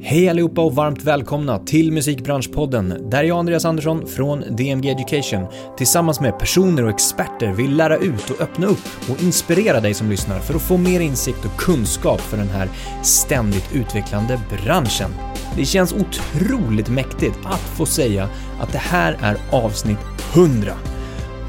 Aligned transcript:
Hej 0.00 0.28
allihopa 0.28 0.60
och 0.60 0.74
varmt 0.74 1.04
välkomna 1.04 1.58
till 1.58 1.92
Musikbranschpodden 1.92 3.10
där 3.10 3.24
jag, 3.24 3.38
Andreas 3.38 3.64
Andersson 3.64 4.06
från 4.06 4.44
DMG 4.56 4.90
Education, 4.90 5.46
tillsammans 5.76 6.20
med 6.20 6.38
personer 6.38 6.84
och 6.84 6.90
experter 6.90 7.52
vill 7.52 7.76
lära 7.76 7.96
ut 7.96 8.30
och 8.30 8.40
öppna 8.40 8.66
upp 8.66 9.10
och 9.10 9.22
inspirera 9.22 9.80
dig 9.80 9.94
som 9.94 10.10
lyssnar 10.10 10.40
för 10.40 10.54
att 10.54 10.62
få 10.62 10.76
mer 10.76 11.00
insikt 11.00 11.44
och 11.44 11.60
kunskap 11.60 12.20
för 12.20 12.36
den 12.36 12.48
här 12.48 12.68
ständigt 13.02 13.74
utvecklande 13.74 14.40
branschen. 14.64 15.10
Det 15.56 15.64
känns 15.64 15.94
otroligt 15.94 16.88
mäktigt 16.88 17.38
att 17.44 17.60
få 17.60 17.86
säga 17.86 18.28
att 18.60 18.72
det 18.72 18.78
här 18.78 19.16
är 19.22 19.36
avsnitt 19.50 19.98
100. 20.34 20.72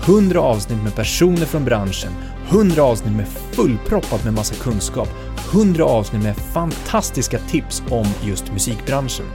100 0.06 0.40
avsnitt 0.40 0.84
med 0.84 0.96
personer 0.96 1.46
från 1.46 1.66
branschen, 1.66 2.12
100 2.50 2.84
avsnitt 2.84 3.16
med 3.16 3.28
fullproppat 3.28 4.24
med 4.24 4.34
massa 4.34 4.56
kunskap 4.56 5.10
100 5.54 5.84
avsnitt 5.84 6.24
med 6.24 6.36
fantastiska 6.38 7.40
tips 7.40 7.84
om 7.90 8.08
just 8.24 8.54
musikbranschen. 8.54 9.26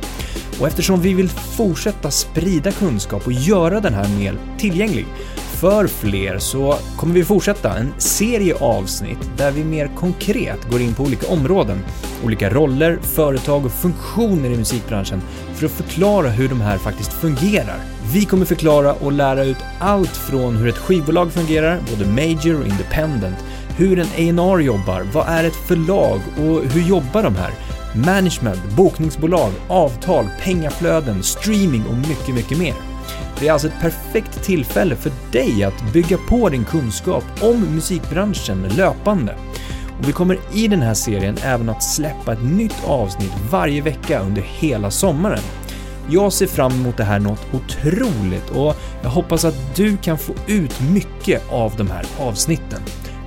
Och 0.61 0.67
eftersom 0.67 1.01
vi 1.01 1.15
vill 1.15 1.29
fortsätta 1.29 2.11
sprida 2.11 2.73
kunskap 2.73 3.27
och 3.27 3.33
göra 3.33 3.81
den 3.81 3.95
här 3.95 4.09
mer 4.19 4.39
tillgänglig 4.59 5.07
för 5.65 5.87
fler 5.87 6.39
så 6.39 6.79
kommer 6.97 7.15
vi 7.15 7.25
fortsätta 7.25 7.79
en 7.79 7.95
serie 7.99 8.55
avsnitt 8.55 9.31
där 9.37 9.51
vi 9.51 9.65
mer 9.65 9.91
konkret 9.97 10.71
går 10.71 10.81
in 10.81 10.95
på 10.95 11.03
olika 11.03 11.29
områden, 11.29 11.79
olika 12.25 12.51
roller, 12.51 12.99
företag 13.03 13.65
och 13.65 13.73
funktioner 13.73 14.51
i 14.51 14.57
musikbranschen 14.57 15.21
för 15.55 15.67
att 15.67 15.73
förklara 15.73 16.29
hur 16.29 16.49
de 16.49 16.61
här 16.61 16.79
faktiskt 16.79 17.13
fungerar. 17.13 17.77
Vi 18.13 18.25
kommer 18.25 18.45
förklara 18.45 18.93
och 18.93 19.13
lära 19.13 19.45
ut 19.45 19.57
allt 19.79 20.17
från 20.17 20.57
hur 20.57 20.69
ett 20.69 20.79
skivbolag 20.79 21.33
fungerar, 21.33 21.81
både 21.91 22.11
major 22.11 22.61
och 22.61 22.67
independent, 22.67 23.45
hur 23.77 23.99
en 23.99 24.39
A&R 24.39 24.61
jobbar, 24.61 25.07
vad 25.13 25.29
är 25.29 25.45
ett 25.45 25.57
förlag 25.57 26.21
och 26.37 26.65
hur 26.73 26.83
jobbar 26.83 27.23
de 27.23 27.35
här? 27.37 27.51
Management, 27.95 28.65
bokningsbolag, 28.77 29.53
avtal, 29.69 30.27
pengaflöden, 30.41 31.23
streaming 31.23 31.87
och 31.87 31.95
mycket, 31.95 32.35
mycket 32.35 32.59
mer. 32.59 32.75
Det 33.39 33.49
är 33.49 33.53
alltså 33.53 33.69
ett 33.69 33.81
perfekt 33.81 34.43
tillfälle 34.43 34.97
för 34.97 35.13
dig 35.33 35.65
att 35.65 35.93
bygga 35.93 36.19
på 36.29 36.49
din 36.49 36.65
kunskap 36.65 37.25
om 37.41 37.61
musikbranschen 37.75 38.63
löpande. 38.63 39.35
Och 39.99 40.09
vi 40.09 40.13
kommer 40.13 40.39
i 40.53 40.69
den 40.69 40.83
här 40.83 40.95
serien 40.95 41.37
även 41.43 41.69
att 41.69 41.83
släppa 41.83 42.33
ett 42.33 42.43
nytt 42.43 42.85
avsnitt 42.87 43.33
varje 43.51 43.83
vecka 43.83 44.21
under 44.21 44.43
hela 44.43 44.91
sommaren. 44.91 45.43
Jag 46.11 46.33
ser 46.33 46.47
fram 46.47 46.73
emot 46.73 46.97
det 46.97 47.05
här 47.05 47.19
något 47.19 47.47
otroligt 47.53 48.51
och 48.51 48.77
jag 49.03 49.11
hoppas 49.11 49.45
att 49.45 49.77
du 49.77 49.97
kan 49.97 50.19
få 50.19 50.33
ut 50.47 50.81
mycket 50.81 51.43
av 51.51 51.73
de 51.77 51.91
här 51.91 52.07
avsnitten. 52.21 52.81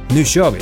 Nu 0.09 0.25
kör 0.25 0.52
vi! 0.52 0.59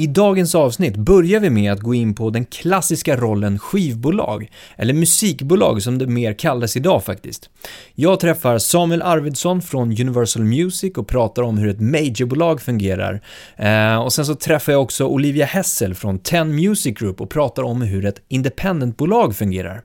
I 0.00 0.06
dagens 0.06 0.54
avsnitt 0.54 0.96
börjar 0.96 1.40
vi 1.40 1.50
med 1.50 1.72
att 1.72 1.80
gå 1.80 1.94
in 1.94 2.14
på 2.14 2.30
den 2.30 2.44
klassiska 2.44 3.16
rollen 3.16 3.58
skivbolag, 3.58 4.50
eller 4.76 4.94
musikbolag 4.94 5.82
som 5.82 5.98
det 5.98 6.06
mer 6.06 6.32
kallas 6.32 6.76
idag 6.76 7.04
faktiskt. 7.04 7.50
Jag 7.94 8.20
träffar 8.20 8.58
Samuel 8.58 9.02
Arvidsson 9.02 9.62
från 9.62 9.88
Universal 9.88 10.44
Music 10.44 10.96
och 10.96 11.08
pratar 11.08 11.42
om 11.42 11.58
hur 11.58 11.68
ett 11.68 11.80
majorbolag 11.80 12.60
fungerar. 12.60 13.22
Eh, 13.56 14.02
och 14.02 14.12
sen 14.12 14.26
så 14.26 14.34
träffar 14.34 14.72
jag 14.72 14.82
också 14.82 15.06
Olivia 15.06 15.46
Hessel 15.46 15.94
från 15.94 16.18
Ten 16.18 16.54
Music 16.54 16.98
Group 16.98 17.20
och 17.20 17.30
pratar 17.30 17.62
om 17.62 17.82
hur 17.82 18.04
ett 18.04 18.22
independentbolag 18.28 19.36
fungerar. 19.36 19.82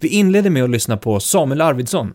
Vi 0.00 0.08
inleder 0.08 0.50
med 0.50 0.64
att 0.64 0.70
lyssna 0.70 0.96
på 0.96 1.20
Samuel 1.20 1.60
Arvidsson. 1.60 2.12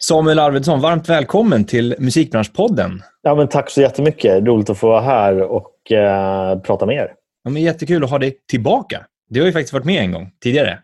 Samuel 0.00 0.38
Arvidsson, 0.38 0.80
varmt 0.80 1.08
välkommen 1.08 1.64
till 1.64 1.94
Musikbranschpodden. 1.98 3.02
Ja, 3.22 3.34
men 3.34 3.48
tack 3.48 3.70
så 3.70 3.80
jättemycket. 3.80 4.44
Roligt 4.44 4.70
att 4.70 4.78
få 4.78 4.88
vara 4.88 5.00
här 5.00 5.42
och 5.42 5.92
eh, 5.92 6.60
prata 6.60 6.86
med 6.86 6.96
er. 6.96 7.12
Ja, 7.44 7.50
men 7.50 7.62
jättekul 7.62 8.04
att 8.04 8.10
ha 8.10 8.18
dig 8.18 8.36
tillbaka. 8.50 9.06
Du 9.28 9.40
har 9.40 9.46
ju 9.46 9.52
faktiskt 9.52 9.72
varit 9.72 9.84
med 9.84 10.02
en 10.02 10.12
gång 10.12 10.30
tidigare. 10.42 10.78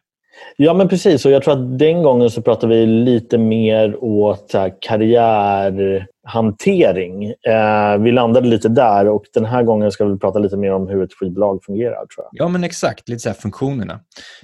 Ja, 0.57 0.75
men 0.75 0.89
precis. 0.89 1.27
Och 1.27 1.33
jag 1.33 1.43
tror 1.43 1.55
att 1.55 1.79
den 1.79 2.03
gången 2.03 2.31
så 2.31 2.43
pratade 2.43 2.77
vi 2.77 2.87
lite 2.87 3.39
mer 3.39 4.05
åt 4.05 4.51
så 4.51 4.59
här, 4.59 4.75
karriärhantering. 4.81 7.25
Eh, 7.25 7.99
vi 7.99 8.13
landade 8.13 8.49
lite 8.49 8.69
där 8.69 9.09
och 9.09 9.25
den 9.35 9.45
här 9.45 9.63
gången 9.63 9.93
ska 9.93 10.05
vi 10.05 10.19
prata 10.19 10.39
lite 10.39 10.57
mer 10.57 10.73
om 10.73 10.89
hur 10.89 11.03
ett 11.03 11.13
skivbolag 11.13 11.65
fungerar. 11.65 11.97
tror 11.97 12.07
jag. 12.17 12.29
Ja, 12.33 12.49
men 12.49 12.65
exakt. 12.65 13.09
Lite 13.09 13.21
så 13.21 13.29
här 13.29 13.37
funktionerna. 13.37 14.01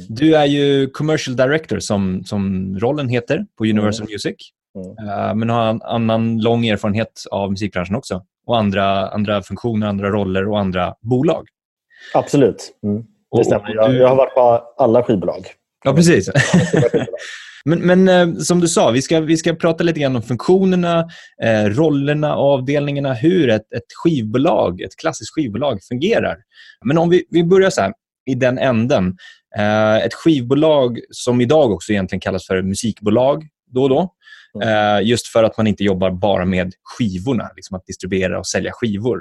Du 0.08 0.34
är 0.34 0.46
ju 0.46 0.90
commercial 0.90 1.36
director, 1.36 1.78
som, 1.78 2.24
som 2.24 2.74
rollen 2.78 3.08
heter 3.08 3.46
på 3.58 3.64
Universal 3.64 4.02
mm. 4.02 4.12
Music. 4.12 4.52
Mm. 4.74 5.08
Uh, 5.08 5.34
men 5.34 5.50
har 5.50 5.70
en 5.70 5.82
annan 5.82 6.40
lång 6.40 6.66
erfarenhet 6.66 7.24
av 7.30 7.50
musikbranschen 7.50 7.96
också. 7.96 8.22
Och 8.46 8.58
andra, 8.58 9.08
andra 9.08 9.42
funktioner, 9.42 9.86
andra 9.86 10.10
roller 10.10 10.48
och 10.48 10.58
andra 10.58 10.94
bolag. 11.00 11.48
Absolut. 12.14 12.78
Mm. 12.84 13.04
Det 13.36 13.44
stämmer. 13.44 13.74
Jag, 13.74 13.94
jag 13.94 14.08
har 14.08 14.16
varit 14.16 14.34
på 14.34 14.64
alla 14.76 15.02
skivbolag. 15.02 15.46
Ja, 15.84 15.94
precis. 15.94 16.30
men, 17.64 17.78
men 17.78 18.08
eh, 18.08 18.38
som 18.38 18.60
du 18.60 18.68
sa, 18.68 18.90
vi 18.90 19.02
ska, 19.02 19.20
vi 19.20 19.36
ska 19.36 19.54
prata 19.54 19.84
lite 19.84 20.00
grann 20.00 20.16
om 20.16 20.22
funktionerna, 20.22 21.08
eh, 21.42 21.64
rollerna, 21.64 22.34
avdelningarna, 22.34 23.12
hur 23.12 23.50
ett, 23.50 23.72
ett 23.72 23.92
skivbolag, 24.04 24.80
ett 24.80 24.96
klassiskt 24.96 25.34
skivbolag 25.34 25.82
fungerar. 25.88 26.36
Men 26.84 26.98
om 26.98 27.10
vi, 27.10 27.24
vi 27.30 27.44
börjar 27.44 27.70
så 27.70 27.80
här, 27.80 27.92
i 28.30 28.34
den 28.34 28.58
änden. 28.58 29.16
Eh, 29.56 29.96
ett 29.96 30.14
skivbolag 30.14 31.00
som 31.10 31.40
idag 31.40 31.72
också 31.72 31.92
egentligen 31.92 32.20
kallas 32.20 32.46
för 32.46 32.62
musikbolag 32.62 33.46
då 33.70 33.82
och 33.82 33.88
då. 33.88 34.14
Mm. 34.54 34.68
Eh, 34.68 35.08
just 35.08 35.26
för 35.26 35.44
att 35.44 35.56
man 35.56 35.66
inte 35.66 35.84
jobbar 35.84 36.10
bara 36.10 36.44
med 36.44 36.72
skivorna, 36.82 37.50
liksom 37.56 37.76
att 37.76 37.86
distribuera 37.86 38.38
och 38.38 38.46
sälja 38.46 38.72
skivor. 38.72 39.20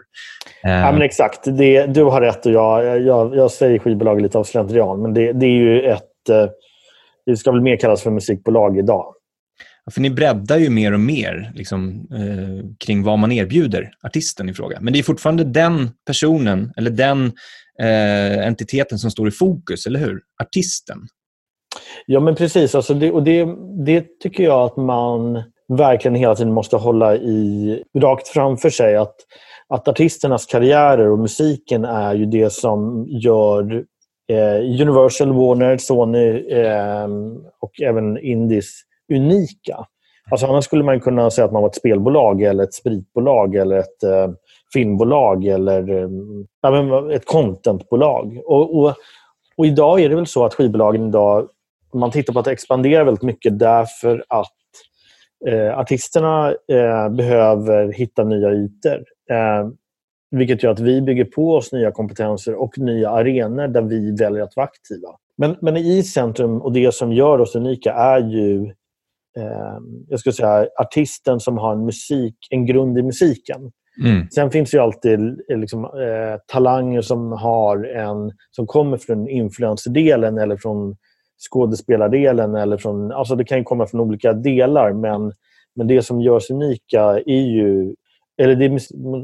Ja, 0.64 0.92
men 0.92 1.02
Exakt. 1.02 1.40
Det, 1.44 1.86
du 1.86 2.04
har 2.04 2.22
rätt 2.22 2.46
och 2.46 2.52
jag, 2.52 3.02
jag, 3.02 3.36
jag 3.36 3.52
säger 3.52 3.80
skivbolag 3.80 4.22
lite 4.22 4.38
av 4.38 4.44
slentrian. 4.44 5.02
Men 5.02 5.14
det, 5.14 5.34
det 5.34 5.46
är 5.46 5.50
ju 5.50 5.82
ett... 5.82 6.30
Eh, 6.30 6.46
det 7.26 7.38
ska 7.38 7.52
väl 7.52 7.62
mer 7.62 7.78
kallas 7.78 8.02
för 8.02 8.12
musikbolag 8.12 8.78
idag. 8.78 9.14
För 9.92 10.02
ni 10.02 10.10
breddar 10.10 10.58
ju 10.58 10.70
mer 10.70 10.94
och 10.94 11.00
mer 11.00 11.52
liksom, 11.56 12.08
eh, 12.12 12.66
kring 12.86 13.04
vad 13.04 13.20
man 13.20 13.32
erbjuder 13.32 13.92
artisten 14.04 14.50
i 14.50 14.54
fråga. 14.54 14.78
Men 14.82 14.94
det 14.94 15.00
är 15.00 15.04
fortfarande 15.04 15.44
den 15.44 15.90
personen 16.06 16.74
eller 16.78 16.92
den 16.92 17.26
eh, 17.82 18.48
entiteten 18.48 19.00
som 19.00 19.12
står 19.12 19.28
i 19.28 19.32
fokus, 19.32 19.86
eller 19.86 20.00
hur? 20.00 20.20
Artisten. 20.42 21.08
Ja, 22.06 22.20
men 22.20 22.36
precis. 22.36 22.76
Alltså 22.76 22.94
det, 22.94 23.12
och 23.12 23.24
det, 23.24 23.48
det 23.86 24.20
tycker 24.20 24.44
jag 24.44 24.62
att 24.62 24.78
man 24.78 25.44
verkligen 25.68 26.16
hela 26.16 26.36
tiden 26.36 26.54
måste 26.54 26.76
hålla 26.76 27.16
i 27.16 27.84
rakt 27.98 28.28
framför 28.28 28.70
sig. 28.70 28.96
Att, 28.96 29.16
att 29.68 29.88
artisternas 29.88 30.46
karriärer 30.46 31.10
och 31.12 31.20
musiken 31.20 31.86
är 31.86 32.14
ju 32.14 32.26
det 32.26 32.54
som 32.54 33.06
gör 33.10 33.84
eh, 34.32 34.82
Universal, 34.82 35.34
Warner, 35.34 35.78
Sony 35.78 36.52
eh, 36.52 37.08
och 37.60 37.82
även 37.82 38.18
Indies 38.18 38.82
unika. 39.14 39.86
Alltså 40.32 40.48
annars 40.48 40.66
skulle 40.66 40.84
man 40.84 41.00
kunna 41.00 41.32
säga 41.32 41.46
att 41.46 41.52
man 41.52 41.62
var 41.62 41.70
ett 41.70 41.76
spelbolag, 41.76 42.42
eller 42.42 42.64
ett 42.64 42.74
spritbolag 42.74 43.56
eller 43.56 43.78
ett 43.78 44.04
eh, 44.04 44.30
filmbolag 44.74 45.46
eller 45.46 45.90
eh, 45.90 47.16
ett 47.16 47.26
contentbolag. 47.26 48.42
Och, 48.46 48.80
och, 48.80 48.94
och, 49.58 49.66
idag 49.66 50.00
är 50.00 50.10
det 50.10 50.16
väl 50.16 50.28
så 50.28 50.46
att 50.46 50.54
skivbolagen 50.54 51.08
idag 51.08 51.48
man 51.94 52.12
tittar 52.12 52.34
på 52.34 52.40
att 52.40 52.48
expandera 52.48 53.04
väldigt 53.04 53.24
mycket 53.24 53.60
därför 53.60 54.26
att 54.30 54.56
eh, 55.48 55.80
artisterna 55.80 56.50
eh, 56.50 57.10
behöver 57.10 57.94
hitta 57.94 58.24
nya 58.24 58.52
ytor. 58.52 59.04
Eh, 59.30 59.70
vilket 60.32 60.64
gör 60.64 60.72
att 60.72 60.80
vi 60.80 61.02
bygger 61.02 61.26
på 61.26 61.56
oss 61.56 61.72
nya 61.72 61.92
kompetenser 61.92 62.56
och 62.56 62.78
nya 62.78 63.10
arenor 63.10 63.68
där 63.68 63.82
vi 63.82 64.16
väljer 64.16 64.44
att 64.44 64.56
vara 64.56 64.64
aktiva. 64.64 65.10
Men, 65.38 65.56
men 65.62 65.78
i 65.78 66.04
centrum 66.04 66.62
och 66.62 66.74
det 66.74 66.94
som 66.94 67.14
gör 67.14 67.42
oss 67.42 67.56
unika 67.56 67.94
är 67.94 68.20
ju 68.20 68.64
eh, 69.38 69.78
jag 70.08 70.20
skulle 70.20 70.34
säga, 70.34 70.68
artisten 70.80 71.40
som 71.40 71.58
har 71.58 71.74
en, 71.74 71.86
musik, 71.86 72.36
en 72.50 72.66
grund 72.66 72.98
i 72.98 73.02
musiken. 73.02 73.72
Mm. 74.04 74.30
Sen 74.30 74.52
finns 74.52 74.72
det 74.72 74.80
alltid 74.80 75.20
liksom, 75.48 75.86
eh, 75.86 76.40
talanger 76.48 77.02
som, 77.02 77.32
har 77.32 77.84
en, 77.84 78.32
som 78.52 78.68
kommer 78.68 78.98
från 78.98 79.30
influensdelen 79.30 80.38
eller 80.38 80.58
från 80.58 80.96
skådespelardelen. 81.40 82.56
Eller 82.56 82.78
från, 82.78 83.12
alltså 83.12 83.36
det 83.36 83.44
kan 83.44 83.64
komma 83.64 83.88
från 83.88 84.02
olika 84.02 84.34
delar, 84.34 84.94
men, 84.94 85.34
men 85.76 85.88
det 85.88 86.02
som 86.02 86.22
gör 86.22 86.36
oss 86.36 86.50
unika 86.50 87.04
är 87.26 87.46
ju 87.46 87.96
eller 88.42 88.56
det 88.56 88.70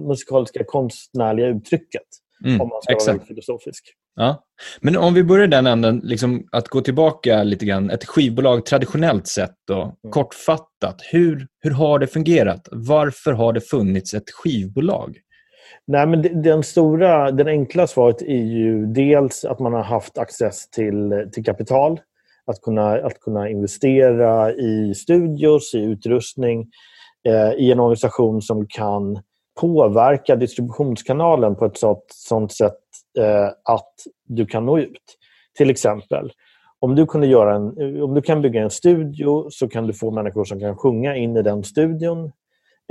musikaliska 0.08 0.64
konstnärliga 0.64 1.48
uttrycket. 1.48 2.02
Mm, 2.46 2.62
om 2.62 2.70
man 2.70 2.82
ska 2.82 2.94
exakt. 2.94 3.18
vara 3.18 3.28
filosofisk. 3.28 3.86
Ja. 4.16 4.44
Men 4.82 4.98
om 4.98 5.14
vi 5.14 5.24
börjar 5.24 5.48
den 5.48 5.68
änden, 5.68 6.02
liksom 6.04 6.48
att 6.52 6.68
gå 6.68 6.82
tillbaka 6.82 7.44
lite 7.44 7.66
grann. 7.66 7.90
Ett 7.90 8.06
skivbolag 8.06 8.66
traditionellt 8.66 9.28
sett, 9.28 9.56
då, 9.68 9.82
mm. 9.82 9.94
kortfattat. 10.10 11.02
Hur, 11.12 11.48
hur 11.60 11.72
har 11.72 12.00
det 12.00 12.08
fungerat? 12.08 12.68
Varför 12.72 13.32
har 13.32 13.54
det 13.54 13.62
funnits 13.62 14.14
ett 14.14 14.30
skivbolag? 14.30 15.18
Nej, 15.88 16.08
men 16.08 16.42
den 16.42 16.64
stora, 16.64 17.32
den 17.32 17.48
enkla 17.48 17.88
svaret 17.88 18.22
är 18.22 18.44
ju 18.44 18.86
dels 18.86 19.46
att 19.46 19.60
man 19.60 19.74
har 19.74 19.84
haft 19.84 20.18
access 20.18 20.70
till, 20.70 21.30
till 21.34 21.46
kapital. 21.46 22.00
Att 22.48 22.62
kunna, 22.62 22.98
att 22.98 23.20
kunna 23.20 23.50
investera 23.50 24.54
i 24.54 24.94
studios, 24.96 25.74
i 25.74 25.80
utrustning, 25.80 26.68
eh, 27.28 27.52
i 27.52 27.72
en 27.72 27.80
organisation 27.80 28.42
som 28.42 28.68
kan 28.68 29.20
påverka 29.60 30.36
distributionskanalen 30.36 31.56
på 31.56 31.66
ett 31.66 31.78
sånt, 31.78 32.06
sånt 32.08 32.52
sätt 32.52 32.80
eh, 33.20 33.48
att 33.64 33.94
du 34.28 34.46
kan 34.46 34.66
nå 34.66 34.80
ut. 34.80 35.18
Till 35.58 35.70
exempel, 35.70 36.32
om 36.80 36.96
du, 36.96 37.06
kunde 37.06 37.28
göra 37.28 37.56
en, 37.56 38.02
om 38.02 38.14
du 38.14 38.22
kan 38.22 38.42
bygga 38.42 38.62
en 38.62 38.70
studio 38.70 39.48
så 39.50 39.68
kan 39.68 39.88
du 39.88 39.94
få 39.94 40.12
människor 40.12 40.46
som 40.46 40.60
kan 40.60 40.78
sjunga 40.78 41.16
in 41.16 41.38
i 41.38 41.42
den 41.42 41.64
studion. 41.64 42.32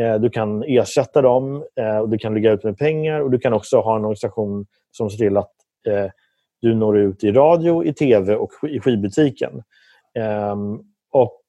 Eh, 0.02 0.14
du 0.14 0.30
kan 0.30 0.62
ersätta 0.62 1.22
dem, 1.22 1.64
eh, 1.80 1.98
och 1.98 2.08
du 2.08 2.18
kan 2.18 2.34
ligga 2.34 2.52
ut 2.52 2.64
med 2.64 2.78
pengar 2.78 3.20
och 3.20 3.30
du 3.30 3.38
kan 3.38 3.52
också 3.52 3.80
ha 3.80 3.96
en 3.96 4.04
organisation 4.04 4.66
som 4.90 5.10
ser 5.10 5.18
till 5.18 5.36
att 5.36 5.52
eh, 5.88 6.10
du 6.60 6.74
når 6.74 6.98
ut 6.98 7.24
i 7.24 7.32
radio, 7.32 7.84
i 7.84 7.94
tv 7.94 8.36
och 8.36 8.50
i 8.68 8.80
skivbutiken. 8.80 9.62
Ehm, 10.18 10.78
och 11.12 11.40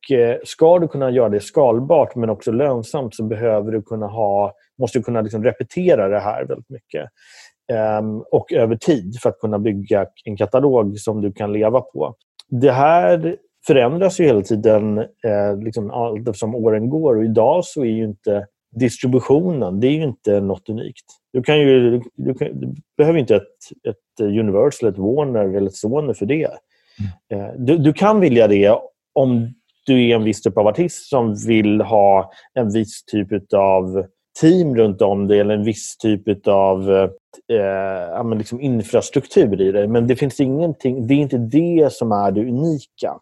Ska 0.43 0.79
du 0.79 0.87
kunna 0.87 1.11
göra 1.11 1.29
det 1.29 1.39
skalbart 1.39 2.15
men 2.15 2.29
också 2.29 2.51
lönsamt 2.51 3.15
så 3.15 3.23
behöver 3.23 3.71
du 3.71 3.81
kunna 3.81 4.07
ha, 4.07 4.53
måste 4.79 4.99
du 4.99 5.03
kunna 5.03 5.21
liksom 5.21 5.43
repetera 5.43 6.07
det 6.07 6.19
här 6.19 6.45
väldigt 6.45 6.69
mycket. 6.69 7.09
Ehm, 7.73 8.21
och 8.21 8.53
över 8.53 8.75
tid 8.75 9.19
för 9.21 9.29
att 9.29 9.39
kunna 9.39 9.59
bygga 9.59 10.07
en 10.25 10.37
katalog 10.37 10.99
som 10.99 11.21
du 11.21 11.31
kan 11.31 11.53
leva 11.53 11.81
på. 11.81 12.15
Det 12.49 12.71
här 12.71 13.37
förändras 13.67 14.19
ju 14.19 14.23
hela 14.23 14.41
tiden 14.41 14.97
eh, 14.97 15.57
liksom 15.63 15.91
allt 15.91 16.27
eftersom 16.27 16.55
åren 16.55 16.89
går. 16.89 17.17
Och 17.17 17.25
idag 17.25 17.65
så 17.65 17.81
är 17.81 17.91
ju 17.91 18.03
inte 18.03 18.47
distributionen 18.75 19.79
det 19.79 19.87
är 19.87 20.03
inte 20.03 20.39
något 20.41 20.69
unikt. 20.69 21.05
Du, 21.33 21.43
kan 21.43 21.59
ju, 21.59 22.01
du, 22.15 22.33
kan, 22.33 22.59
du 22.59 22.75
behöver 22.97 23.19
inte 23.19 23.35
ett, 23.35 23.43
ett 23.87 24.21
Universal, 24.21 24.89
ett 24.89 24.97
Warner 24.97 25.57
eller 25.57 25.67
ett 25.67 25.75
Sony 25.75 26.13
för 26.13 26.25
det. 26.25 26.49
Mm. 27.29 27.45
Eh, 27.45 27.53
du, 27.57 27.77
du, 27.77 27.93
kan 27.93 28.19
vilja 28.19 28.47
det 28.47 28.77
om 29.13 29.53
du 29.85 30.09
är 30.09 30.15
en 30.15 30.23
viss 30.23 30.41
typ 30.41 30.57
av 30.57 30.67
artist 30.67 31.09
som 31.09 31.35
vill 31.47 31.81
ha 31.81 32.31
en 32.53 32.73
viss 32.73 33.05
typ 33.05 33.53
av 33.53 34.05
team 34.41 34.75
runt 34.75 35.01
om 35.01 35.27
dig 35.27 35.39
eller 35.39 35.53
en 35.53 35.63
viss 35.63 35.97
typ 35.97 36.47
av 36.47 36.91
eh, 37.51 38.37
liksom 38.37 38.61
infrastruktur 38.61 39.61
i 39.61 39.71
det. 39.71 39.87
Men 39.87 40.07
det 40.07 40.15
finns 40.15 40.39
ingenting, 40.39 41.07
det 41.07 41.13
är 41.13 41.17
inte 41.17 41.37
det 41.37 41.93
som 41.93 42.11
är 42.11 42.31
det 42.31 42.41
unika 42.41 43.19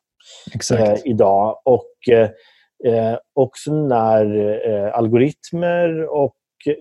eh, 0.72 0.96
idag. 1.06 1.62
Och 1.66 2.14
eh, 2.86 3.18
också 3.34 3.74
när 3.74 4.25
eh, 4.70 4.98
algoritmer 4.98 6.04
och 6.04 6.36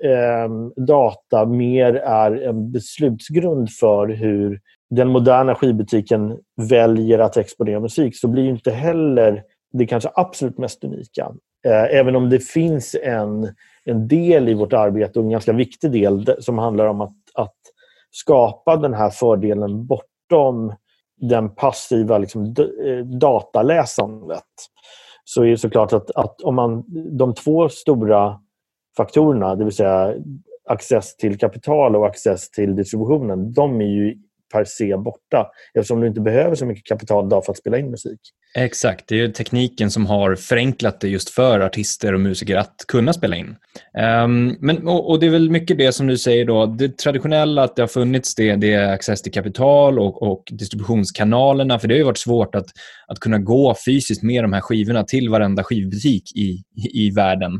eh, 0.04 0.50
data 0.86 1.46
mer 1.46 1.94
är 1.94 2.42
en 2.42 2.72
beslutsgrund 2.72 3.70
för 3.70 4.08
hur 4.08 4.60
den 4.90 5.08
moderna 5.08 5.54
skivbutiken 5.54 6.38
väljer 6.68 7.18
att 7.18 7.36
exponera 7.36 7.80
musik 7.80 8.16
så 8.16 8.28
blir 8.28 8.48
inte 8.48 8.70
heller 8.70 9.42
det 9.72 9.86
kanske 9.86 10.10
absolut 10.14 10.58
mest 10.58 10.84
unika. 10.84 11.32
Eh, 11.66 11.98
även 11.98 12.16
om 12.16 12.30
det 12.30 12.38
finns 12.38 12.96
en 13.02 13.54
en 13.84 14.08
del 14.08 14.48
i 14.48 14.54
vårt 14.54 14.72
arbete 14.72 15.18
och 15.18 15.24
en 15.24 15.30
ganska 15.30 15.52
viktig 15.52 15.92
del 15.92 16.36
som 16.38 16.58
handlar 16.58 16.86
om 16.86 17.00
att, 17.00 17.16
att 17.34 17.56
skapa 18.10 18.76
den 18.76 18.94
här 18.94 19.10
fördelen 19.10 19.86
bortom 19.86 20.74
den 21.30 21.54
passiva 21.54 22.18
liksom, 22.18 22.44
eh, 22.84 23.06
dataläsandet. 23.06 24.44
Så 25.24 25.42
är 25.42 25.50
det 25.50 25.58
såklart 25.58 25.92
att, 25.92 26.10
att 26.10 26.40
om 26.40 26.54
man, 26.54 26.84
de 27.18 27.34
två 27.34 27.68
stora 27.68 28.40
faktorerna, 28.96 29.54
det 29.54 29.64
vill 29.64 29.74
säga 29.74 30.14
access 30.68 31.16
till 31.16 31.38
kapital 31.38 31.96
och 31.96 32.06
access 32.06 32.50
till 32.50 32.76
distributionen, 32.76 33.52
de 33.52 33.80
är 33.80 33.86
ju 33.86 34.16
per 34.52 34.64
se 34.64 34.96
borta 34.96 35.46
eftersom 35.74 36.00
du 36.00 36.06
inte 36.06 36.20
behöver 36.20 36.54
så 36.54 36.66
mycket 36.66 36.84
kapital 36.84 37.26
idag 37.26 37.44
för 37.44 37.52
att 37.52 37.58
spela 37.58 37.78
in 37.78 37.90
musik. 37.90 38.20
Exakt, 38.54 39.04
det 39.08 39.20
är 39.20 39.28
tekniken 39.28 39.90
som 39.90 40.06
har 40.06 40.34
förenklat 40.34 41.00
det 41.00 41.08
just 41.08 41.30
för 41.30 41.60
artister 41.60 42.14
och 42.14 42.20
musiker 42.20 42.56
att 42.56 42.74
kunna 42.88 43.12
spela 43.12 43.36
in. 43.36 43.56
Um, 44.24 44.56
men, 44.60 44.88
och, 44.88 45.10
och, 45.10 45.20
Det 45.20 45.26
är 45.26 45.30
väl 45.30 45.50
mycket 45.50 45.78
det 45.78 45.92
som 45.92 46.06
du 46.06 46.18
säger 46.18 46.44
då, 46.44 46.66
det 46.66 46.98
traditionella 46.98 47.62
att 47.62 47.76
det 47.76 47.82
har 47.82 47.88
funnits 47.88 48.34
det, 48.34 48.56
det 48.56 48.72
är 48.72 48.92
access 48.92 49.22
till 49.22 49.32
kapital 49.32 49.98
och, 49.98 50.22
och 50.22 50.42
distributionskanalerna, 50.50 51.78
för 51.78 51.88
det 51.88 51.94
har 51.94 51.98
ju 51.98 52.04
varit 52.04 52.18
svårt 52.18 52.54
att, 52.54 52.66
att 53.06 53.20
kunna 53.20 53.38
gå 53.38 53.74
fysiskt 53.86 54.22
med 54.22 54.44
de 54.44 54.52
här 54.52 54.60
skivorna 54.60 55.04
till 55.04 55.28
varenda 55.28 55.64
skivbutik 55.64 56.36
i, 56.36 56.62
i, 56.76 57.06
i 57.06 57.10
världen. 57.10 57.52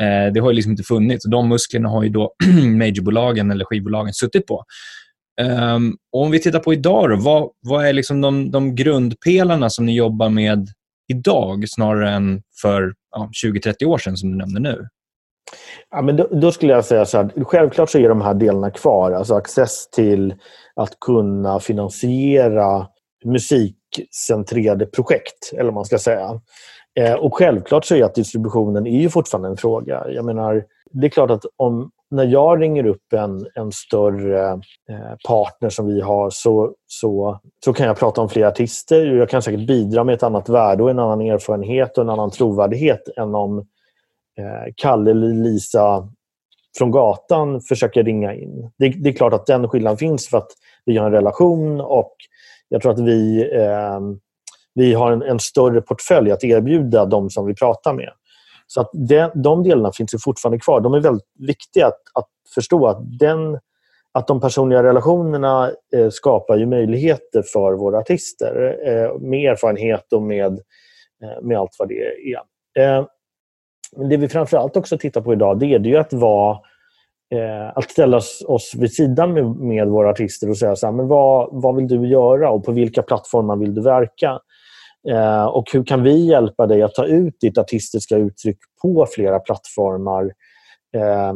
Uh, 0.00 0.32
det 0.34 0.40
har 0.40 0.50
ju 0.50 0.54
liksom 0.54 0.72
inte 0.72 0.82
funnits 0.82 1.24
och 1.24 1.30
de 1.30 1.48
musklerna 1.48 1.88
har 1.88 2.02
ju 2.02 2.08
då 2.08 2.34
majorbolagen 2.78 3.50
eller 3.50 3.64
skivbolagen 3.64 4.14
suttit 4.14 4.46
på. 4.46 4.64
Um, 5.42 5.96
om 6.12 6.30
vi 6.30 6.38
tittar 6.38 6.58
på 6.58 6.72
idag, 6.72 7.10
då, 7.10 7.16
vad, 7.16 7.50
vad 7.60 7.86
är 7.86 7.92
liksom 7.92 8.20
de, 8.20 8.50
de 8.50 8.74
grundpelarna 8.74 9.70
som 9.70 9.86
ni 9.86 9.96
jobbar 9.96 10.28
med 10.28 10.68
idag 11.08 11.68
snarare 11.68 12.10
än 12.10 12.42
för 12.62 12.94
ja, 13.10 13.30
20-30 13.44 13.84
år 13.84 13.98
sedan 13.98 14.16
som 14.16 14.30
du 14.30 14.36
nämnde 14.36 14.60
nu? 14.60 14.88
Ja, 15.90 16.02
men 16.02 16.16
då, 16.16 16.28
då, 16.30 16.52
skulle 16.52 16.72
jag 16.72 16.84
säga 16.84 17.04
så 17.04 17.16
här, 17.16 17.44
självklart 17.44 17.90
så 17.90 17.98
är 17.98 18.08
de 18.08 18.20
här 18.20 18.34
delarna 18.34 18.70
kvar. 18.70 19.12
Alltså 19.12 19.34
access 19.34 19.90
till 19.90 20.34
att 20.76 21.00
kunna 21.00 21.60
finansiera 21.60 22.86
musikcentrerade 23.24 24.86
projekt, 24.86 25.52
eller 25.52 25.64
vad 25.64 25.74
man 25.74 25.84
ska 25.84 25.98
säga. 25.98 26.40
Eh, 27.00 27.14
och 27.14 27.36
självklart 27.36 27.84
så 27.84 27.94
är 27.94 28.04
att 28.04 28.14
distributionen 28.14 28.86
är 28.86 29.00
ju 29.00 29.08
fortfarande 29.08 29.48
en 29.48 29.56
fråga. 29.56 30.04
Jag 30.08 30.24
menar, 30.24 30.64
det 30.90 31.06
är 31.06 31.10
klart 31.10 31.30
att 31.30 31.44
om, 31.56 31.90
när 32.12 32.24
jag 32.24 32.62
ringer 32.62 32.86
upp 32.86 33.12
en, 33.12 33.46
en 33.54 33.72
större 33.72 34.50
eh, 34.90 35.16
partner 35.28 35.68
som 35.68 35.86
vi 35.86 36.00
har 36.00 36.30
så, 36.30 36.74
så, 36.86 37.40
så 37.64 37.72
kan 37.72 37.86
jag 37.86 37.98
prata 37.98 38.20
om 38.20 38.28
fler 38.28 38.46
artister. 38.46 39.06
Jag 39.06 39.28
kan 39.28 39.42
säkert 39.42 39.66
bidra 39.66 40.04
med 40.04 40.14
ett 40.14 40.22
annat 40.22 40.48
värde 40.48 40.82
och 40.82 40.90
en 40.90 40.98
annan 40.98 41.20
erfarenhet 41.20 41.98
och 41.98 42.04
en 42.04 42.10
annan 42.10 42.30
trovärdighet 42.30 43.08
än 43.16 43.34
om 43.34 43.58
eh, 44.38 44.72
Kalle 44.76 45.10
eller 45.10 45.28
Lisa 45.28 46.08
från 46.78 46.90
gatan 46.90 47.60
försöker 47.60 48.04
ringa 48.04 48.34
in. 48.34 48.70
Det, 48.78 48.88
det, 48.88 49.08
är 49.08 49.14
klart 49.14 49.32
att 49.32 49.46
den 49.46 49.68
skillnaden 49.68 49.98
finns 49.98 50.28
för 50.28 50.38
att 50.38 50.50
vi 50.84 50.96
har 50.96 51.06
en 51.06 51.12
relation 51.12 51.80
och 51.80 52.16
jag 52.68 52.82
tror 52.82 52.92
att 52.92 53.00
vi, 53.00 53.50
eh, 53.54 54.00
vi 54.74 54.94
har 54.94 55.12
en, 55.12 55.22
en, 55.22 55.38
större 55.38 55.80
portfölj 55.80 56.30
att 56.30 56.44
erbjuda 56.44 57.06
de 57.06 57.30
som 57.30 57.46
vi 57.46 57.54
pratar 57.54 57.94
med. 57.94 58.10
Så 58.74 58.80
att 58.80 58.90
de, 58.92 59.30
de 59.34 59.62
delarna 59.62 59.92
finns 59.92 60.14
ju 60.14 60.18
fortfarande 60.18 60.58
kvar. 60.58 60.80
De 60.80 60.94
är 60.94 61.00
väldigt 61.00 61.28
viktiga 61.38 61.86
att, 61.86 62.00
att 62.14 62.28
förstå 62.54 62.86
att, 62.86 63.18
den, 63.18 63.58
att 64.12 64.26
de 64.26 64.40
personliga 64.40 64.82
relationerna 64.82 65.70
eh, 65.96 66.08
skapar 66.10 66.56
ju 66.56 66.66
möjligheter 66.66 67.42
för 67.52 67.72
våra 67.72 67.98
artister 67.98 68.78
eh, 68.86 69.18
med 69.20 69.50
erfarenhet 69.52 70.12
och 70.12 70.22
med, 70.22 70.52
eh, 71.22 71.42
med 71.42 71.58
allt 71.58 71.76
vad 71.78 71.88
det 71.88 72.00
är. 72.02 72.42
Eh, 72.78 73.06
men 73.96 74.08
det 74.08 74.16
vi 74.16 74.28
framförallt 74.28 74.76
också 74.76 74.98
tittar 74.98 75.20
på 75.20 75.32
idag 75.32 75.58
det 75.58 75.66
är 75.66 75.80
ju 75.80 75.96
att 75.96 76.12
vara 76.12 76.58
eh, 77.34 77.68
att 77.74 77.90
ställa 77.90 78.20
oss 78.46 78.74
vid 78.78 78.92
sidan 78.92 79.32
med, 79.32 79.46
med 79.46 79.88
våra 79.88 80.10
artister 80.10 80.50
och 80.50 80.58
säga 80.58 80.76
så 80.76 80.86
här, 80.86 80.92
men 80.92 81.08
vad, 81.08 81.48
vad 81.62 81.76
vill 81.76 81.88
du 81.88 82.08
göra 82.08 82.50
och 82.50 82.64
på 82.64 82.72
vilka 82.72 83.02
plattformar 83.02 83.56
vill 83.56 83.74
du 83.74 83.82
verka? 83.82 84.40
Eh, 85.10 85.44
och 85.44 85.64
hur 85.72 85.84
kan 85.84 86.02
vi 86.02 86.26
hjälpa 86.26 86.66
dig 86.66 86.82
att 86.82 86.94
ta 86.94 87.06
ut 87.06 87.34
ditt 87.40 87.58
artistiska 87.58 88.16
uttryck 88.16 88.58
på 88.82 89.06
flera 89.14 89.38
plattformar? 89.38 90.32
Eh, 90.96 91.32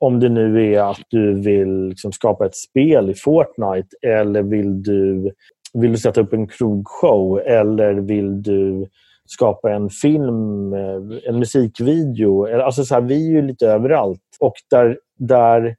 om 0.00 0.20
det 0.20 0.28
nu 0.28 0.74
är 0.74 0.90
att 0.90 1.00
du 1.08 1.42
vill 1.42 1.88
liksom 1.88 2.12
skapa 2.12 2.46
ett 2.46 2.56
spel 2.56 3.10
i 3.10 3.14
Fortnite 3.14 3.88
eller 4.02 4.42
vill 4.42 4.82
du, 4.82 5.32
vill 5.74 5.92
du 5.92 5.98
sätta 5.98 6.20
upp 6.20 6.32
en 6.32 6.48
krogshow 6.48 7.40
eller 7.40 7.94
vill 7.94 8.42
du 8.42 8.86
skapa 9.26 9.72
en 9.72 9.90
film, 9.90 10.72
eh, 10.72 11.28
en 11.28 11.38
musikvideo. 11.38 12.62
Alltså 12.62 12.84
så 12.84 12.94
här, 12.94 13.02
vi 13.02 13.26
är 13.26 13.30
ju 13.30 13.42
lite 13.42 13.66
överallt. 13.66 14.20
Och 14.40 14.54
där, 14.70 14.98
där 15.18 15.76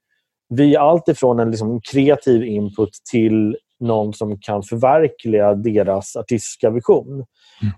vi 0.50 0.76
är 0.76 0.80
allt 0.80 1.08
ifrån 1.08 1.40
en 1.40 1.52
liksom 1.52 1.82
kreativ 1.92 2.44
input 2.44 2.90
till 3.12 3.58
någon 3.82 4.14
som 4.14 4.40
kan 4.40 4.64
förverkliga 4.64 5.54
deras 5.54 6.16
artistiska 6.16 6.70
vision. 6.70 7.08
Mm. 7.08 7.26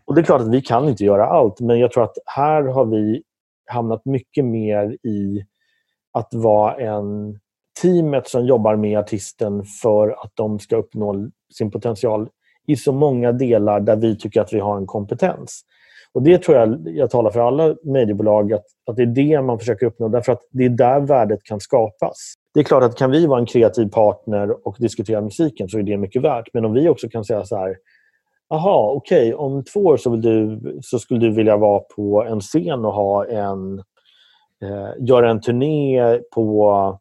Och 0.05 0.15
Det 0.15 0.21
är 0.21 0.25
klart 0.25 0.41
att 0.41 0.53
vi 0.53 0.61
kan 0.61 0.89
inte 0.89 1.03
göra 1.03 1.25
allt, 1.25 1.59
men 1.59 1.79
jag 1.79 1.91
tror 1.91 2.03
att 2.03 2.17
här 2.25 2.63
har 2.63 2.85
vi 2.85 3.23
hamnat 3.71 4.05
mycket 4.05 4.45
mer 4.45 4.97
i 5.07 5.45
att 6.13 6.33
vara 6.33 6.75
en 6.75 7.39
teamet 7.81 8.27
som 8.27 8.45
jobbar 8.45 8.75
med 8.75 8.99
artisten 8.99 9.63
för 9.81 10.09
att 10.09 10.31
de 10.33 10.59
ska 10.59 10.75
uppnå 10.75 11.29
sin 11.53 11.71
potential 11.71 12.29
i 12.67 12.75
så 12.75 12.91
många 12.91 13.31
delar 13.31 13.79
där 13.79 13.95
vi 13.95 14.17
tycker 14.17 14.41
att 14.41 14.53
vi 14.53 14.59
har 14.59 14.77
en 14.77 14.87
kompetens. 14.87 15.61
Och 16.13 16.23
Det 16.23 16.37
tror 16.37 16.57
jag, 16.57 16.87
jag 16.87 17.09
talar 17.09 17.31
för 17.31 17.39
alla 17.39 17.75
mediebolag, 17.83 18.53
att, 18.53 18.65
att 18.87 18.95
det 18.95 19.01
är 19.01 19.05
det 19.05 19.41
man 19.41 19.59
försöker 19.59 19.85
uppnå. 19.85 20.07
Därför 20.07 20.31
att 20.31 20.41
det 20.51 20.65
är 20.65 20.69
där 20.69 20.99
värdet 20.99 21.43
kan 21.43 21.59
skapas. 21.59 22.33
Det 22.53 22.59
är 22.59 22.63
klart 22.63 22.83
att 22.83 22.97
kan 22.97 23.11
vi 23.11 23.27
vara 23.27 23.39
en 23.39 23.45
kreativ 23.45 23.85
partner 23.89 24.67
och 24.67 24.75
diskutera 24.79 25.21
musiken 25.21 25.69
så 25.69 25.79
är 25.79 25.83
det 25.83 25.97
mycket 25.97 26.21
värt. 26.21 26.53
Men 26.53 26.65
om 26.65 26.73
vi 26.73 26.89
också 26.89 27.09
kan 27.09 27.25
säga 27.25 27.45
så 27.45 27.57
här, 27.57 27.75
aha, 28.49 28.93
okej, 28.95 29.33
okay, 29.33 29.45
om 29.45 29.63
två 29.63 29.79
år 29.79 29.97
så, 29.97 30.15
du, 30.15 30.61
så, 30.81 30.99
skulle 30.99 31.19
du 31.19 31.31
vilja 31.31 31.57
vara 31.57 31.79
på 31.79 32.23
en 32.23 32.39
scen 32.39 32.85
och 32.85 32.93
ha 32.93 33.25
en, 33.25 33.79
eh, 34.63 34.89
göra 34.99 35.31
en 35.31 35.41
turné 35.41 36.19
på 36.35 36.99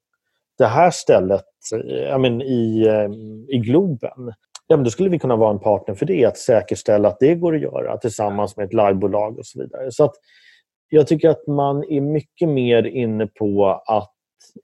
det 0.58 0.66
här 0.66 0.90
stället 0.90 1.44
eh, 1.74 2.14
I, 2.14 2.18
men, 2.18 2.42
i, 2.42 2.86
eh, 2.86 3.10
i 3.56 3.58
Globen 3.58 4.32
ja, 4.72 4.76
men 4.76 4.84
då 4.84 4.90
skulle 4.90 5.08
vi 5.08 5.18
kunna 5.18 5.36
vara 5.36 5.50
en 5.50 5.58
partner 5.58 5.94
för 5.94 6.06
det. 6.06 6.24
Att 6.24 6.38
säkerställa 6.38 7.08
att 7.08 7.18
det 7.20 7.34
går 7.34 7.54
att 7.54 7.62
göra 7.62 7.96
tillsammans 7.96 8.56
med 8.56 8.66
ett 8.66 8.72
livebolag 8.72 9.38
och 9.38 9.46
så 9.46 9.62
vidare. 9.62 9.92
Så 9.92 10.04
att 10.04 10.14
jag 10.88 11.06
tycker 11.06 11.28
att 11.28 11.46
man 11.46 11.84
är 11.84 12.00
mycket 12.00 12.48
mer 12.48 12.86
inne 12.86 13.26
på 13.26 13.82
att 13.86 14.11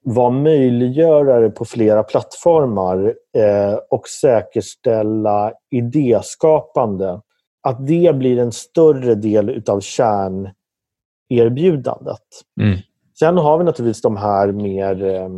vara 0.03 0.31
möjliggörare 0.31 1.51
på 1.51 1.65
flera 1.65 2.03
plattformar 2.03 3.15
eh, 3.37 3.75
och 3.91 4.09
säkerställa 4.09 5.53
idéskapande. 5.71 7.21
Att 7.63 7.87
det 7.87 8.17
blir 8.17 8.39
en 8.39 8.53
större 8.53 9.15
del 9.15 9.63
av 9.69 9.81
kärnerbjudandet. 9.81 12.23
Mm. 12.61 12.79
Sen 13.19 13.37
har 13.37 13.59
vi 13.59 13.65
naturligtvis 13.65 14.03
de 14.03 14.17
här 14.17 14.53
mer 14.53 15.05
eh, 15.05 15.29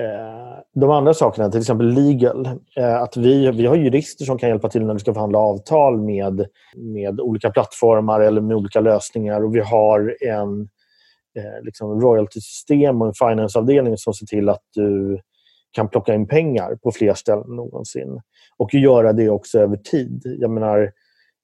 Eh, 0.00 0.58
de 0.74 0.90
andra 0.90 1.14
sakerna, 1.14 1.50
till 1.50 1.60
exempel 1.60 1.86
legal. 1.86 2.48
Eh, 2.76 3.02
att 3.02 3.16
vi, 3.16 3.50
vi 3.50 3.66
har 3.66 3.76
jurister 3.76 4.24
som 4.24 4.38
kan 4.38 4.48
hjälpa 4.48 4.68
till 4.68 4.86
när 4.86 4.94
vi 4.94 5.00
ska 5.00 5.14
förhandla 5.14 5.38
avtal 5.38 6.00
med, 6.00 6.46
med 6.76 7.20
olika 7.20 7.50
plattformar 7.50 8.20
eller 8.20 8.40
med 8.40 8.56
olika 8.56 8.80
lösningar. 8.80 9.44
Och 9.44 9.54
vi 9.54 9.60
har 9.60 10.16
en 10.20 10.68
eh, 11.36 11.64
liksom 11.64 12.00
royalty-system 12.00 13.02
och 13.02 13.08
en 13.08 13.14
finance-avdelning 13.14 13.96
som 13.96 14.14
ser 14.14 14.26
till 14.26 14.48
att 14.48 14.62
du 14.74 15.20
kan 15.72 15.88
plocka 15.88 16.14
in 16.14 16.26
pengar 16.26 16.74
på 16.82 16.92
fler 16.92 17.14
ställen 17.14 17.44
än 17.44 17.56
någonsin. 17.56 18.20
Och 18.56 18.74
göra 18.74 19.12
det 19.12 19.28
också 19.28 19.58
över 19.60 19.76
tid. 19.76 20.36
Jag 20.40 20.50
menar, 20.50 20.92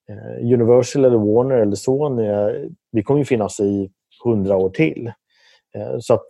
eh, 0.09 0.53
Universal 0.53 1.05
eller 1.05 1.19
Warner 1.19 1.57
eller 1.57 1.77
Sony, 1.77 2.27
eh, 2.27 2.49
vi 2.93 3.03
kommer 3.03 3.19
ju 3.19 3.25
finnas 3.25 3.61
i 3.61 3.91
hundra 4.25 4.57
år 4.57 4.71
till. 4.71 5.13
Eh, 5.75 5.99
så 5.99 6.15
att 6.15 6.27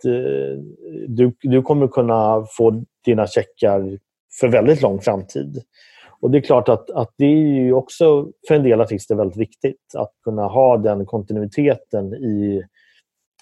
du, 1.07 1.35
du 1.41 1.61
kommer 1.61 1.87
kunna 1.87 2.45
få 2.57 2.83
dina 3.05 3.27
checkar 3.27 3.99
för 4.39 4.47
väldigt 4.47 4.81
lång 4.81 5.01
framtid. 5.01 5.63
Och 6.19 6.31
Det 6.31 6.37
är 6.37 6.41
klart 6.41 6.69
att, 6.69 6.89
att 6.89 7.13
det 7.17 7.25
är 7.25 7.73
också 7.73 8.31
för 8.47 8.55
en 8.55 8.63
del 8.63 8.81
artister 8.81 9.15
väldigt 9.15 9.37
viktigt 9.37 9.95
att 9.97 10.11
kunna 10.23 10.47
ha 10.47 10.77
den 10.77 11.05
kontinuiteten 11.05 12.13
i, 12.13 12.63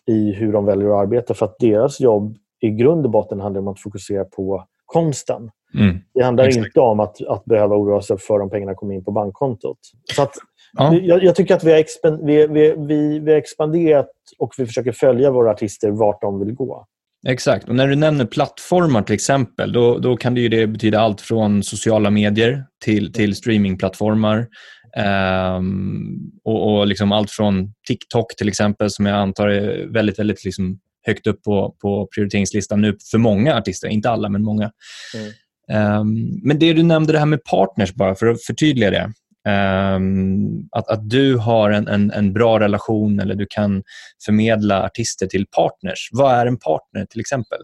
i 0.07 0.31
hur 0.31 0.53
de 0.53 0.65
väljer 0.65 0.89
att 0.89 1.01
arbeta. 1.01 1.33
För 1.33 1.45
att 1.45 1.55
deras 1.60 2.00
jobb 2.00 2.38
i 2.62 2.69
grund 2.69 3.05
och 3.05 3.12
botten 3.12 3.39
handlar 3.39 3.62
om 3.62 3.67
att 3.67 3.79
fokusera 3.79 4.25
på 4.25 4.65
konsten. 4.86 5.50
Mm. 5.75 5.98
Det 6.13 6.24
handlar 6.24 6.43
Exakt. 6.43 6.65
inte 6.65 6.79
om 6.79 7.00
att, 7.00 7.27
att 7.27 7.45
behöva 7.45 7.75
oroa 7.75 8.01
sig 8.01 8.17
för 8.17 8.39
om 8.39 8.50
pengarna 8.50 8.75
kommer 8.75 8.95
in 8.95 9.03
på 9.03 9.12
bankkontot. 9.12 9.77
Så 10.15 10.22
att 10.22 10.33
Ja. 10.77 10.95
Jag, 10.95 11.24
jag, 11.24 11.36
tycker 11.36 11.55
att 11.55 11.63
vi 11.63 11.72
har, 11.72 12.25
vi, 12.25 12.48
vi, 12.48 12.74
vi, 12.77 13.19
vi 13.19 13.31
har 13.31 13.38
expanderat 13.38 14.10
och 14.39 14.53
vi 14.57 14.65
försöker 14.65 14.91
följa 14.91 15.31
våra 15.31 15.51
artister 15.51 15.91
vart 15.91 16.22
de 16.22 16.39
vill 16.39 16.53
gå. 16.53 16.86
Exakt. 17.27 17.69
Och 17.69 17.75
när 17.75 17.88
du 17.88 17.95
nämner 17.95 18.25
plattformar 18.25 19.01
till 19.01 19.15
exempel, 19.15 19.74
då, 19.74 19.98
då 19.98 20.17
kan 20.17 20.33
det, 20.33 20.41
ju 20.41 20.50
det 20.50 20.67
betyda 20.67 21.00
allt 21.00 21.22
från 21.22 21.63
sociala 21.63 22.10
medier 22.10 22.65
till, 22.83 23.13
till 23.13 23.36
streamingplattformar. 23.36 24.48
Um, 24.97 26.31
och, 26.43 26.79
och 26.79 26.88
liksom 26.88 27.12
allt 27.12 27.31
från 27.31 27.73
TikTok 27.88 28.35
till 28.35 28.47
exempel, 28.47 28.89
som 28.89 29.05
jag 29.05 29.17
antar 29.17 29.47
är 29.47 29.88
väldigt, 29.88 30.19
väldigt 30.19 30.45
liksom 30.45 30.79
högt 31.05 31.27
upp 31.27 31.43
på, 31.43 31.75
på 31.81 32.07
prioriteringslistan 32.15 32.81
nu 32.81 32.97
för 33.12 33.17
många 33.17 33.55
artister. 33.55 33.88
Inte 33.88 34.09
alla, 34.09 34.29
men 34.29 34.43
många. 34.43 34.71
Mm. 35.15 36.00
Um, 36.00 36.39
men 36.43 36.59
det 36.59 36.73
du 36.73 36.83
nämnde 36.83 37.13
det 37.13 37.19
här 37.19 37.25
med 37.25 37.43
partners, 37.43 37.93
bara 37.93 38.15
för 38.15 38.27
att 38.27 38.43
förtydliga 38.43 38.91
det. 38.91 39.12
Um, 39.50 40.69
att, 40.71 40.89
att 40.89 41.09
du 41.09 41.38
har 41.38 41.71
en, 41.71 41.88
en, 41.88 42.12
en, 42.12 42.33
bra 42.33 42.59
relation 42.59 43.19
eller 43.19 43.35
du 43.35 43.45
kan 43.50 43.83
förmedla 44.25 44.85
artister 44.85 45.27
till 45.27 45.45
partners. 45.45 46.09
Vad 46.12 46.33
är 46.33 46.45
en 46.45 46.57
partner 46.57 47.05
till 47.05 47.19
exempel? 47.19 47.59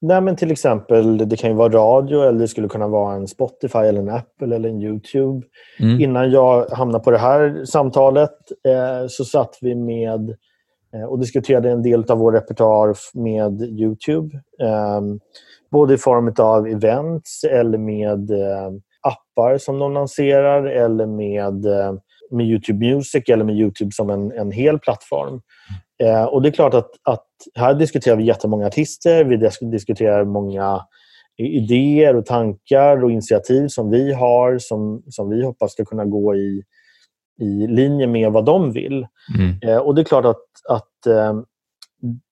Nej, 0.00 0.20
men 0.20 0.36
till 0.36 0.50
exempel, 0.50 1.28
det 1.28 1.36
kan 1.36 1.50
ju 1.50 1.56
vara 1.56 1.72
radio 1.72 2.22
eller 2.22 2.38
det 2.38 2.48
skulle 2.48 2.68
kunna 2.68 2.88
vara 2.88 3.14
en 3.14 3.28
Spotify, 3.28 3.78
eller 3.78 4.00
en 4.00 4.10
Apple 4.10 4.56
eller 4.56 4.68
en 4.68 4.82
Youtube. 4.82 5.46
Mm. 5.80 6.00
Innan 6.00 6.30
jag 6.30 6.66
hamnade 6.66 7.04
på 7.04 7.10
det 7.10 7.18
här 7.18 7.64
samtalet 7.64 8.36
eh, 8.68 9.06
så 9.08 9.24
satt 9.24 9.58
vi 9.60 9.74
med 9.74 10.36
eh, 10.94 11.04
och 11.04 11.18
diskuterade 11.18 11.70
en 11.70 11.82
del 11.82 12.10
av 12.10 12.18
vår 12.18 12.32
repertoar 12.32 12.96
med 13.14 13.62
Youtube. 13.62 14.36
Eh, 14.62 15.00
både 15.70 15.94
i 15.94 15.98
form 15.98 16.34
av 16.38 16.66
events 16.66 17.44
eller 17.44 17.78
med 17.78 18.30
eh, 18.30 18.70
appar 19.02 19.58
som 19.58 19.78
de 19.78 19.92
lanserar 19.92 20.64
eller 20.64 21.06
med, 21.06 21.66
eh, 21.66 21.94
med 22.30 22.46
Youtube 22.46 22.94
Music 22.94 23.28
eller 23.28 23.44
med 23.44 23.56
Youtube 23.56 23.92
som 23.92 24.10
en, 24.10 24.32
en 24.32 24.52
hel 24.52 24.78
plattform. 24.78 25.40
Eh, 25.98 26.24
och 26.24 26.42
det 26.42 26.48
är 26.48 26.52
klart 26.52 26.74
att, 26.74 26.90
att 27.02 27.26
här 27.54 27.74
diskuterar 27.74 28.16
vi 28.16 28.24
jättemånga 28.24 28.66
artister. 28.66 29.24
Vi 29.24 29.36
diskuterar 29.70 30.24
många 30.24 30.80
idéer 31.36 32.16
och 32.16 32.26
tankar 32.26 33.04
och 33.04 33.10
initiativ 33.10 33.68
som 33.68 33.90
vi 33.90 34.12
har 34.12 34.58
som, 34.58 35.02
som 35.08 35.30
vi 35.30 35.44
hoppas 35.44 35.72
ska 35.72 35.84
kunna 35.84 36.04
gå 36.04 36.34
i, 36.34 36.62
i 37.40 37.66
linje 37.66 38.06
med 38.06 38.32
vad 38.32 38.44
de 38.44 38.72
vill. 38.72 39.06
Mm. 39.38 39.58
Eh, 39.62 39.78
och 39.78 39.94
det 39.94 40.02
är 40.02 40.04
klart 40.04 40.24
att, 40.24 40.44
att 40.68 41.06
eh, 41.06 41.40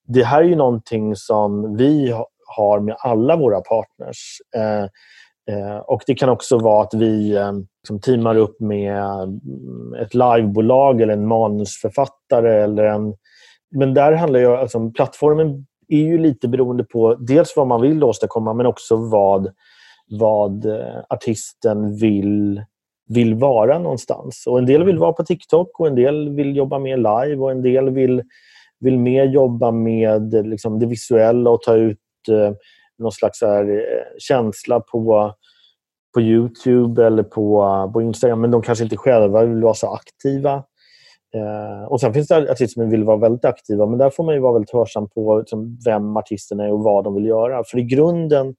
det 0.07 0.25
här 0.25 0.43
är 0.43 0.49
ju 0.49 0.57
någonting 0.57 1.17
som 1.17 1.77
vi 1.77 2.15
har 2.57 2.81
med 2.81 2.97
alla 2.99 3.37
våra 3.37 3.61
partners. 3.61 4.39
Eh, 4.57 4.87
Eh, 5.51 5.77
och 5.77 6.03
Det 6.07 6.15
kan 6.15 6.29
också 6.29 6.59
vara 6.59 6.83
att 6.83 6.95
vi 6.95 7.37
eh, 7.37 7.53
liksom 7.83 8.01
teamar 8.01 8.37
upp 8.37 8.61
med 8.61 9.03
mm, 9.23 9.95
ett 10.01 10.15
livebolag 10.15 11.01
eller 11.01 11.13
en 11.13 11.27
manusförfattare. 11.27 12.63
Eller 12.63 12.85
en, 12.85 13.15
men 13.75 13.95
där 13.95 14.13
handlar 14.13 14.41
ju 14.41 14.47
alltså, 14.47 14.91
plattformen 14.91 15.67
är 15.89 16.03
ju 16.03 16.19
lite 16.19 16.49
beroende 16.49 16.85
på 16.85 17.15
dels 17.15 17.57
vad 17.57 17.67
man 17.67 17.81
vill 17.81 18.05
åstadkomma 18.05 18.55
men 18.55 18.67
också 18.67 18.97
vad, 18.97 19.53
vad 20.11 20.67
eh, 20.67 21.01
artisten 21.09 21.97
vill, 21.97 22.65
vill 23.09 23.35
vara 23.35 23.79
någonstans. 23.79 24.45
Och 24.47 24.59
En 24.59 24.67
del 24.67 24.85
vill 24.85 24.99
vara 24.99 25.13
på 25.13 25.25
TikTok 25.25 25.81
och 25.81 25.87
en 25.87 25.95
del 25.95 26.31
vill 26.31 26.57
jobba 26.57 26.79
mer 26.79 26.97
live 26.97 27.37
och 27.37 27.51
en 27.51 27.63
del 27.63 27.91
vill, 27.91 28.23
vill 28.81 28.99
mer 28.99 29.25
jobba 29.25 29.71
med 29.71 30.47
liksom, 30.47 30.79
det 30.79 30.87
visuella 30.87 31.51
och 31.51 31.63
ta 31.63 31.75
ut 31.75 31.99
eh, 32.31 32.53
någon 32.99 33.13
slags 33.13 33.43
här, 33.43 33.71
eh, 33.71 34.19
känsla 34.19 34.81
på, 34.81 35.33
på 36.15 36.21
Youtube 36.21 37.07
eller 37.07 37.23
på, 37.23 37.91
på 37.93 38.03
Instagram 38.03 38.41
men 38.41 38.51
de 38.51 38.63
kanske 38.63 38.85
inte 38.85 38.97
själva 38.97 39.45
vill 39.45 39.63
vara 39.63 39.75
så 39.75 39.95
aktiva. 39.95 40.63
Eh, 41.35 41.85
och 41.89 42.01
Sen 42.01 42.15
finns 42.15 42.29
det 42.29 42.51
artister 42.51 42.81
som 42.83 42.91
vill 42.91 43.05
vara 43.05 43.17
väldigt 43.17 43.45
aktiva 43.45 43.87
men 43.87 43.99
där 43.99 44.11
får 44.11 44.25
man 44.25 44.43
vara 44.43 44.53
väldigt 44.53 44.73
hörsam 44.73 45.09
på 45.09 45.39
liksom, 45.39 45.79
vem 45.85 46.17
artisten 46.17 46.61
är 46.61 46.73
och 46.73 46.81
vad 46.81 47.05
de 47.05 47.15
vill 47.15 47.25
göra. 47.25 47.65
För 47.65 47.79
i 47.79 47.83
grunden 47.83 48.55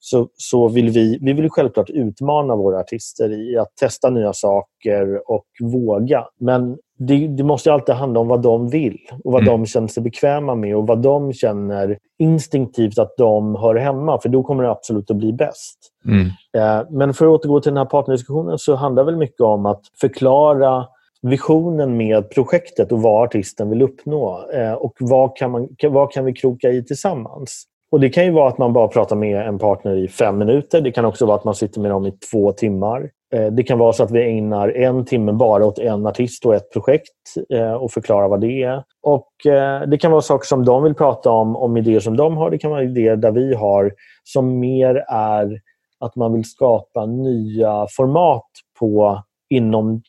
så, 0.00 0.28
så 0.34 0.68
vill 0.68 0.90
vi, 0.90 1.18
vi 1.20 1.32
vill 1.32 1.50
självklart 1.50 1.90
utmana 1.90 2.56
våra 2.56 2.80
artister 2.80 3.32
i 3.32 3.58
att 3.58 3.76
testa 3.76 4.10
nya 4.10 4.32
saker 4.32 5.30
och 5.30 5.46
våga. 5.60 6.24
Men 6.40 6.76
det, 6.98 7.28
det, 7.28 7.42
måste 7.42 7.72
alltid 7.72 7.94
handla 7.94 8.20
om 8.20 8.28
vad 8.28 8.42
de 8.42 8.68
vill 8.68 8.98
och 9.24 9.32
vad 9.32 9.42
mm. 9.42 9.52
de 9.52 9.66
känner 9.66 9.88
sig 9.88 10.02
bekväma 10.02 10.54
med 10.54 10.76
och 10.76 10.86
vad 10.86 11.02
de 11.02 11.32
känner 11.32 11.98
instinktivt 12.18 12.98
att 12.98 13.16
de 13.16 13.54
hör 13.54 13.74
hemma. 13.74 14.20
För 14.20 14.28
då 14.28 14.42
kommer 14.42 14.62
det 14.62 14.70
absolut 14.70 15.10
att 15.10 15.16
bli 15.16 15.32
bäst. 15.32 15.78
Mm. 16.04 16.26
Eh, 16.56 16.86
men 16.90 17.14
för 17.14 17.26
att 17.26 17.30
återgå 17.30 17.60
till 17.60 17.70
den 17.70 17.78
här 17.78 17.84
partnerdiskussionen 17.84 18.58
så 18.58 18.74
handlar 18.74 19.04
det 19.04 19.16
mycket 19.16 19.40
om 19.40 19.66
att 19.66 19.82
förklara 20.00 20.86
visionen 21.22 21.96
med 21.96 22.30
projektet 22.30 22.92
och 22.92 23.02
vad 23.02 23.24
artisten 23.24 23.70
vill 23.70 23.82
uppnå. 23.82 24.50
Eh, 24.54 24.72
och 24.72 24.96
vad 25.00 25.36
kan, 25.36 25.50
man, 25.50 25.68
vad 25.82 26.12
kan 26.12 26.24
vi 26.24 26.32
kroka 26.32 26.70
i 26.70 26.84
tillsammans? 26.84 27.64
Och 27.90 28.00
Det 28.00 28.08
kan 28.08 28.24
ju 28.24 28.30
vara 28.30 28.48
att 28.48 28.58
man 28.58 28.72
bara 28.72 28.88
pratar 28.88 29.16
med 29.16 29.46
en 29.46 29.58
partner 29.58 29.96
i 29.96 30.08
fem 30.08 30.38
minuter. 30.38 30.80
Det 30.80 30.92
kan 30.92 31.04
också 31.04 31.26
vara 31.26 31.36
att 31.36 31.44
man 31.44 31.54
sitter 31.54 31.80
med 31.80 31.90
dem 31.90 32.06
i 32.06 32.12
två 32.32 32.52
timmar. 32.52 33.10
Eh, 33.34 33.46
det 33.46 33.62
kan 33.62 33.78
vara 33.78 33.92
så 33.92 34.02
att 34.02 34.10
vi 34.10 34.38
ägnar 34.38 34.68
en 34.68 35.04
timme 35.04 35.32
bara 35.32 35.66
åt 35.66 35.78
en 35.78 36.06
artist 36.06 36.46
och 36.46 36.54
ett 36.54 36.72
projekt 36.72 37.12
eh, 37.52 37.72
och 37.72 37.90
förklarar 37.90 38.28
vad 38.28 38.40
det 38.40 38.62
är. 38.62 38.82
Och 39.02 39.46
eh, 39.46 39.82
Det 39.88 39.98
kan 39.98 40.10
vara 40.10 40.22
saker 40.22 40.46
som 40.46 40.64
de 40.64 40.82
vill 40.82 40.94
prata 40.94 41.30
om, 41.30 41.56
om 41.56 41.76
idéer 41.76 42.00
som 42.00 42.16
de 42.16 42.36
har. 42.36 42.50
Det 42.50 42.58
kan 42.58 42.70
vara 42.70 42.82
idéer 42.82 43.16
där 43.16 43.30
vi 43.30 43.54
har 43.54 43.92
som 44.24 44.58
mer 44.60 45.04
är 45.08 45.60
att 46.00 46.16
man 46.16 46.32
vill 46.32 46.44
skapa 46.44 47.06
nya 47.06 47.86
format 47.96 48.50
på 48.78 49.22
inom 49.50 50.02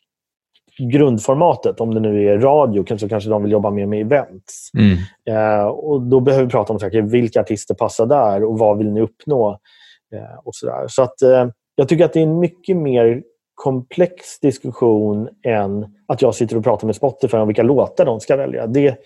grundformatet. 0.80 1.82
Om 1.82 1.94
det 1.94 2.00
nu 2.00 2.30
är 2.30 2.38
radio 2.38 2.98
så 2.98 3.10
kanske 3.10 3.30
de 3.30 3.44
vill 3.44 3.52
jobba 3.52 3.70
mer 3.70 3.86
med 3.86 4.02
events. 4.02 4.72
Mm. 4.78 4.98
Eh, 5.30 5.66
och 5.66 6.02
Då 6.02 6.20
behöver 6.20 6.46
vi 6.46 6.52
prata 6.52 6.74
om 6.74 6.80
så 6.80 6.90
vilka 7.02 7.42
artister 7.42 7.76
passar 7.76 8.06
där 8.06 8.44
och 8.44 8.60
vad 8.60 8.78
vill 8.78 8.92
ni 8.92 9.02
uppnå? 9.02 9.50
Eh, 10.14 10.40
och 10.44 10.56
så 10.56 10.86
så 10.88 11.04
att, 11.04 11.22
eh, 11.22 11.48
Jag 11.76 11.90
tycker 11.90 12.06
att 12.06 12.14
det 12.14 12.20
är 12.20 12.24
en 12.24 12.40
mycket 12.40 12.78
mer 12.78 13.24
komplex 13.56 14.40
diskussion 14.40 15.30
än 15.46 15.86
att 16.08 16.22
jag 16.22 16.36
sitter 16.36 16.58
och 16.58 16.64
pratar 16.64 16.86
med 16.86 16.96
Spotify 16.96 17.38
om 17.38 17.48
vilka 17.48 17.64
låtar 17.64 18.06
de 18.06 18.20
ska 18.20 18.36
välja. 18.36 18.68
Det, 18.68 19.00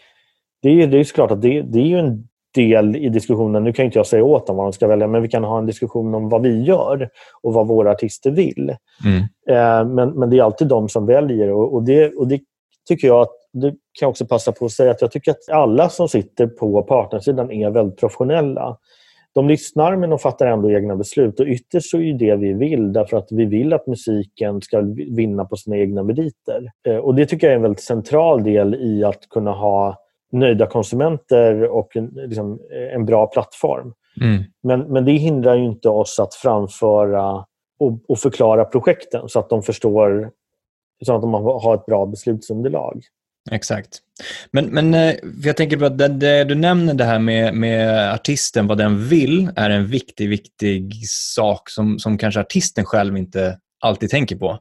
det, 0.61 0.69
är, 0.69 0.87
det 0.87 0.97
är 0.97 1.03
såklart 1.03 1.31
att 1.31 1.41
det, 1.41 1.61
det 1.61 1.93
är 1.93 1.97
en 1.97 2.27
del 2.53 2.95
i 2.95 3.09
diskussionen. 3.09 3.63
Nu 3.63 3.73
kan 3.73 3.85
inte 3.85 3.99
jag 3.99 4.07
säga 4.07 4.23
åt 4.23 4.47
dem 4.47 4.55
vad 4.55 4.65
de 4.65 4.73
ska 4.73 4.87
välja, 4.87 5.07
men 5.07 5.21
vi 5.21 5.27
kan 5.27 5.43
ha 5.43 5.57
en 5.57 5.65
diskussion 5.65 6.15
om 6.15 6.29
vad 6.29 6.41
vi 6.41 6.63
gör 6.63 7.09
och 7.41 7.53
vad 7.53 7.67
våra 7.67 7.91
artister 7.91 8.31
vill. 8.31 8.75
Mm. 9.05 9.21
Eh, 9.49 9.93
men, 9.93 10.09
men 10.09 10.29
det 10.29 10.37
är 10.37 10.43
alltid 10.43 10.67
de 10.67 10.89
som 10.89 11.05
väljer 11.05 11.51
och, 11.51 11.73
och, 11.73 11.83
det, 11.83 12.13
och 12.13 12.27
det 12.27 12.39
tycker 12.87 13.07
jag 13.07 13.21
att 13.21 13.33
det 13.53 13.69
kan 13.69 13.77
jag 14.01 14.09
också 14.09 14.25
passa 14.25 14.51
på 14.51 14.65
att 14.65 14.71
säga 14.71 14.91
att 14.91 15.01
jag 15.01 15.11
tycker 15.11 15.31
att 15.31 15.49
alla 15.51 15.89
som 15.89 16.09
sitter 16.09 16.47
på 16.47 16.83
partnersidan 16.83 17.51
är 17.51 17.69
väldigt 17.69 17.99
professionella. 17.99 18.77
De 19.33 19.47
lyssnar 19.47 19.95
men 19.95 20.09
de 20.09 20.19
fattar 20.19 20.47
ändå 20.47 20.71
egna 20.71 20.95
beslut 20.95 21.39
och 21.39 21.45
ytterst 21.45 21.89
så 21.89 21.97
är 21.97 22.13
det 22.13 22.35
vi 22.35 22.53
vill 22.53 22.93
därför 22.93 23.17
att 23.17 23.27
vi 23.31 23.45
vill 23.45 23.73
att 23.73 23.87
musiken 23.87 24.61
ska 24.61 24.81
vinna 25.11 25.45
på 25.45 25.55
sina 25.55 25.77
egna 25.77 26.03
meriter. 26.03 26.71
Eh, 26.87 26.95
och 26.95 27.15
det 27.15 27.25
tycker 27.25 27.47
jag 27.47 27.51
är 27.51 27.55
en 27.55 27.61
väldigt 27.61 27.83
central 27.83 28.43
del 28.43 28.75
i 28.75 29.03
att 29.03 29.29
kunna 29.29 29.51
ha 29.51 30.02
nöjda 30.33 30.65
konsumenter 30.65 31.63
och 31.63 31.95
en, 31.95 32.11
liksom, 32.15 32.59
en 32.93 33.05
bra 33.05 33.27
plattform. 33.27 33.93
Mm. 34.21 34.43
Men, 34.63 34.79
men 34.79 35.05
det 35.05 35.11
hindrar 35.11 35.55
ju 35.55 35.65
inte 35.65 35.89
oss 35.89 36.19
att 36.19 36.33
framföra 36.33 37.45
och, 37.79 37.99
och, 38.07 38.19
förklara 38.19 38.65
projekten 38.65 39.29
så 39.29 39.39
att 39.39 39.49
de 39.49 39.63
förstår 39.63 40.31
så 41.05 41.15
att 41.15 41.21
de 41.21 41.33
har 41.33 41.75
ett 41.75 41.85
bra 41.85 42.05
beslutsunderlag. 42.05 43.01
Exakt. 43.51 43.99
Men, 44.51 44.65
men 44.65 44.93
eh, 44.93 45.15
jag 45.43 45.57
tänker 45.57 45.77
på 45.77 45.85
att 45.85 45.97
det, 45.97 46.07
det, 46.07 46.43
du 46.43 46.55
nämner 46.55 46.93
det 46.93 47.03
här 47.03 47.19
med, 47.19 47.53
med 47.53 48.13
artisten, 48.13 48.67
vad 48.67 48.77
den 48.77 49.07
vill, 49.07 49.51
är 49.55 49.69
en 49.69 49.87
viktig, 49.87 50.29
viktig 50.29 50.93
sak 51.09 51.69
som, 51.69 51.99
som 51.99 52.17
kanske 52.17 52.39
artisten 52.39 52.85
själv 52.85 53.17
inte 53.17 53.57
alltid 53.79 54.09
tänker 54.09 54.35
på. 54.35 54.59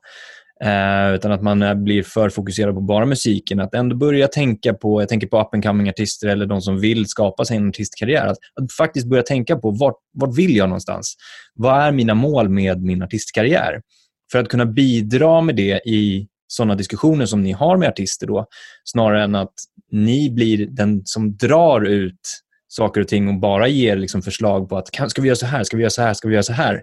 Eh, 0.64 1.14
utan 1.14 1.33
att 1.33 1.42
man 1.42 1.62
eh, 1.62 1.75
blir 1.75 2.02
för 2.02 2.31
fokuserad 2.31 2.75
på 2.75 2.81
bara 2.81 3.07
musiken. 3.07 3.61
Att 3.61 3.75
ändå 3.75 3.97
börja 3.97 4.28
tänka 4.28 4.75
på, 4.75 5.02
jag 5.02 5.09
tänker 5.09 5.26
på 5.26 5.40
up 5.40 5.54
and 5.54 5.64
coming 5.64 5.88
artister 5.88 6.28
eller 6.28 6.47
de 6.47 6.61
som 6.61 6.81
vill 6.81 7.07
skapa 7.07 7.45
sig 7.45 7.57
en 7.57 7.69
artistkarriär. 7.69 8.26
Att, 8.26 8.38
att 8.61 8.73
faktiskt 8.73 9.07
börja 9.07 9.23
tänka 9.23 9.57
på 9.57 9.71
vart, 9.71 9.97
vart 10.12 10.38
vill 10.38 10.57
jag 10.57 10.69
någonstans? 10.69 11.14
Vad 11.54 11.83
är 11.83 11.92
mina 11.92 12.14
mål 12.14 12.49
med 12.49 12.83
min 12.83 13.02
artistkarriär? 13.02 13.81
För 14.33 14.38
att 14.38 14.49
kunna 14.49 14.66
bidra 14.66 15.40
med 15.40 15.57
det 15.57 15.81
i 15.87 16.26
sådana 16.47 16.75
diskussioner 16.75 17.26
som 17.26 17.42
ni 17.42 17.52
har 17.52 17.76
med 17.76 17.88
artister 17.88 18.26
då, 18.26 18.47
snarare 18.85 19.25
än 19.25 19.35
att 19.35 19.54
ni 19.90 20.31
blir 20.31 20.66
den 20.66 21.02
som 21.04 21.37
drar 21.37 21.81
ut 21.81 22.21
saker 22.69 23.00
och 23.00 23.09
ting 23.09 23.28
och 23.28 23.40
bara 23.40 23.69
ger 23.69 23.97
liksom 23.97 24.23
förslag 24.23 24.69
på 24.69 24.76
att 24.76 25.11
ska 25.11 25.23
vi 25.23 25.28
göra 25.28 25.37
så 25.37 25.47
här, 25.47 25.64
ska 25.64 25.76
vi 25.76 25.83
göra 25.83 25.90
så 25.90 26.02
här, 26.02 26.14
ska 26.14 26.28
vi 26.28 26.35
göra 26.35 26.42
så 26.42 26.52
här. 26.52 26.83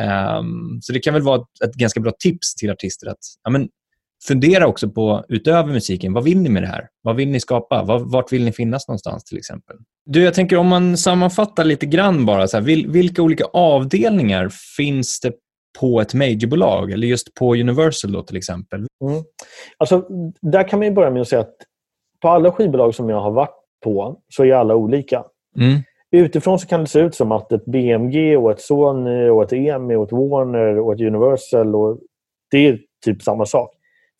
Um, 0.00 0.78
så 0.82 0.92
det 0.92 1.00
kan 1.00 1.14
väl 1.14 1.22
vara 1.22 1.36
ett, 1.36 1.68
ett, 1.68 1.74
ganska 1.74 2.00
bra 2.00 2.12
tips 2.18 2.54
till 2.54 2.70
artister 2.70 3.06
att 3.06 3.18
ja, 3.44 3.50
men, 3.50 3.68
fundera 4.28 4.66
också 4.66 4.90
på, 4.90 5.24
utöver 5.28 5.72
musiken, 5.72 6.12
vad 6.12 6.24
vill 6.24 6.38
ni 6.38 6.48
med 6.48 6.62
det 6.62 6.66
här? 6.66 6.88
Vad 7.02 7.16
vill 7.16 7.28
ni 7.28 7.40
skapa? 7.40 7.82
Var, 7.82 7.98
vart 7.98 8.32
vill 8.32 8.44
ni 8.44 8.52
finnas 8.52 8.88
någonstans 8.88 9.24
till 9.24 9.38
exempel? 9.38 9.76
Du, 10.04 10.22
jag 10.22 10.34
tänker 10.34 10.56
om 10.56 10.66
man 10.66 10.96
sammanfattar 10.96 11.64
lite 11.64 11.86
grann 11.86 12.26
bara, 12.26 12.48
så 12.48 12.56
här, 12.56 12.64
vil, 12.64 12.90
vilka 12.90 13.22
olika 13.22 13.44
avdelningar 13.44 14.48
finns 14.76 15.20
det 15.20 15.32
på 15.80 16.00
ett 16.00 16.14
majorbolag 16.14 16.92
eller 16.92 17.06
just 17.06 17.34
på 17.34 17.54
Universal 17.54 18.12
då 18.12 18.22
till 18.22 18.36
exempel? 18.36 18.86
Mm. 19.04 19.22
Alltså, 19.76 20.06
där 20.42 20.68
kan 20.68 20.78
man 20.78 20.94
börja 20.94 21.10
med 21.10 21.22
att 21.22 21.28
säga 21.28 21.40
att 21.40 21.56
på 22.20 22.28
alla 22.28 22.52
skivbolag 22.52 22.94
som 22.94 23.08
jag 23.08 23.20
har 23.20 23.30
varit 23.30 23.56
på 23.84 24.20
så 24.28 24.44
är 24.44 24.52
alla 24.52 24.74
olika. 24.74 25.24
Mm. 25.58 25.82
Utifrån 26.14 26.58
så 26.58 26.66
kan 26.66 26.80
det 26.80 26.86
se 26.86 27.00
ut 27.00 27.14
som 27.14 27.32
att 27.32 27.52
ett 27.52 27.64
BMG, 27.64 28.36
och 28.36 28.50
ett 28.50 28.60
Sony, 28.60 29.28
och 29.28 29.42
ett 29.42 29.52
EMI, 29.52 29.94
och 29.94 30.04
ett 30.04 30.12
Warner 30.12 30.78
och 30.78 30.94
ett 30.94 31.00
Universal 31.00 31.74
och 31.74 31.98
det 32.50 32.68
är 32.68 32.78
typ 33.04 33.22
samma 33.22 33.46
sak. 33.46 33.70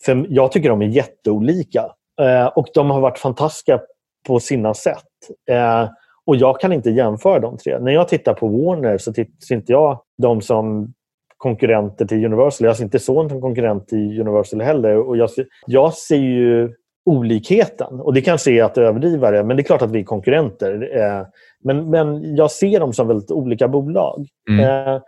För 0.04 0.26
Jag 0.28 0.52
tycker 0.52 0.68
de 0.68 0.82
är 0.82 0.86
jätteolika. 0.86 1.84
Eh, 2.20 2.46
och 2.46 2.66
de 2.74 2.90
har 2.90 3.00
varit 3.00 3.18
fantastiska 3.18 3.80
på 4.26 4.40
sina 4.40 4.74
sätt. 4.74 5.06
Eh, 5.50 5.88
och 6.24 6.36
Jag 6.36 6.60
kan 6.60 6.72
inte 6.72 6.90
jämföra 6.90 7.38
de 7.38 7.56
tre. 7.56 7.78
När 7.78 7.92
jag 7.92 8.08
tittar 8.08 8.34
på 8.34 8.48
Warner 8.48 8.98
så 8.98 9.12
ser 9.12 9.54
inte 9.54 9.72
jag 9.72 10.02
dem 10.18 10.40
som 10.40 10.92
konkurrenter 11.36 12.04
till 12.04 12.24
Universal. 12.24 12.66
Jag 12.66 12.76
ser 12.76 12.84
inte 12.84 12.98
Sony 12.98 13.28
som 13.28 13.40
konkurrent 13.40 13.88
till 13.88 14.20
Universal 14.20 14.60
heller. 14.60 14.96
Och 14.96 15.16
jag, 15.16 15.30
ser, 15.30 15.46
jag 15.66 15.94
ser 15.94 16.16
ju 16.16 16.74
olikheten. 17.04 18.00
Och 18.00 18.14
Det 18.14 18.20
kanske 18.20 18.50
är 18.50 18.64
att 18.64 18.78
överdriva 18.78 19.30
det, 19.30 19.44
men 19.44 19.56
det 19.56 19.60
är 19.60 19.64
klart 19.64 19.82
att 19.82 19.90
vi 19.90 20.00
är 20.00 20.04
konkurrenter. 20.04 20.90
Eh, 20.96 21.26
men, 21.64 21.90
men 21.90 22.36
jag 22.36 22.50
ser 22.50 22.80
dem 22.80 22.92
som 22.92 23.08
väldigt 23.08 23.30
olika 23.30 23.68
bolag. 23.68 24.28
Mm. 24.48 24.88
Eh, 24.88 25.00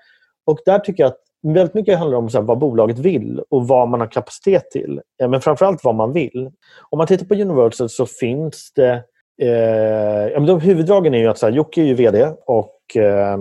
och 0.46 0.58
där 0.64 0.78
tycker 0.78 1.02
jag 1.02 1.10
att 1.10 1.20
väldigt 1.42 1.74
mycket 1.74 1.98
handlar 1.98 2.18
om 2.18 2.30
så 2.30 2.40
vad 2.40 2.58
bolaget 2.58 2.98
vill 2.98 3.42
och 3.50 3.68
vad 3.68 3.88
man 3.88 4.00
har 4.00 4.06
kapacitet 4.06 4.70
till. 4.70 5.00
Eh, 5.22 5.28
men 5.28 5.40
framförallt 5.40 5.84
vad 5.84 5.94
man 5.94 6.12
vill. 6.12 6.50
Om 6.90 6.98
man 6.98 7.06
tittar 7.06 7.26
på 7.26 7.34
Universal 7.34 7.88
så 7.88 8.06
finns 8.06 8.72
det... 8.74 9.04
Eh, 9.42 10.42
de 10.42 10.60
huvuddragen 10.60 11.14
är 11.14 11.18
ju 11.18 11.26
att 11.26 11.38
så 11.38 11.46
här, 11.46 11.52
Jocke 11.52 11.80
är 11.80 11.84
ju 11.84 11.94
VD 11.94 12.30
och 12.46 12.96
eh, 12.96 13.38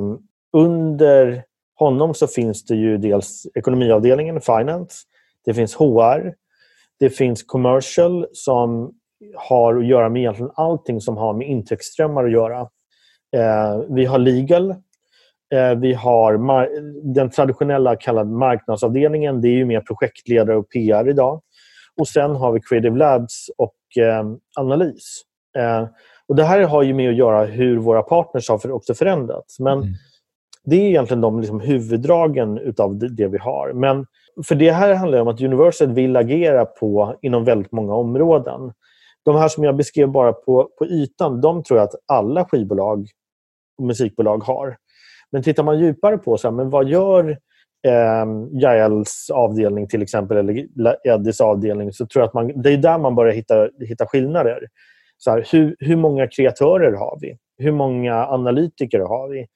under 0.54 1.44
honom 1.76 2.14
så 2.14 2.28
finns 2.28 2.66
det 2.66 2.76
ju 2.76 2.98
dels 2.98 3.48
ekonomiavdelningen, 3.56 4.42
finance. 4.42 4.98
Det 5.46 5.54
finns 5.54 5.76
HR. 5.76 6.34
Det 7.00 7.10
finns 7.10 7.44
commercial 7.44 8.28
som 8.34 8.94
har 9.36 9.76
att 9.76 9.86
göra 9.86 10.10
med 10.10 10.20
egentligen 10.20 10.52
allting 10.56 11.02
som 11.02 11.18
har 11.18 11.34
med 11.34 11.48
intäktsströmmar 11.48 12.26
att 12.26 12.32
göra. 12.32 12.60
Eh, 13.36 13.82
vi 13.90 14.06
har 14.06 14.18
legal. 14.18 14.70
Eh, 15.54 15.76
vi 15.78 15.94
har 15.94 16.38
den 17.14 17.30
traditionella 17.30 17.96
kallade 17.96 18.32
marknadsavdelningen. 18.32 19.42
Det 19.42 19.48
är 19.48 19.56
ju 19.56 19.66
mer 19.66 19.82
projektledare 19.82 20.58
och 20.58 20.70
PR 20.70 21.10
idag. 21.10 21.42
Och 21.98 22.08
Sen 22.08 22.36
har 22.36 22.52
vi 22.52 22.62
Creative 22.62 22.98
Labs 22.98 23.50
och 23.58 24.04
eh, 24.04 24.26
analys. 24.60 25.22
Och 26.28 26.36
Det 26.36 26.44
här 26.44 26.62
har 26.62 26.84
ju 26.84 26.94
med 26.94 27.10
att 27.10 27.16
göra 27.16 27.46
hur 27.46 27.78
våra 27.78 28.04
partners 28.04 28.50
har 28.50 28.72
också 28.72 28.94
förändrats. 28.94 29.60
Men 29.60 29.78
mm. 29.78 29.94
Det 30.66 30.76
är 30.76 30.90
egentligen 30.90 31.22
de 31.22 31.40
liksom 31.40 31.60
huvuddragen 31.60 32.74
av 32.78 32.98
det 32.98 33.28
vi 33.28 33.38
har. 33.38 33.74
Men 33.74 34.06
för 34.46 34.56
det 34.56 34.72
här 34.72 34.94
handlar 34.94 35.22
om 35.22 35.28
att 35.28 35.42
Universal 35.42 35.94
vill 35.94 36.16
agera 36.16 36.66
på 36.66 37.16
inom 37.22 37.44
väldigt 37.46 37.72
många 37.72 37.94
områden. 37.94 38.74
De 39.26 39.36
här 39.36 39.48
som 39.48 39.64
jag 39.64 39.76
beskrev 39.76 40.10
bara 40.10 40.34
på, 40.34 40.70
på 40.78 40.86
ytan, 40.86 41.42
de 41.42 41.64
tror 41.64 41.80
jag 41.80 41.86
att 41.86 41.96
alla 42.06 42.46
skivbolag 42.46 43.08
och 43.78 43.86
musikbolag 43.86 44.44
har. 44.44 44.78
Men 45.32 45.44
tittar 45.44 45.64
man 45.64 45.80
djupare 45.80 46.18
på 46.18 46.38
så 46.38 46.48
här, 46.48 46.56
men 46.56 46.70
vad 46.70 46.88
gör 46.88 47.30
eh, 47.88 48.26
Jaels 48.52 49.30
avdelning 49.34 49.88
till 49.88 50.02
exempel 50.02 50.38
eller 50.38 50.68
Eddies 51.04 51.42
avdelning 51.42 51.94
så 51.94 52.06
tror 52.06 52.22
jag 52.22 52.28
att 52.28 52.34
man, 52.34 52.62
det 52.62 52.74
är 52.74 52.78
där 52.78 52.98
man 52.98 53.16
börjar 53.16 53.34
hitta, 53.34 53.70
hitta 53.80 54.06
skillnader. 54.06 54.68
Så 55.18 55.32
här, 55.32 55.48
hur, 55.52 55.76
hur 55.80 55.96
många 55.96 56.28
kreatörer 56.28 56.92
har 56.92 57.18
vi? 57.22 57.38
Hur 57.58 57.72
många 57.72 58.28
analytiker 58.28 59.00
har 59.00 59.30
vi? 59.30 59.48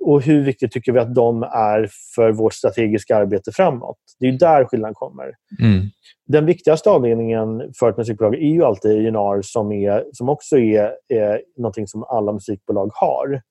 Och 0.00 0.22
hur 0.22 0.44
viktigt 0.44 0.72
tycker 0.72 0.92
vi 0.92 0.98
att 0.98 1.14
de 1.14 1.42
är 1.42 1.88
för 2.14 2.32
vårt 2.32 2.54
strategiska 2.54 3.16
arbete 3.16 3.52
framåt? 3.52 3.98
Det 4.20 4.28
är 4.28 4.32
där 4.32 4.64
skillnaden 4.64 4.94
kommer. 4.94 5.24
Mm. 5.60 5.86
Den 6.26 6.46
viktigaste 6.46 6.90
avdelningen 6.90 7.72
för 7.78 7.90
ett 7.90 7.96
musikbolag 7.96 8.34
är 8.34 8.48
ju 8.48 8.64
alltid 8.64 9.16
A&R 9.16 9.42
som, 9.42 9.72
är, 9.72 10.04
som 10.12 10.28
också 10.28 10.58
är, 10.58 10.92
är 11.08 11.42
någonting 11.56 11.86
som 11.86 12.04
alla 12.04 12.32
musikbolag 12.32 12.90
har. 12.94 13.42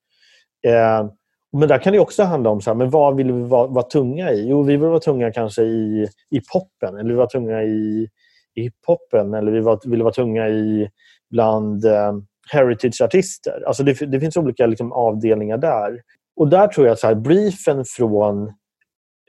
Eh, 0.68 1.10
men 1.58 1.68
där 1.68 1.78
kan 1.78 1.94
det 1.94 2.00
också 2.00 2.24
handla 2.24 2.50
om 2.50 2.62
så 2.62 2.70
här, 2.70 2.76
men 2.76 2.90
vad 2.90 3.16
vill 3.16 3.32
vi 3.32 3.44
vara, 3.44 3.68
vara 3.68 3.86
tunga 3.86 4.32
i. 4.32 4.50
Jo, 4.50 4.64
vi 4.64 4.78
vill 4.78 4.90
vara 4.90 5.00
tunga 5.00 5.32
kanske 5.32 5.62
i, 5.64 6.08
i 6.30 6.42
poppen 6.54 6.94
eller 6.96 7.04
vi 7.04 7.10
vill 7.10 7.18
vara 7.18 7.28
tunga 7.28 7.64
i, 7.64 8.08
i 8.56 8.62
hiphopen 8.62 9.34
eller 9.34 9.52
vi 9.52 9.60
vill, 9.60 9.78
vill 9.86 10.04
vara 10.04 10.14
tunga 10.14 10.50
i 10.50 10.90
bland 11.30 11.86
eh, 11.86 12.14
heritage-artister. 12.52 13.64
Alltså 13.68 13.84
det, 13.84 14.12
det, 14.12 14.20
finns 14.20 14.38
olika 14.38 14.66
liksom, 14.66 14.92
avdelningar 14.92 15.58
där. 15.58 16.02
Och 16.38 16.50
där 16.50 16.68
tror 16.68 16.88
jag 16.88 16.94
att 16.94 17.00
så 17.00 17.08
här, 17.08 17.16
briefen 17.16 17.86
från 17.86 18.48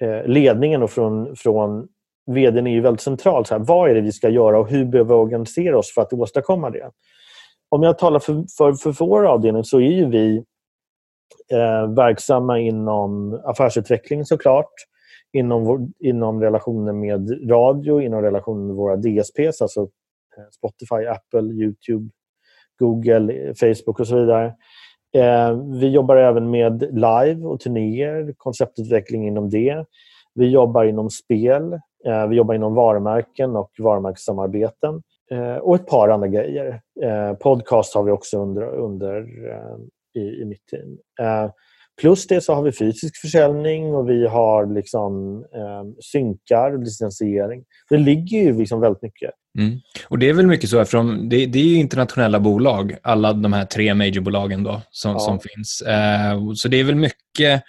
eh, 0.00 0.26
ledningen 0.26 0.82
och 0.82 0.90
från, 0.90 1.36
från 1.36 1.88
vdn 2.26 2.66
är 2.66 2.70
ju 2.70 2.80
väldigt 2.80 3.00
central. 3.00 3.46
Så 3.46 3.54
här, 3.54 3.64
vad 3.64 3.90
är 3.90 3.94
det 3.94 4.00
vi 4.00 4.12
ska 4.12 4.28
göra 4.28 4.58
och 4.58 4.70
hur 4.70 4.84
behöver 4.84 5.14
vi 5.14 5.20
organisera 5.20 5.78
oss 5.78 5.94
för 5.94 6.02
att 6.02 6.12
åstadkomma 6.12 6.70
det? 6.70 6.90
Om 7.68 7.82
jag 7.82 7.98
talar 7.98 8.18
för, 8.18 8.44
för, 8.58 8.72
för 8.72 9.06
vår 9.06 9.26
avdelning 9.26 9.64
så 9.64 9.80
är 9.80 9.92
ju 9.92 10.08
vi 10.08 10.36
eh, 11.52 11.94
verksamma 11.96 12.58
inom 12.58 13.40
affärsutveckling 13.44 14.24
såklart, 14.24 14.72
inom, 15.32 15.64
vår, 15.64 15.80
inom 15.98 16.42
relationer 16.42 16.92
med 16.92 17.50
radio, 17.50 18.00
inom 18.00 18.22
relationer 18.22 18.66
med 18.66 18.76
våra 18.76 18.96
DSPs, 18.96 19.62
alltså 19.62 19.80
eh, 19.80 20.44
Spotify, 20.50 21.06
Apple, 21.06 21.52
Youtube, 21.52 22.10
Google, 22.78 23.32
eh, 23.32 23.54
Facebook 23.54 24.00
och 24.00 24.06
så 24.06 24.16
vidare. 24.16 24.54
Eh, 25.14 25.52
vi 25.80 25.88
jobbar 25.88 26.16
även 26.16 26.50
med 26.50 26.80
live 26.80 27.46
och 27.46 27.60
turnéer, 27.60 28.34
konceptutveckling 28.36 29.26
inom 29.28 29.50
det. 29.50 29.84
Vi 30.34 30.48
jobbar 30.50 30.84
inom 30.84 31.10
spel, 31.10 31.72
eh, 32.06 32.26
vi 32.28 32.36
jobbar 32.36 32.54
inom 32.54 32.74
varumärken 32.74 33.56
och 33.56 33.70
varumärkessamarbeten 33.78 35.02
eh, 35.30 35.56
och 35.56 35.74
ett 35.74 35.86
par 35.86 36.08
andra 36.08 36.28
grejer. 36.28 36.80
Podcast 37.40 37.94
har 37.94 38.02
vi 38.02 38.10
också 38.10 38.38
under, 38.38 38.62
under 38.62 39.26
i, 40.14 40.20
i 40.20 40.44
mitt 40.44 40.66
team. 40.66 40.98
Plus 42.00 42.26
det 42.26 42.40
så 42.40 42.54
har 42.54 42.62
vi 42.62 42.72
fysisk 42.72 43.20
försäljning 43.20 43.94
och 43.94 44.10
vi 44.10 44.26
har 44.26 44.66
liksom, 44.66 45.44
eh, 45.54 45.84
synkar 46.12 46.72
och 46.72 46.78
licensiering. 46.78 47.64
Det 47.90 47.96
ligger 47.96 48.38
ju 48.38 48.58
liksom 48.58 48.80
väldigt 48.80 49.02
mycket. 49.02 49.30
Mm. 49.58 49.80
Och 50.08 50.18
Det 50.18 50.28
är 50.28 50.32
väl 50.32 50.46
mycket 50.46 50.70
så, 50.70 50.80
eftersom 50.80 51.28
det, 51.28 51.46
det 51.46 51.58
är 51.58 51.76
internationella 51.76 52.40
bolag, 52.40 52.96
alla 53.02 53.32
de 53.32 53.52
här 53.52 53.64
tre 53.64 53.94
majorbolagen 53.94 54.62
då, 54.62 54.82
som, 54.90 55.12
ja. 55.12 55.18
som 55.18 55.40
finns. 55.40 55.82
Eh, 55.82 56.52
så 56.54 56.68
det 56.68 56.80
är 56.80 56.84
väl 56.84 56.94
mycket, 56.94 57.62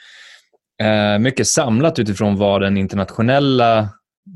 eh, 0.82 1.19
mycket 1.19 1.47
samlat 1.47 1.99
utifrån 1.99 2.36
vad 2.36 2.62
den 2.62 2.78
internationella 2.78 3.89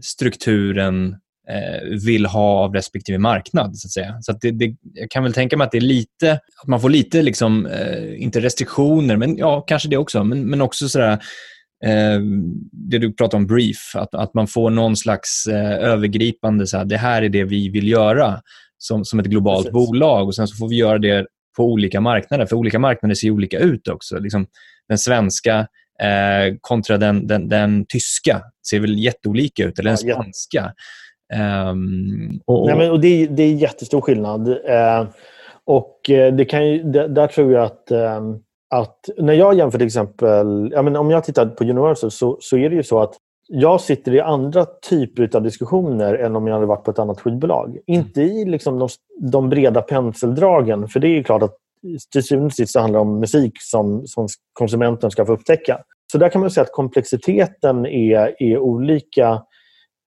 strukturen 0.04 1.16
Eh, 1.50 2.00
vill 2.06 2.26
ha 2.26 2.64
av 2.64 2.74
respektive 2.74 3.18
marknad. 3.18 3.78
Så 3.78 3.88
att 3.88 3.92
säga. 3.92 4.22
Så 4.22 4.32
att 4.32 4.42
det, 4.42 4.52
det, 4.52 4.76
jag 4.94 5.12
kan 5.12 5.24
väl 5.24 5.34
tänka 5.34 5.58
mig 5.58 5.66
att 5.66 5.72
det 5.72 5.78
är 5.78 5.82
lite, 5.82 6.32
att 6.32 6.68
man 6.68 6.82
får 6.82 6.90
lite, 6.90 7.22
liksom, 7.22 7.66
eh, 7.66 8.24
inte 8.24 8.42
restriktioner, 8.42 9.18
men 9.18 9.38
ja, 9.38 9.62
kanske 9.62 9.90
det 9.90 9.98
också, 9.98 10.24
men, 10.24 10.50
men 10.50 10.62
också 10.62 10.90
sådär, 10.90 11.20
eh, 11.86 12.20
det 12.72 12.98
du 12.98 13.14
pratar 13.14 13.38
om 13.38 13.48
brief, 13.48 13.96
att, 13.96 14.16
att 14.16 14.34
man 14.34 14.48
får 14.48 14.70
någon 14.70 14.96
slags 14.96 15.48
eh, 15.48 15.74
övergripande, 15.74 16.68
så 16.68 16.84
det 16.84 16.98
här 16.98 17.22
är 17.22 17.30
det 17.30 17.44
vi 17.44 17.70
vill 17.70 17.88
göra. 17.88 18.42
som, 18.78 19.06
som 19.06 19.20
ett 19.20 19.26
globalt 19.26 19.66
Precis. 19.66 19.74
bolag 19.74 20.28
och 20.28 20.36
sen 20.36 20.48
så 20.48 20.56
får 20.56 20.70
vi 20.70 20.76
göra 20.76 20.98
det 20.98 21.28
på 21.58 21.64
olika 21.64 22.02
marknader. 22.02 22.46
För 22.46 22.56
olika 22.56 22.80
marknader 22.80 23.16
ser 23.16 23.30
olika 23.30 23.60
ut 23.60 23.88
också. 23.88 24.20
Liksom, 24.20 24.48
den 24.88 24.98
svenska 24.98 25.68
eh, 26.02 26.56
kontra 26.62 26.98
den, 26.98 27.28
den, 27.28 27.50
den, 27.50 27.86
tyska 27.86 28.42
ser 28.70 28.80
väl 28.80 29.00
jätteolika 29.00 29.64
ut, 29.64 29.80
eller 29.80 29.90
den 29.90 29.98
spanska. 29.98 30.74
Um, 31.70 32.42
och, 32.46 32.68
Nej, 32.68 32.78
men, 32.78 32.92
och 32.92 33.00
det, 33.00 33.28
det 33.28 33.44
är 33.44 33.54
jättestor 33.54 34.02
skillnad. 34.02 34.48
Eh, 34.48 35.08
och 35.66 36.10
eh, 36.10 36.34
det 36.34 36.46
kan 36.46 36.68
ju, 36.68 36.84
det, 36.84 37.08
där 37.08 37.28
tror 37.28 37.54
jag 37.54 37.66
att, 37.66 37.92
eh, 37.92 38.22
att 38.74 39.10
när 39.18 39.34
jag 39.34 39.58
jämför 39.58 39.78
till 39.78 39.88
exempel, 39.88 40.70
ja, 40.72 40.82
men 40.82 40.96
om 40.96 41.10
jag 41.10 41.24
tittar 41.24 41.46
på 41.46 41.64
Universal 41.64 42.12
så, 42.12 42.38
så 42.40 42.58
är 42.58 42.70
det 42.70 42.76
ju 42.76 42.84
så 42.84 43.00
att 43.00 43.14
jag 43.48 43.82
sitter 43.82 44.16
i 44.16 44.20
andra 44.20 44.66
typer 44.90 45.36
av 45.36 45.44
diskussioner 45.44 46.14
än 46.14 46.36
om 46.36 46.48
jag 46.48 46.54
hade 46.54 46.66
varit 46.66 46.84
på 46.84 46.92
ett 46.92 47.00
annat 47.00 47.22
skivbolag. 47.22 47.70
Mm. 47.70 47.82
Inte 47.88 48.22
i 48.22 48.46
liksom 48.46 48.80
de, 48.80 48.90
de, 49.32 49.50
breda 49.50 49.82
penseldragen, 49.82 50.88
för 50.88 51.00
det 51.00 51.08
är 51.08 51.24
klart 51.24 51.44
att 51.44 51.58
till 52.12 52.24
syvende 52.24 52.46
och 52.46 52.54
sist 52.54 52.78
handlar 52.78 53.00
det 53.00 53.02
om 53.02 53.20
musik 53.20 53.54
som, 53.62 54.08
som 54.08 54.28
konsumenten 54.54 55.12
ska 55.12 55.26
få 55.26 55.34
upptäcka. 55.34 55.80
Så 56.12 56.18
där 56.18 56.30
kan 56.30 56.42
man 56.42 56.52
säga 56.52 56.64
att 56.64 56.72
komplexiteten 56.72 57.86
är, 57.86 58.44
är 58.44 58.58
olika 58.58 59.44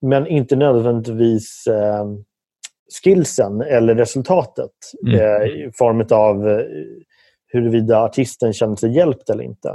men 0.01 0.27
inte 0.27 0.55
nödvändigtvis 0.55 1.67
eh, 1.67 2.05
skillsen 3.03 3.61
eller 3.61 3.95
resultatet 3.95 4.71
mm. 5.07 5.19
eh, 5.19 5.47
i 5.47 5.71
form 5.73 6.05
av 6.11 6.49
eh, 6.49 6.65
huruvida 7.53 7.99
artisten 7.99 8.53
känner 8.53 8.75
sig 8.75 8.95
hjälpt 8.95 9.29
eller 9.29 9.43
inte. 9.43 9.69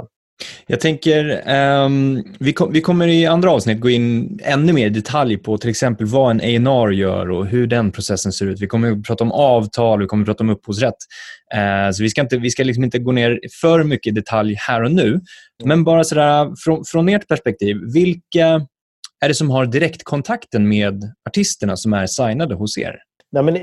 Jag 0.67 0.79
tänker, 0.79 1.49
um, 1.85 2.23
vi, 2.39 2.53
kom, 2.53 2.71
vi, 2.71 2.81
kommer 2.81 3.07
i 3.07 3.25
andra 3.25 3.51
avsnitt 3.51 3.79
gå 3.79 3.89
in 3.89 4.39
ännu 4.43 4.73
mer 4.73 4.87
i 4.87 4.89
detalj 4.89 5.37
på 5.37 5.57
till 5.57 5.69
exempel 5.69 6.05
vad 6.07 6.41
en 6.41 6.67
A&R 6.67 6.91
gör 6.91 7.31
och 7.31 7.45
hur 7.45 7.67
den 7.67 7.91
processen 7.91 8.31
ser 8.31 8.45
ut. 8.45 8.61
Vi 8.61 8.67
kommer 8.67 8.91
att 8.91 9.03
prata 9.03 9.23
om 9.23 9.31
avtal, 9.31 9.99
vi 9.99 10.05
kommer 10.05 10.23
att 10.23 10.27
prata 10.27 10.43
om 10.43 10.49
upphovsrätt. 10.49 10.95
Uh, 11.55 11.91
så 11.91 12.03
vi 12.03 12.09
ska, 12.09 12.21
inte, 12.21 12.37
vi 12.37 12.49
ska 12.49 12.63
liksom 12.63 12.83
inte 12.83 12.99
gå 12.99 13.11
ner 13.11 13.39
för 13.61 13.83
mycket 13.83 14.11
i 14.11 14.15
detalj 14.15 14.55
här 14.57 14.83
och 14.83 14.91
nu. 14.91 15.19
Men 15.63 15.83
bara 15.83 16.03
sådär, 16.03 16.51
från, 16.63 16.85
från 16.85 17.09
ert 17.09 17.27
perspektiv, 17.27 17.77
vilka 17.93 18.67
är 19.21 19.27
det 19.27 19.33
som 19.33 19.49
har 19.49 19.65
direktkontakten 19.65 20.69
med 20.69 21.03
artisterna 21.29 21.77
som 21.77 21.93
är 21.93 22.07
signade 22.07 22.55
hos 22.55 22.77
er? 22.77 22.95
Nej, 23.31 23.43
men, 23.43 23.57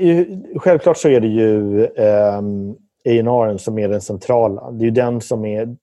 självklart 0.59 0.97
så 0.97 1.09
är 1.09 1.19
det 1.19 1.27
ju 1.27 1.83
eh, 1.83 2.41
A&R 3.07 3.57
som 3.57 3.79
är 3.79 3.89
den 3.89 4.01
centrala. 4.01 4.71
Det 4.71 4.83
är 4.83 4.85
ju 4.85 4.91
den 4.91 5.21
som 5.21 5.45
är 5.45 5.77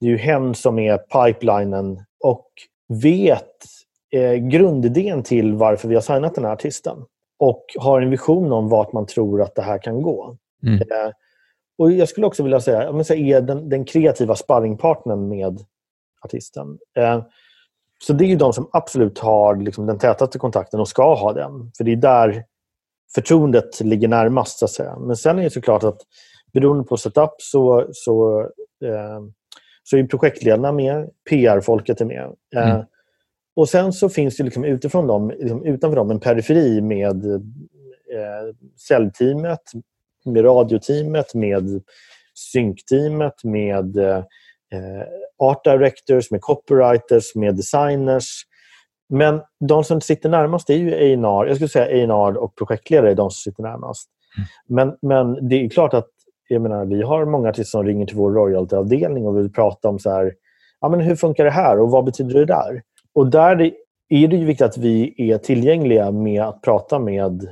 det 0.00 0.06
är 0.06 0.10
ju 0.10 0.16
hen 0.16 0.54
som 0.54 0.78
är 0.78 0.98
pipelinen 0.98 2.04
och 2.24 2.46
vet 2.88 3.64
eh, 4.12 4.34
grundidén 4.34 5.22
till 5.22 5.54
varför 5.54 5.88
vi 5.88 5.94
har 5.94 6.02
signat 6.02 6.34
den 6.34 6.44
här 6.44 6.52
artisten. 6.52 6.98
Och 7.38 7.64
har 7.78 8.00
en 8.00 8.10
vision 8.10 8.52
om 8.52 8.68
vart 8.68 8.92
man 8.92 9.06
tror 9.06 9.42
att 9.42 9.54
det 9.54 9.62
här 9.62 9.78
kan 9.78 10.02
gå. 10.02 10.36
Mm. 10.62 10.80
Eh, 10.80 11.12
och 11.78 11.92
Jag 11.92 12.08
skulle 12.08 12.26
också 12.26 12.42
vilja 12.42 12.60
säga, 12.60 13.04
säga 13.04 13.38
är 13.38 13.42
den, 13.42 13.68
den 13.68 13.84
kreativa 13.84 14.36
sparringpartnern 14.36 15.28
med 15.28 15.60
artisten. 16.24 16.78
Eh, 16.96 17.22
så 18.02 18.12
det 18.12 18.24
är 18.24 18.28
ju 18.28 18.36
de 18.36 18.52
som 18.52 18.68
absolut 18.72 19.18
har 19.18 19.56
liksom, 19.56 19.86
den 19.86 19.98
tätaste 19.98 20.38
kontakten 20.38 20.80
och 20.80 20.88
ska 20.88 21.14
ha 21.14 21.32
den. 21.32 21.70
För 21.76 21.84
det 21.84 21.92
är 21.92 21.96
där 21.96 22.44
förtroendet 23.14 23.80
ligger 23.80 24.08
närmast. 24.08 24.58
Så 24.58 24.64
att 24.64 24.70
säga. 24.70 24.98
Men 24.98 25.16
sen 25.16 25.38
är 25.38 25.42
det 25.42 25.50
såklart 25.50 25.84
att 25.84 26.00
beroende 26.52 26.84
på 26.84 26.96
setup 26.96 27.34
så, 27.38 27.86
så 27.92 28.40
eh, 28.84 29.20
så 29.90 29.96
är 29.96 30.04
projektledarna 30.04 30.72
med, 30.72 31.10
PR-folket 31.30 32.00
är 32.00 32.04
med. 32.04 32.32
Eh, 32.56 32.70
mm. 32.70 32.84
och 33.56 33.68
Sen 33.68 33.92
så 33.92 34.08
finns 34.08 34.36
det 34.36 34.44
liksom 34.44 34.64
utifrån 34.64 35.06
dem, 35.06 35.30
liksom 35.30 35.64
utanför 35.64 35.96
dem 35.96 36.10
en 36.10 36.20
periferi 36.20 36.80
med 36.80 37.24
eh, 37.24 38.54
säljteamet, 38.88 39.60
med 40.24 40.44
radioteamet, 40.44 41.34
med 41.34 41.82
synkteamet, 42.34 43.44
med 43.44 43.96
eh, 43.96 44.22
art 45.38 45.64
directors, 45.64 46.30
med 46.30 46.40
copywriters, 46.40 47.34
med 47.34 47.56
designers. 47.56 48.42
Men 49.08 49.40
de 49.68 49.84
som 49.84 50.00
sitter 50.00 50.28
närmast 50.28 50.70
är 50.70 50.74
ju 50.74 50.94
A&R. 50.94 51.46
Jag 51.46 51.56
skulle 51.56 51.68
säga 51.68 52.04
A&R 52.04 52.36
och 52.36 52.56
projektledare 52.56 53.10
är 53.10 53.14
de 53.14 53.30
som 53.30 53.52
sitter 53.52 53.62
närmast. 53.62 54.10
Mm. 54.36 54.48
Men, 54.68 54.96
men 55.02 55.48
det 55.48 55.54
är 55.54 55.68
klart 55.68 55.94
att 55.94 56.08
jag 56.52 56.62
menar, 56.62 56.84
vi 56.84 57.02
har 57.02 57.24
många 57.24 57.48
artister 57.48 57.78
som 57.78 57.86
ringer 57.86 58.06
till 58.06 58.16
vår 58.16 58.32
royaltyavdelning 58.32 59.26
och 59.26 59.38
vill 59.38 59.52
prata 59.52 59.88
om 59.88 59.98
så 59.98 60.10
här, 60.10 60.34
ja, 60.80 60.88
men 60.88 61.00
hur 61.00 61.16
funkar 61.16 61.44
det 61.44 61.50
här 61.50 61.80
och 61.80 61.90
vad 61.90 62.04
betyder 62.04 62.34
det 62.34 62.44
där? 62.44 62.82
Och 63.14 63.30
där 63.30 63.72
är 64.08 64.28
det 64.28 64.36
viktigt 64.36 64.66
att 64.66 64.78
vi 64.78 65.14
är 65.30 65.38
tillgängliga 65.38 66.10
med 66.10 66.42
att 66.42 66.62
prata 66.62 66.98
med 66.98 67.48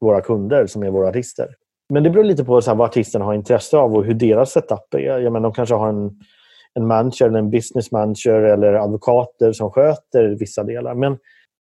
våra 0.00 0.20
kunder 0.20 0.66
som 0.66 0.82
är 0.82 0.90
våra 0.90 1.08
artister. 1.08 1.48
Men 1.88 2.02
det 2.02 2.10
beror 2.10 2.24
lite 2.24 2.44
på 2.44 2.60
så 2.60 2.70
här, 2.70 2.76
vad 2.76 2.88
artisterna 2.88 3.24
har 3.24 3.34
intresse 3.34 3.76
av 3.76 3.96
och 3.96 4.04
hur 4.04 4.14
deras 4.14 4.50
setup 4.50 4.94
är. 4.94 5.18
Jag 5.18 5.32
menar, 5.32 5.40
de 5.40 5.52
kanske 5.52 5.74
har 5.74 5.88
en, 5.88 6.20
en 6.74 6.86
manager, 6.86 7.26
eller 7.26 7.38
en 7.38 7.50
business 7.50 7.92
manager 7.92 8.42
eller 8.42 8.72
advokater 8.72 9.52
som 9.52 9.70
sköter 9.70 10.28
vissa 10.28 10.64
delar. 10.64 10.94
Men, 10.94 11.18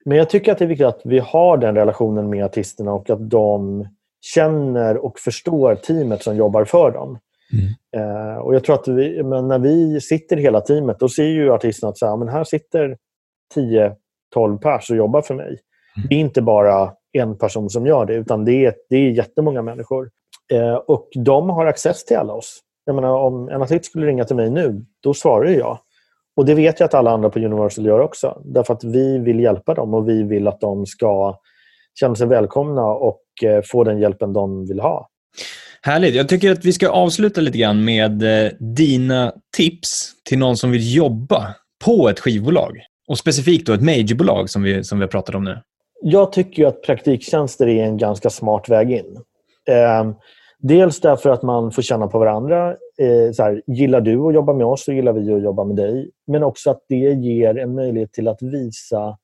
men 0.05 0.19
jag 0.19 0.31
tycker 0.31 0.53
att 0.53 0.59
det 0.59 0.65
är 0.65 0.69
viktigt 0.69 0.87
att 0.87 1.01
vi 1.05 1.19
har 1.19 1.57
den 1.57 1.75
relationen 1.75 2.31
med 2.31 2.45
artisterna 2.45 2.93
och 2.93 3.11
att 3.11 3.31
de 3.31 3.87
känner 4.23 4.97
och 4.97 5.19
förstår 5.19 5.75
teamet 5.75 6.23
som 6.23 6.37
jobbar 6.37 6.65
för 6.65 6.91
dem. 6.91 7.19
Mm. 7.53 8.07
Eh, 8.07 8.37
och 8.37 8.55
jag 8.55 8.65
tror 8.65 8.75
att 8.75 8.89
vi, 8.89 9.23
men 9.23 9.49
när 9.49 9.59
vi 9.59 10.01
sitter 10.01 10.37
hela 10.37 10.61
teamet, 10.61 10.99
då 10.99 11.09
ser 11.09 11.25
ju 11.25 11.53
artisterna 11.53 11.91
att 11.91 11.99
så 11.99 12.07
här, 12.07 12.17
men 12.17 12.29
här 12.29 12.45
sitter 12.45 12.97
10-12 14.35 14.59
pers 14.59 14.91
och 14.91 14.97
jobbar 14.97 15.23
för 15.23 15.35
mig. 15.35 15.47
Mm. 15.97 16.09
Det 16.09 16.15
är 16.15 16.19
inte 16.19 16.43
bara 16.43 16.93
en 17.13 17.39
person 17.39 17.71
som 17.71 17.87
gör 17.87 18.07
det, 18.07 18.15
utan 18.15 18.45
det 18.45 18.67
är, 18.67 18.75
det 18.91 18.97
är 18.97 19.11
jättemånga 19.11 19.63
människor. 19.63 20.11
Eh, 20.53 20.75
och 20.75 21.09
de 21.25 21.51
har 21.51 21.67
access 21.67 22.05
till 22.05 22.17
alla 22.17 22.33
oss. 22.33 22.61
Jag 22.85 22.95
menar, 22.95 23.15
om 23.15 23.49
en 23.49 23.63
artist 23.63 23.85
skulle 23.85 24.07
ringa 24.07 24.25
till 24.25 24.37
mig 24.37 24.51
nu, 24.51 24.85
då 25.03 25.15
svarar 25.15 25.49
jag. 25.49 25.79
Och 26.37 26.45
det 26.45 26.55
vet 26.55 26.81
jag 26.81 26.87
att 26.87 26.95
alla 26.95 27.11
andra 27.11 27.31
på 27.31 27.39
Universal 27.39 27.87
gör 27.87 28.01
också. 28.01 28.43
Därför 28.45 28.75
att 28.75 28.85
vi 28.85 29.19
vill 29.19 29.41
hjälpa 29.41 29.75
dem 29.75 29.95
och 29.95 30.09
vi 30.09 30.23
vill 30.23 30.49
att 30.49 30.61
de 30.61 30.87
ska 30.87 31.39
känna 31.95 32.15
sig 32.15 32.27
välkomna 32.27 32.87
och 32.87 33.23
eh, 33.43 33.63
få 33.65 33.85
den 33.85 33.99
hjälpen 33.99 34.33
de 34.33 34.67
vill 34.67 34.81
ha. 34.81 35.09
Härligt. 35.83 36.15
Jag 36.15 36.29
tycker 36.29 36.53
att 36.53 36.65
vi 36.65 36.73
ska 36.73 36.89
avsluta 36.89 37.41
lite 37.41 37.59
grann 37.59 37.85
med 37.85 38.23
eh, 38.23 38.53
dina 38.59 39.33
tips 39.57 40.13
till 40.25 40.39
någon 40.39 40.57
som 40.57 40.71
vill 40.71 40.97
jobba 40.97 41.55
på 41.85 42.09
ett 42.09 42.21
skivbolag. 42.21 42.79
Och 43.09 43.19
specifikt 43.19 43.67
då 43.67 43.73
ett 43.73 43.83
majorbolag 43.83 44.51
som 44.51 44.63
vi, 44.63 44.85
som 44.85 44.99
vi 44.99 45.03
har 45.03 45.09
pratat 45.09 45.35
om 45.35 45.45
nu. 45.45 45.59
Jag 46.03 46.33
tycker 46.33 46.67
att 46.67 46.83
praktiktjänster 46.83 47.67
är 47.67 47.85
en 47.85 47.97
ganska 47.97 48.31
smart 48.31 48.69
väg 48.69 48.91
in. 48.91 49.17
Eh, 49.69 50.13
dels 50.59 51.01
därför 51.01 51.31
att 51.31 51.43
man 51.43 51.73
får 51.73 51.83
känna 51.83 52.07
på 52.07 52.19
varandra. 52.19 52.71
Eh, 52.99 53.33
så 53.33 53.43
här, 53.43 53.63
gillar 53.67 54.01
du 54.01 54.27
att 54.27 54.35
jobba 54.35 54.53
med 54.53 54.67
oss 54.67 54.85
så 54.85 54.93
gillar 54.93 55.13
vi 55.13 55.33
att 55.33 55.43
jobba 55.43 55.65
med 55.65 55.77
dig. 55.77 56.11
Men 56.27 56.43
också 56.43 56.71
att 56.71 56.85
det 56.89 56.95
ger 56.95 57.59
en 57.59 57.75
möjlighet 57.75 58.13
till 58.13 58.29
att 58.29 58.43
visa 58.43 59.19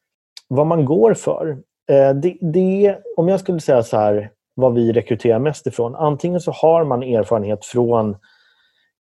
vad 0.49 0.67
man 0.67 0.85
går 0.85 1.15
för. 1.15 1.59
Eh, 1.91 2.15
det, 2.15 2.37
det, 2.41 2.99
om 3.17 3.29
jag 3.29 3.41
skulle 3.41 3.61
säga 3.61 3.83
så 3.83 3.97
här, 3.97 4.31
vad 4.55 4.75
vi 4.75 4.93
rekryterar 4.93 5.39
mest 5.39 5.67
ifrån. 5.67 5.95
Antingen 5.95 6.41
så 6.41 6.51
har 6.51 6.85
man 6.85 7.03
erfarenhet 7.03 7.65
från 7.65 8.17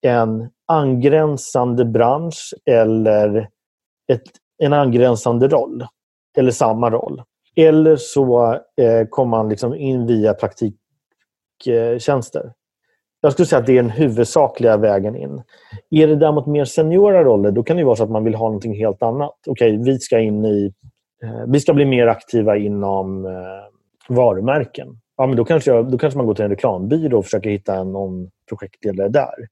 en 0.02 0.50
angränsande 0.68 1.86
bransch 1.86 2.54
eller 2.66 3.50
ett, 4.12 4.22
en 4.58 4.74
angränsande 4.74 5.48
roll. 5.48 5.86
Eller 6.38 6.52
samma 6.52 6.90
roll. 6.90 7.24
Eller 7.56 7.96
så 7.96 8.54
eh, 8.54 9.08
kommer 9.10 9.38
man 9.38 9.50
liksom 9.50 9.76
in 9.76 10.08
via 10.08 10.34
praktiktjänster. 10.34 12.54
Jag 13.22 13.34
skulle 13.34 13.46
säga 13.46 13.60
att 13.60 13.66
det 13.66 13.78
är 13.78 13.84
den 13.84 13.90
huvudsakliga 13.90 14.78
vägen 14.78 15.16
in. 15.16 15.44
Är 15.90 16.08
det 16.08 16.16
däremot 16.16 16.48
mer 16.48 16.66
seniora 16.66 17.24
roller, 17.24 17.52
då 17.52 17.64
kan 17.64 17.78
det 17.78 17.84
vara 17.84 17.96
så 17.96 18.04
att 18.04 18.10
man 18.10 18.24
vill 18.24 18.36
ha 18.36 18.46
någonting 18.46 18.76
helt 18.76 19.04
annat. 19.04 19.36
Okej, 19.48 19.80
okay, 19.80 19.94
vi 19.94 20.00
ska 20.00 20.20
in 20.20 20.46
i 20.46 20.74
Eh, 21.24 21.46
vi 21.48 21.60
ska 21.60 21.74
bli 21.74 21.86
mer 21.86 22.08
aktiva 22.08 22.58
inom 22.58 23.26
eh, 23.26 23.32
varumärken. 24.16 24.88
Ja, 25.18 25.28
men 25.28 25.36
då, 25.36 25.46
kanske 25.46 25.72
jag, 25.72 25.92
då 25.92 25.98
kanske 25.98 26.18
man 26.18 26.26
går 26.26 26.34
till 26.34 26.44
en 26.44 26.50
reklambyrå 26.50 27.18
och 27.18 27.26
försöker 27.26 27.50
hitta 27.50 27.76
en, 27.76 27.92
någon 27.92 28.30
projektledare 28.50 29.10
där. 29.10 29.48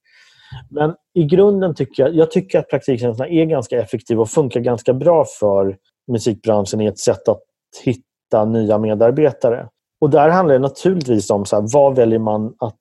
Men 0.70 0.96
i 1.14 1.24
grunden 1.24 1.76
tycker 1.76 2.04
jag, 2.04 2.16
jag 2.16 2.32
tycker 2.32 2.60
att 2.60 2.70
praktiktjänsterna 2.70 3.30
är 3.30 3.46
ganska 3.46 3.82
effektiva 3.82 4.22
och 4.22 4.30
funkar 4.30 4.60
ganska 4.60 4.94
bra 4.94 5.26
för 5.40 5.78
musikbranschen 6.08 6.82
i 6.82 6.86
ett 6.86 7.00
sätt 7.00 7.28
att 7.28 7.42
hitta 7.84 8.46
nya 8.46 8.78
medarbetare. 8.78 9.68
Och 10.02 10.10
Där 10.10 10.30
handlar 10.30 10.54
det 10.54 10.60
naturligtvis 10.60 11.30
om 11.30 11.46
så 11.46 11.56
här, 11.56 11.68
vad 11.74 11.96
väljer 11.96 12.20
man 12.20 12.56
att 12.60 12.76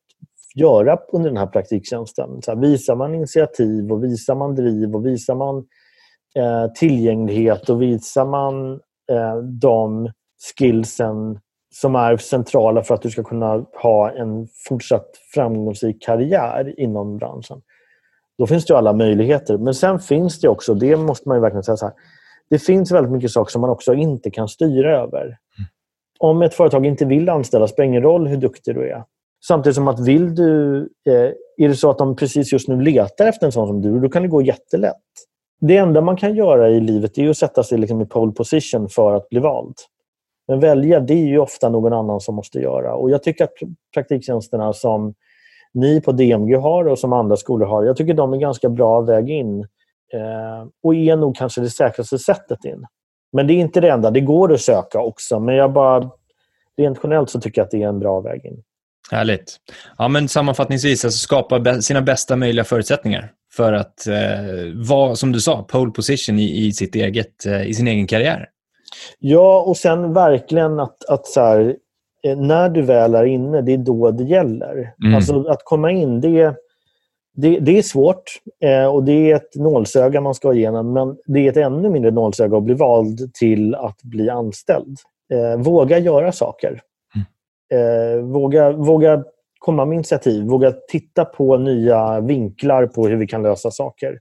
göra 0.55 0.98
under 1.12 1.31
den 1.31 1.37
här 1.37 1.46
praktiktjänsten. 1.46 2.42
Så 2.42 2.51
här, 2.51 2.59
visar 2.59 2.96
man 2.96 3.14
initiativ 3.14 3.92
och 3.92 4.05
visar 4.05 4.35
man 4.35 4.55
driv 4.55 4.94
och 4.94 5.07
visar 5.07 5.35
man 5.35 5.64
Eh, 6.37 6.73
tillgänglighet 6.73 7.71
och 7.71 7.83
visar 7.83 8.25
man 8.25 8.73
eh, 9.11 9.37
de 9.37 10.12
skillsen 10.59 11.41
som 11.75 11.95
är 11.95 12.17
centrala 12.17 12.83
för 12.83 12.95
att 12.95 13.03
du 13.03 13.11
ska 13.11 13.23
kunna 13.25 13.64
ha 13.83 14.11
en 14.11 14.49
fortsatt 14.69 15.07
framgångsrik 15.35 16.03
karriär 16.03 16.81
inom 16.81 17.19
branschen. 17.19 17.62
Då 18.38 18.47
finns 18.47 18.64
det 18.64 18.79
alla 18.79 18.93
möjligheter. 18.93 19.59
Men 19.59 19.75
sen 19.75 20.01
finns 20.01 20.41
det 20.41 20.49
också, 20.49 20.75
det 20.75 20.97
måste 20.97 21.29
man 21.29 21.41
verkligen 21.41 21.62
säga 21.62 21.77
så 21.77 21.87
här, 21.87 21.95
det 22.51 22.59
finns 22.59 22.93
väldigt 22.93 23.12
mycket 23.12 23.31
saker 23.31 23.53
som 23.53 23.61
man 23.61 23.71
också 23.71 23.95
inte 23.95 24.31
kan 24.31 24.49
styra 24.49 24.97
över. 24.97 25.38
om 26.19 26.43
ett 26.43 26.55
företag 26.55 26.87
inte 26.87 27.05
vill 27.05 27.29
anställa 27.29 27.69
spelar 27.69 27.87
ingen 27.87 28.03
roll 28.03 28.27
hur 28.27 28.37
duktig 28.37 28.75
du 28.75 28.91
är. 28.91 29.05
Samtidigt 29.47 29.77
som 29.77 29.88
att 29.88 30.01
vill 30.01 30.35
du... 30.35 30.81
Eh, 31.07 31.33
är 31.57 31.69
det 31.69 31.75
så 31.75 31.91
att 31.91 31.99
de 31.99 32.17
precis 32.17 32.53
just 32.53 32.69
nu 32.69 32.81
letar 32.81 33.27
efter 33.27 33.47
en 33.47 33.53
sån 33.53 33.67
som 33.67 33.83
du, 33.83 34.01
då 34.01 34.09
kan 34.09 34.23
det 34.23 34.29
gå 34.29 34.43
jättelätt. 34.43 34.97
Det 35.61 35.77
enda 35.77 36.01
man 36.01 36.16
kan 36.16 36.35
göra 36.35 36.68
i 36.68 36.81
livet 36.81 37.18
är 37.18 37.31
att 37.31 37.37
sätta 37.37 37.62
sig 37.62 37.79
liksom 37.79 38.01
i 38.01 38.07
pole 38.07 38.33
position 38.33 38.88
för 38.88 39.14
att 39.14 39.29
bli 39.29 39.40
vald. 39.40 39.75
Men 40.49 40.61
välja, 40.61 41.01
det 41.01 41.14
är 41.14 41.27
ju 41.27 41.38
ofta 41.38 41.68
någon 41.68 41.92
annan 41.92 42.21
som 42.21 42.35
måste 42.35 42.59
göra. 42.59 42.94
Och 42.94 43.11
Jag 43.11 43.23
tycker 43.23 43.44
att 43.44 43.53
praktiktjänsterna 43.94 44.73
som 44.73 45.14
ni 45.75 46.01
på 46.01 46.12
DMG 46.12 46.55
har 46.55 46.85
och 46.85 46.99
som 46.99 47.12
andra 47.12 47.37
skolor 47.37 47.66
har, 47.66 47.85
jag 47.85 47.97
tycker 47.97 48.14
de 48.14 48.33
är 48.33 48.38
ganska 48.38 48.68
bra 48.68 49.01
väg 49.01 49.31
in. 49.31 49.61
Eh, 50.12 50.68
och 50.83 50.94
är 50.94 51.16
nog 51.16 51.37
kanske 51.37 51.61
det 51.61 51.71
säkraste 51.71 52.18
sättet 52.18 52.64
in. 52.64 52.87
Men 53.33 53.47
det 53.47 53.53
är 53.53 53.57
inte 53.57 53.81
det 53.81 53.88
enda. 53.88 54.11
Det 54.11 54.21
går 54.21 54.53
att 54.53 54.61
söka 54.61 55.01
också. 55.01 55.40
Men 55.40 55.55
jag 55.55 55.73
bara, 55.73 56.11
rent 56.77 56.99
generellt 57.03 57.31
så 57.31 57.40
tycker 57.40 57.61
jag 57.61 57.64
att 57.64 57.71
det 57.71 57.83
är 57.83 57.88
en 57.88 57.99
bra 57.99 58.21
väg 58.21 58.44
in. 58.44 58.62
Härligt. 59.11 59.57
Ja, 59.99 60.09
men 60.09 60.29
sammanfattningsvis, 60.29 61.05
alltså 61.05 61.18
skapa 61.18 61.81
sina 61.81 62.03
bästa 62.03 62.37
möjliga 62.37 62.64
förutsättningar 62.64 63.33
för 63.59 63.73
att 63.73 64.07
eh, 64.07 64.88
vara, 64.88 65.16
som 65.16 65.33
du 65.33 65.40
sa, 65.40 65.62
pole 65.62 65.90
position 65.90 66.38
i, 66.38 66.66
i, 66.66 66.73
sitt 66.73 66.94
eget, 66.94 67.47
eh, 67.47 67.68
i 67.68 67.75
sin 67.75 67.88
egen 67.88 68.07
karriär. 68.07 68.47
Ja, 69.18 69.62
och 69.62 69.77
sen 69.77 70.12
verkligen 70.12 70.81
att, 70.81 71.05
att 71.09 71.27
så 71.27 71.40
här, 71.40 71.77
eh, 72.25 72.38
när 72.38 72.68
du 72.68 72.83
väl 72.83 73.14
är 73.14 73.25
inne, 73.25 73.62
det 73.62 73.73
är 73.73 73.79
då 73.79 74.11
det 74.11 74.25
gäller. 74.25 74.94
Mm. 75.05 75.14
Alltså 75.14 75.49
att 75.49 75.61
komma 75.64 75.90
in, 75.90 76.21
det, 76.21 76.55
det, 77.37 77.59
det 77.59 77.79
är 77.79 77.83
svårt 77.83 78.23
eh, 78.64 78.87
och 78.87 79.05
det 79.05 79.31
är 79.31 79.37
ett 79.37 79.55
nålsöga 79.55 80.21
man 80.21 80.35
ska 80.35 80.55
igenom. 80.55 80.92
Men 80.92 81.16
det 81.27 81.47
är 81.47 81.51
ett 81.51 81.57
ännu 81.57 81.90
mindre 81.90 82.11
nålsöga 82.11 82.57
att 82.57 82.62
bli 82.62 82.75
vald 82.75 83.35
till 83.35 83.75
att 83.75 84.03
bli 84.03 84.31
anställd. 84.31 84.97
Eh, 85.33 85.61
våga 85.61 85.99
göra 85.99 86.33
saker. 86.33 86.81
Mm. 87.14 87.27
Eh, 87.73 88.25
våga, 88.25 88.73
våga 88.73 89.25
komma 89.59 89.85
med 89.85 89.94
initiativ. 89.94 90.44
Våga 90.44 90.73
titta 90.88 91.25
på 91.25 91.57
nya 91.57 92.21
vinklar 92.21 92.87
på 92.87 93.09
hur 93.09 93.16
vi 93.16 93.27
kan 93.27 93.42
lösa 93.42 93.71
saker. 93.71 94.18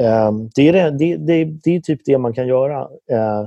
Eh, 0.00 0.32
det, 0.54 0.68
är 0.68 0.72
det, 0.72 0.90
det, 0.90 1.16
det, 1.16 1.44
det, 1.44 1.76
är 1.76 1.80
typ 1.80 2.00
det 2.04 2.18
man 2.18 2.32
kan 2.32 2.46
göra. 2.46 2.80
Eh, 3.10 3.46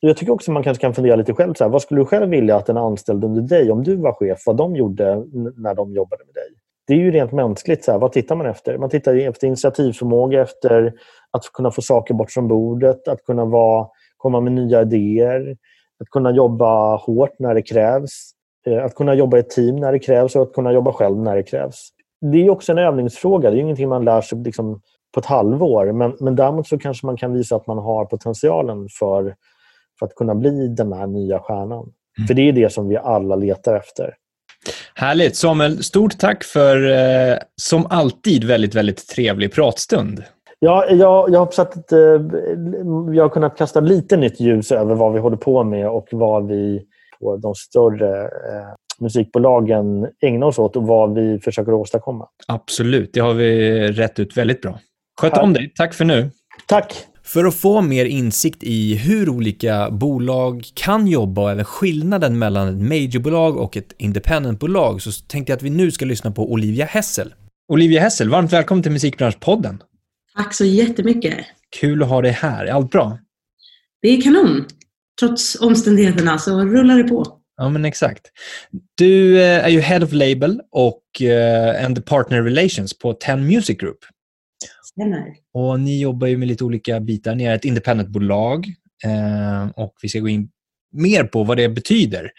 jag 0.00 0.16
tycker 0.16 0.32
också 0.32 0.52
man 0.52 0.62
kanske 0.62 0.80
kan 0.80 0.94
fundera 0.94 1.16
lite 1.16 1.34
själv. 1.34 1.54
Så 1.54 1.64
här, 1.64 1.70
vad 1.70 1.82
skulle 1.82 2.00
du 2.00 2.04
själv 2.04 2.30
vilja 2.30 2.56
att 2.56 2.68
en 2.68 2.76
anställd 2.76 3.24
under 3.24 3.42
dig, 3.42 3.70
om 3.70 3.84
du 3.84 3.96
var 3.96 4.12
chef, 4.12 4.38
vad 4.46 4.56
de 4.56 4.76
gjorde 4.76 5.24
när 5.56 5.74
de 5.74 5.94
jobbade 5.94 6.24
med 6.24 6.34
dig? 6.34 6.48
Det 6.86 6.92
är 6.92 6.98
ju 6.98 7.10
rent 7.10 7.32
mänskligt. 7.32 7.84
Så 7.84 7.92
här, 7.92 7.98
vad 7.98 8.12
tittar 8.12 8.36
man 8.36 8.46
efter? 8.46 8.78
Man 8.78 8.90
tittar 8.90 9.16
efter 9.16 9.46
initiativförmåga, 9.46 10.42
efter 10.42 10.92
att 11.30 11.52
kunna 11.52 11.70
få 11.70 11.82
saker 11.82 12.14
bort 12.14 12.30
från 12.30 12.48
bordet, 12.48 13.08
att 13.08 13.24
kunna 13.24 13.44
vara, 13.44 13.88
komma 14.16 14.40
med 14.40 14.52
nya 14.52 14.82
idéer, 14.82 15.56
att 16.00 16.10
kunna 16.10 16.30
jobba 16.30 16.96
hårt 16.96 17.38
när 17.38 17.54
det 17.54 17.62
krävs, 17.62 18.30
att 18.66 18.94
kunna 18.94 19.14
jobba 19.14 19.38
i 19.38 19.42
team 19.42 19.76
när 19.76 19.92
det 19.92 19.98
krävs 19.98 20.36
och 20.36 20.42
att 20.42 20.52
kunna 20.52 20.72
jobba 20.72 20.92
själv 20.92 21.16
när 21.16 21.36
det 21.36 21.42
krävs. 21.42 21.88
Det 22.32 22.46
är 22.46 22.50
också 22.50 22.72
en 22.72 22.78
övningsfråga. 22.78 23.50
Det 23.50 23.56
är 23.56 23.60
ingenting 23.60 23.88
man 23.88 24.04
lär 24.04 24.20
sig 24.20 24.38
liksom 24.38 24.80
på 25.14 25.20
ett 25.20 25.26
halvår. 25.26 25.92
Men, 25.92 26.16
men 26.20 26.36
däremot 26.36 26.68
så 26.68 26.78
kanske 26.78 27.06
man 27.06 27.16
kan 27.16 27.32
visa 27.32 27.56
att 27.56 27.66
man 27.66 27.78
har 27.78 28.04
potentialen 28.04 28.88
för 28.98 29.34
för 29.98 30.06
att 30.06 30.14
kunna 30.14 30.34
bli 30.34 30.68
den 30.68 30.92
här 30.92 31.06
nya 31.06 31.38
stjärnan. 31.38 31.92
Mm. 32.18 32.26
För 32.26 32.34
det 32.34 32.48
är 32.48 32.52
det 32.52 32.72
som 32.72 32.88
vi 32.88 32.96
alla 32.96 33.36
letar 33.36 33.74
efter. 33.74 34.14
Härligt. 34.94 35.36
Samuel, 35.36 35.84
stort 35.84 36.18
tack 36.18 36.44
för 36.44 36.90
eh, 36.90 37.38
som 37.56 37.86
alltid 37.90 38.44
väldigt, 38.44 38.74
väldigt 38.74 39.08
trevlig 39.08 39.52
pratstund. 39.52 40.24
Ja, 40.58 40.86
jag, 40.90 41.30
jag 41.30 41.40
hoppas 41.40 41.58
att 41.58 41.92
eh, 41.92 41.98
vi 43.10 43.18
har 43.18 43.28
kunnat 43.28 43.58
kasta 43.58 43.80
lite 43.80 44.16
nytt 44.16 44.40
ljus 44.40 44.72
över 44.72 44.94
vad 44.94 45.12
vi 45.12 45.18
håller 45.18 45.36
på 45.36 45.64
med 45.64 45.88
och 45.88 46.08
vad 46.12 46.46
vi 46.46 46.86
på 47.20 47.36
de 47.36 47.54
större 47.54 48.22
eh, 48.22 48.74
musikbolagen 48.98 50.08
ägnar 50.22 50.46
oss 50.46 50.58
åt 50.58 50.76
och 50.76 50.86
vad 50.86 51.14
vi 51.14 51.38
försöker 51.38 51.74
åstadkomma. 51.74 52.28
Absolut, 52.48 53.10
det 53.12 53.20
har 53.20 53.34
vi 53.34 53.80
rätt 53.92 54.18
ut 54.18 54.36
väldigt 54.36 54.62
bra. 54.62 54.78
Sköt 55.20 55.38
om 55.38 55.52
dig. 55.52 55.72
Tack 55.76 55.94
för 55.94 56.04
nu. 56.04 56.30
Tack. 56.66 57.06
För 57.22 57.44
att 57.44 57.54
få 57.54 57.80
mer 57.80 58.04
insikt 58.04 58.62
i 58.62 58.94
hur 58.94 59.28
olika 59.28 59.90
bolag 59.90 60.64
kan 60.74 61.06
jobba 61.06 61.42
och 61.42 61.50
även 61.50 61.64
skillnaden 61.64 62.38
mellan 62.38 62.68
ett 62.68 62.88
majorbolag 62.88 63.56
och 63.56 63.76
ett 63.76 63.94
independentbolag 63.98 65.02
så 65.02 65.10
tänkte 65.26 65.52
jag 65.52 65.56
att 65.56 65.62
vi 65.62 65.70
nu 65.70 65.90
ska 65.90 66.04
lyssna 66.04 66.30
på 66.30 66.52
Olivia 66.52 66.84
Hessel. 66.84 67.34
Olivia 67.72 68.00
Hessel, 68.00 68.30
varmt 68.30 68.52
välkommen 68.52 68.82
till 68.82 68.92
Musikbranschpodden. 68.92 69.82
Tack 70.36 70.54
så 70.54 70.64
jättemycket. 70.64 71.34
Kul 71.80 72.02
att 72.02 72.08
ha 72.08 72.22
dig 72.22 72.30
här. 72.30 72.64
Är 72.64 72.72
allt 72.72 72.90
bra? 72.90 73.18
Det 74.02 74.08
är 74.08 74.20
kanon. 74.20 74.64
Trots 75.20 75.60
omständigheterna 75.60 76.38
så 76.38 76.60
rullar 76.60 76.96
det 76.96 77.04
på. 77.04 77.40
Ja, 77.56 77.68
men 77.68 77.84
exakt. 77.84 78.22
Du 78.94 79.42
eh, 79.42 79.64
är 79.64 79.68
ju 79.68 79.80
Head 79.80 80.04
of 80.04 80.12
Label 80.12 80.60
och 80.70 81.02
uh, 81.22 81.84
and 81.84 82.06
Partner 82.06 82.42
Relations 82.42 82.98
på 82.98 83.12
Ten 83.12 83.46
Music 83.46 83.78
Group. 83.78 83.98
Stämmer. 84.84 85.24
Och 85.54 85.80
ni 85.80 86.00
jobbar 86.00 86.26
ju 86.26 86.36
med 86.36 86.48
lite 86.48 86.64
olika 86.64 87.00
bitar. 87.00 87.34
Ni 87.34 87.44
är 87.44 87.54
ett 87.54 87.64
independentbolag 87.64 88.66
eh, 89.04 89.68
och 89.76 89.94
vi 90.02 90.08
ska 90.08 90.18
gå 90.18 90.28
in 90.28 90.48
mer 90.92 91.24
på 91.24 91.44
vad 91.44 91.56
det 91.56 91.68
betyder. 91.68 92.30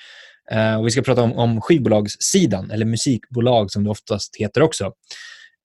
Eh, 0.52 0.76
och 0.80 0.88
vi 0.88 0.92
ska 0.92 1.02
prata 1.02 1.22
om, 1.22 1.34
om 1.34 1.62
skivbolagssidan, 1.62 2.72
eller 2.72 2.86
musikbolag 2.86 3.72
som 3.72 3.84
det 3.84 3.90
oftast 3.90 4.36
heter 4.36 4.62
också. 4.62 4.86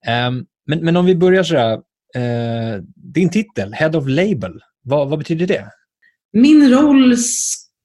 Eh, 0.07 0.31
men, 0.67 0.79
men 0.81 0.97
om 0.97 1.07
vi 1.07 1.15
börjar 1.15 1.43
så 1.43 1.57
här. 1.57 1.79
Eh, 2.15 2.83
din 2.97 3.31
titel, 3.31 3.75
Head 3.75 3.97
of 3.97 4.05
Label, 4.09 4.61
vad, 4.83 5.09
vad 5.09 5.19
betyder 5.19 5.47
det? 5.47 5.71
Min 6.33 6.71
roll 6.71 7.17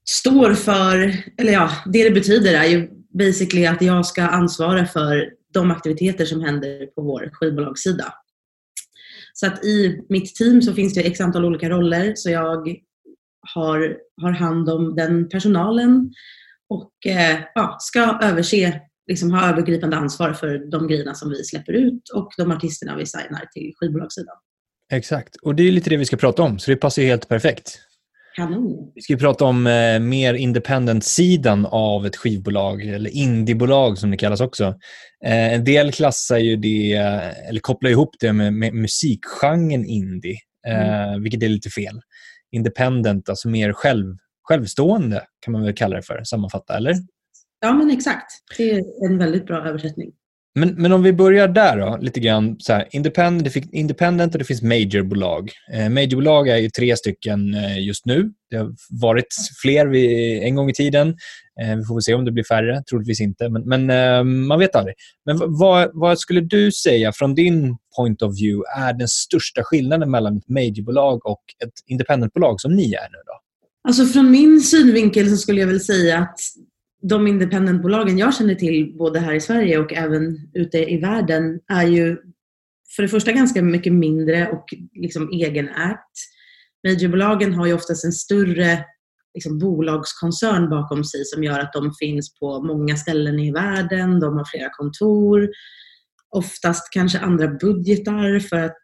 står 0.08 0.54
för, 0.54 1.14
eller 1.38 1.52
ja, 1.52 1.70
det 1.86 2.04
det 2.04 2.10
betyder 2.10 2.54
är 2.54 2.64
ju 2.64 2.88
basically 3.18 3.66
att 3.66 3.82
jag 3.82 4.06
ska 4.06 4.22
ansvara 4.22 4.86
för 4.86 5.30
de 5.54 5.70
aktiviteter 5.70 6.24
som 6.24 6.40
händer 6.40 6.86
på 6.86 7.02
vår 7.02 7.30
skivbolagssida. 7.32 8.14
Så 9.32 9.46
att 9.46 9.64
i 9.64 10.04
mitt 10.08 10.34
team 10.34 10.62
så 10.62 10.74
finns 10.74 10.94
det 10.94 11.00
x 11.00 11.20
antal 11.20 11.44
olika 11.44 11.70
roller. 11.70 12.12
Så 12.16 12.30
jag 12.30 12.76
har, 13.54 13.96
har 14.22 14.30
hand 14.30 14.70
om 14.70 14.96
den 14.96 15.28
personalen 15.28 16.12
och 16.68 17.06
eh, 17.06 17.38
ja, 17.54 17.76
ska 17.80 18.18
överse, 18.22 18.80
liksom 19.06 19.30
ha 19.30 19.48
övergripande 19.48 19.96
ansvar 19.96 20.32
för 20.32 20.70
de 20.70 20.88
grejerna 20.88 21.14
som 21.14 21.30
vi 21.30 21.44
släpper 21.44 21.72
ut 21.72 22.08
och 22.14 22.32
de 22.36 22.50
artisterna 22.50 22.96
vi 22.96 23.06
signar 23.06 23.46
till 23.52 23.72
skivbolagssidan. 23.76 24.36
Exakt, 24.92 25.36
och 25.36 25.54
det 25.54 25.62
är 25.62 25.72
lite 25.72 25.90
det 25.90 25.96
vi 25.96 26.04
ska 26.04 26.16
prata 26.16 26.42
om, 26.42 26.58
så 26.58 26.70
det 26.70 26.76
passar 26.76 27.02
ju 27.02 27.08
helt 27.08 27.28
perfekt. 27.28 27.80
Kanon. 28.38 28.92
Vi 28.94 29.02
ska 29.02 29.16
prata 29.16 29.44
om 29.44 29.66
eh, 29.66 30.00
mer 30.00 30.34
independent-sidan 30.34 31.66
av 31.66 32.06
ett 32.06 32.16
skivbolag, 32.16 32.82
eller 32.82 33.10
indiebolag 33.10 33.98
som 33.98 34.10
det 34.10 34.16
kallas 34.16 34.40
också. 34.40 34.64
Eh, 35.24 35.54
en 35.54 35.64
del 35.64 35.92
klassar 35.92 36.38
ju 36.38 36.56
det, 36.56 36.92
eller 37.48 37.60
kopplar 37.60 37.90
ihop 37.90 38.16
det 38.20 38.32
med, 38.32 38.52
med 38.52 38.74
musikgenren 38.74 39.84
indie, 39.86 40.36
eh, 40.66 41.08
mm. 41.08 41.22
vilket 41.22 41.42
är 41.42 41.48
lite 41.48 41.70
fel. 41.70 42.00
Independent, 42.52 43.28
alltså 43.28 43.48
mer 43.48 43.72
själv, 43.72 44.16
självstående 44.42 45.22
kan 45.44 45.52
man 45.52 45.62
väl 45.62 45.74
kalla 45.74 45.96
det 45.96 46.02
för, 46.02 46.24
sammanfatta, 46.24 46.76
eller? 46.76 46.94
Ja, 47.60 47.72
men 47.72 47.90
exakt. 47.90 48.32
Det 48.56 48.70
är 48.70 48.82
en 49.10 49.18
väldigt 49.18 49.46
bra 49.46 49.68
översättning. 49.68 50.12
Men, 50.54 50.74
men 50.74 50.92
om 50.92 51.02
vi 51.02 51.12
börjar 51.12 51.48
där 51.48 51.76
då, 51.76 51.98
lite 52.00 52.20
grann. 52.20 52.56
Så 52.58 52.72
här, 52.72 52.88
independent, 52.90 53.44
det 53.44 53.50
finns 53.50 53.70
independent 53.72 54.34
och 54.34 54.38
det 54.38 54.44
finns 54.44 54.62
majorbolag. 54.62 55.50
Eh, 55.72 55.88
majorbolag 55.88 56.48
är 56.48 56.56
ju 56.56 56.70
tre 56.70 56.96
stycken 56.96 57.54
eh, 57.54 57.86
just 57.86 58.06
nu. 58.06 58.32
Det 58.50 58.56
har 58.56 58.74
varit 58.90 59.26
fler 59.62 59.86
vid, 59.86 60.42
en 60.42 60.54
gång 60.54 60.70
i 60.70 60.74
tiden. 60.74 61.08
Eh, 61.62 61.76
vi 61.76 61.84
får 61.84 61.94
väl 61.94 62.02
se 62.02 62.14
om 62.14 62.24
det 62.24 62.32
blir 62.32 62.44
färre, 62.44 62.82
troligtvis 62.90 63.20
inte. 63.20 63.48
Men, 63.48 63.62
men 63.62 63.90
eh, 63.90 64.24
man 64.24 64.58
vet 64.58 64.76
aldrig. 64.76 64.94
Men 65.24 65.38
vad, 65.38 65.90
vad, 65.92 66.18
skulle 66.18 66.40
du 66.40 66.72
säga 66.72 67.12
från 67.12 67.34
din 67.34 67.76
point 67.96 68.22
of 68.22 68.40
view 68.40 68.64
är 68.78 68.92
den 68.92 69.08
största 69.08 69.62
skillnaden 69.64 70.10
mellan 70.10 70.36
ett 70.36 70.48
majorbolag 70.48 71.26
och 71.26 71.42
ett 71.64 71.72
independentbolag 71.86 72.60
som 72.60 72.76
ni 72.76 72.92
är 72.92 73.08
nu? 73.10 73.18
då? 73.26 73.32
Alltså 73.88 74.06
från 74.06 74.30
min 74.30 74.60
synvinkel 74.60 75.30
så 75.30 75.36
skulle 75.36 75.60
jag 75.60 75.68
väl 75.68 75.80
säga 75.80 76.18
att 76.18 76.38
de 77.02 77.26
independentbolagen 77.26 78.18
jag 78.18 78.34
känner 78.34 78.54
till, 78.54 78.96
både 78.98 79.20
här 79.20 79.34
i 79.34 79.40
Sverige 79.40 79.78
och 79.78 79.92
även 79.92 80.50
ute 80.54 80.78
i 80.78 80.98
världen, 80.98 81.60
är 81.68 81.86
ju 81.86 82.16
för 82.96 83.02
det 83.02 83.08
första 83.08 83.32
ganska 83.32 83.62
mycket 83.62 83.92
mindre 83.92 84.48
och 84.48 84.64
liksom 84.94 85.30
egenägt. 85.32 86.12
Majorbolagen 86.84 87.54
har 87.54 87.66
ju 87.66 87.72
oftast 87.72 88.04
en 88.04 88.12
större 88.12 88.84
liksom, 89.34 89.58
bolagskoncern 89.58 90.70
bakom 90.70 91.04
sig 91.04 91.24
som 91.24 91.44
gör 91.44 91.60
att 91.60 91.72
de 91.72 91.94
finns 92.00 92.34
på 92.34 92.62
många 92.62 92.96
ställen 92.96 93.38
i 93.38 93.52
världen, 93.52 94.20
de 94.20 94.36
har 94.36 94.44
flera 94.44 94.70
kontor, 94.70 95.48
oftast 96.30 96.92
kanske 96.92 97.18
andra 97.18 97.48
budgetar 97.48 98.38
för 98.38 98.56
att 98.56 98.82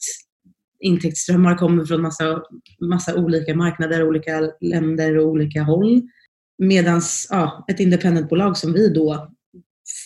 intäktsströmmar 0.81 1.55
kommer 1.57 1.85
från 1.85 2.03
massa, 2.03 2.43
massa 2.81 3.15
olika 3.15 3.55
marknader, 3.55 4.09
olika 4.09 4.51
länder 4.61 5.19
och 5.19 5.27
olika 5.27 5.63
håll. 5.63 6.03
Medan 6.59 7.03
ja, 7.31 7.65
ett 7.69 7.81
independentbolag 7.81 8.57
som 8.57 8.73
vi 8.73 8.89
då 8.89 9.35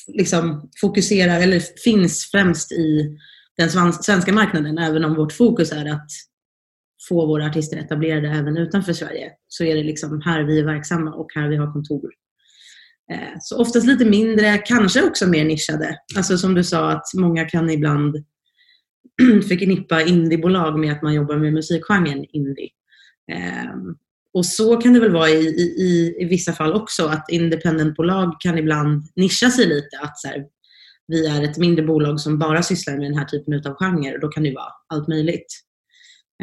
liksom 0.09 0.71
fokuserar, 0.81 1.41
eller 1.41 1.61
finns 1.85 2.31
främst 2.31 2.73
i 2.73 3.19
den 3.57 3.93
svenska 3.93 4.33
marknaden, 4.33 4.79
även 4.79 5.05
om 5.05 5.15
vårt 5.15 5.33
fokus 5.33 5.73
är 5.73 5.87
att 5.87 6.11
få 7.09 7.27
våra 7.27 7.47
artister 7.47 7.77
etablerade 7.77 8.29
även 8.29 8.57
utanför 8.57 8.93
Sverige, 8.93 9.33
så 9.49 9.65
är 9.65 9.77
det 9.77 9.83
liksom 9.83 10.23
här 10.25 10.43
vi 10.45 10.59
är 10.59 10.65
verksamma 10.65 11.15
och 11.15 11.31
här 11.35 11.49
vi 11.49 11.57
har 11.57 11.73
kontor. 11.73 12.11
Eh, 13.13 13.39
så 13.41 13.61
oftast 13.61 13.87
lite 13.87 14.05
mindre, 14.05 14.59
kanske 14.59 15.03
också 15.03 15.27
mer 15.27 15.45
nischade. 15.45 15.99
Alltså 16.17 16.39
som 16.39 16.55
du 16.55 16.65
sa 16.65 16.91
att 16.91 17.07
många 17.15 17.45
kan 17.45 17.71
ibland 17.71 18.17
förknippa 19.49 20.03
indiebolag 20.03 20.79
med 20.79 20.93
att 20.93 21.03
man 21.03 21.15
jobbar 21.15 21.37
med 21.37 21.53
musikgenren 21.53 22.25
indie. 22.33 22.71
Ehm, 23.33 23.97
och 24.35 24.47
så 24.47 24.77
kan 24.77 24.93
det 24.93 25.01
väl 25.01 25.13
vara 25.13 25.31
i, 25.31 25.47
i, 25.79 26.17
i 26.21 26.25
vissa 26.25 26.53
fall 26.53 26.73
också, 26.73 27.07
att 27.07 27.31
independentbolag 27.31 28.41
kan 28.41 28.59
ibland 28.59 29.03
nischa 29.17 29.51
sig 29.51 29.67
lite. 29.67 29.99
Att 30.03 30.19
så 30.19 30.29
här, 30.29 30.45
vi 31.07 31.27
är 31.27 31.43
ett 31.43 31.59
mindre 31.59 31.85
bolag 31.85 32.21
som 32.21 32.39
bara 32.39 32.63
sysslar 32.63 32.97
med 32.97 33.05
den 33.05 33.19
här 33.19 33.25
typen 33.25 33.55
av 33.55 33.75
genre 33.75 34.15
och 34.15 34.21
då 34.21 34.29
kan 34.29 34.43
det 34.43 34.55
vara 34.55 34.73
allt 34.89 35.09
möjligt. 35.09 35.47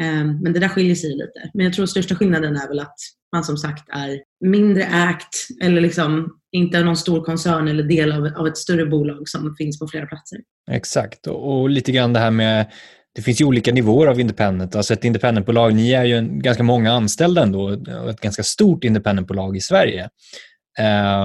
Um, 0.02 0.40
men 0.42 0.52
det 0.52 0.60
där 0.60 0.68
skiljer 0.68 0.94
sig 0.94 1.10
lite. 1.10 1.50
Men 1.54 1.64
jag 1.64 1.74
tror 1.74 1.86
största 1.86 2.14
skillnaden 2.14 2.56
är 2.56 2.68
väl 2.68 2.78
att 2.78 2.96
man 3.32 3.44
som 3.44 3.56
sagt 3.56 3.88
är 3.88 4.20
mindre 4.44 4.82
ägt 4.82 5.62
eller 5.62 5.80
liksom 5.80 6.38
inte 6.52 6.84
någon 6.84 6.96
stor 6.96 7.24
koncern 7.24 7.68
eller 7.68 7.82
del 7.82 8.12
av, 8.12 8.26
av 8.36 8.46
ett 8.46 8.56
större 8.56 8.86
bolag 8.86 9.28
som 9.28 9.54
finns 9.56 9.78
på 9.78 9.88
flera 9.88 10.06
platser. 10.06 10.38
Exakt, 10.70 11.26
och, 11.26 11.60
och 11.60 11.70
lite 11.70 11.92
grann 11.92 12.12
det 12.12 12.18
här 12.18 12.30
med 12.30 12.70
det 13.16 13.22
finns 13.22 13.40
ju 13.40 13.44
olika 13.44 13.72
nivåer 13.72 14.06
av 14.06 14.20
independent. 14.20 14.76
Alltså 14.76 14.92
ett 14.92 15.04
independentbolag, 15.04 15.74
ni 15.74 15.92
är 15.92 16.04
ju 16.04 16.16
en, 16.16 16.42
ganska 16.42 16.62
många 16.62 16.92
anställda 16.92 17.42
ändå 17.42 17.62
och 18.02 18.10
ett 18.10 18.20
ganska 18.20 18.42
stort 18.42 18.84
independentbolag 18.84 19.56
i 19.56 19.60
Sverige. 19.60 20.08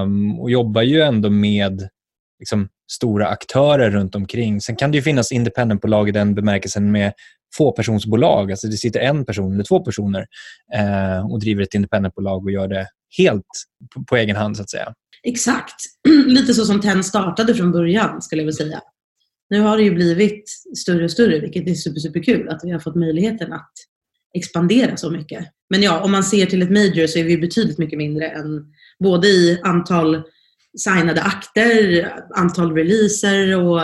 Um, 0.03 0.39
och 0.39 0.51
jobbar 0.51 0.81
ju 0.81 1.01
ändå 1.01 1.29
med 1.29 1.89
liksom, 2.39 2.69
stora 2.91 3.27
aktörer 3.27 3.91
runt 3.91 4.15
omkring. 4.15 4.61
Sen 4.61 4.75
kan 4.75 4.91
det 4.91 4.97
ju 4.97 5.01
finnas 5.01 5.31
independentbolag 5.31 6.09
i 6.09 6.11
den 6.11 6.35
bemärkelsen 6.35 6.91
med 6.91 7.13
fåpersonsbolag. 7.57 8.51
Alltså 8.51 8.67
det 8.67 8.77
sitter 8.77 8.99
en 8.99 9.25
person 9.25 9.53
eller 9.53 9.63
två 9.63 9.79
personer 9.79 10.25
eh, 10.75 11.31
och 11.31 11.39
driver 11.39 11.63
ett 11.63 11.73
independentbolag 11.73 12.43
och 12.43 12.51
gör 12.51 12.67
det 12.67 12.87
helt 13.17 13.45
på, 13.93 14.03
på, 14.03 14.15
egen 14.15 14.35
hand 14.35 14.57
så 14.57 14.63
att 14.63 14.69
säga. 14.69 14.93
Exakt. 15.23 15.75
Lite 16.25 16.53
så 16.53 16.65
som 16.65 16.81
TEN 16.81 17.03
startade 17.03 17.55
från 17.55 17.71
början 17.71 18.21
skulle 18.21 18.41
jag 18.41 18.45
vilja 18.45 18.57
säga. 18.57 18.81
Nu 19.51 19.61
har 19.61 19.77
det 19.77 19.83
ju 19.83 19.91
blivit 19.91 20.49
större 20.77 21.03
och 21.03 21.11
större, 21.11 21.39
vilket 21.39 21.67
är 21.67 21.73
super, 21.73 21.99
superkul 21.99 22.49
att 22.49 22.59
vi 22.63 22.71
har 22.71 22.79
fått 22.79 22.95
möjligheten 22.95 23.53
att 23.53 23.71
expandera 24.33 24.97
så 24.97 25.11
mycket. 25.11 25.45
Men 25.69 25.81
ja, 25.81 26.01
om 26.03 26.11
man 26.11 26.23
ser 26.23 26.45
till 26.45 26.61
ett 26.61 26.71
major 26.71 27.07
så 27.07 27.19
är 27.19 27.23
vi 27.23 27.37
betydligt 27.37 27.77
mycket 27.77 27.97
mindre 27.97 28.27
än 28.27 28.65
både 28.99 29.27
i 29.27 29.59
antal 29.63 30.21
signade 30.77 31.21
akter, 31.21 32.07
antal 32.35 32.75
releaser 32.75 33.57
och 33.57 33.81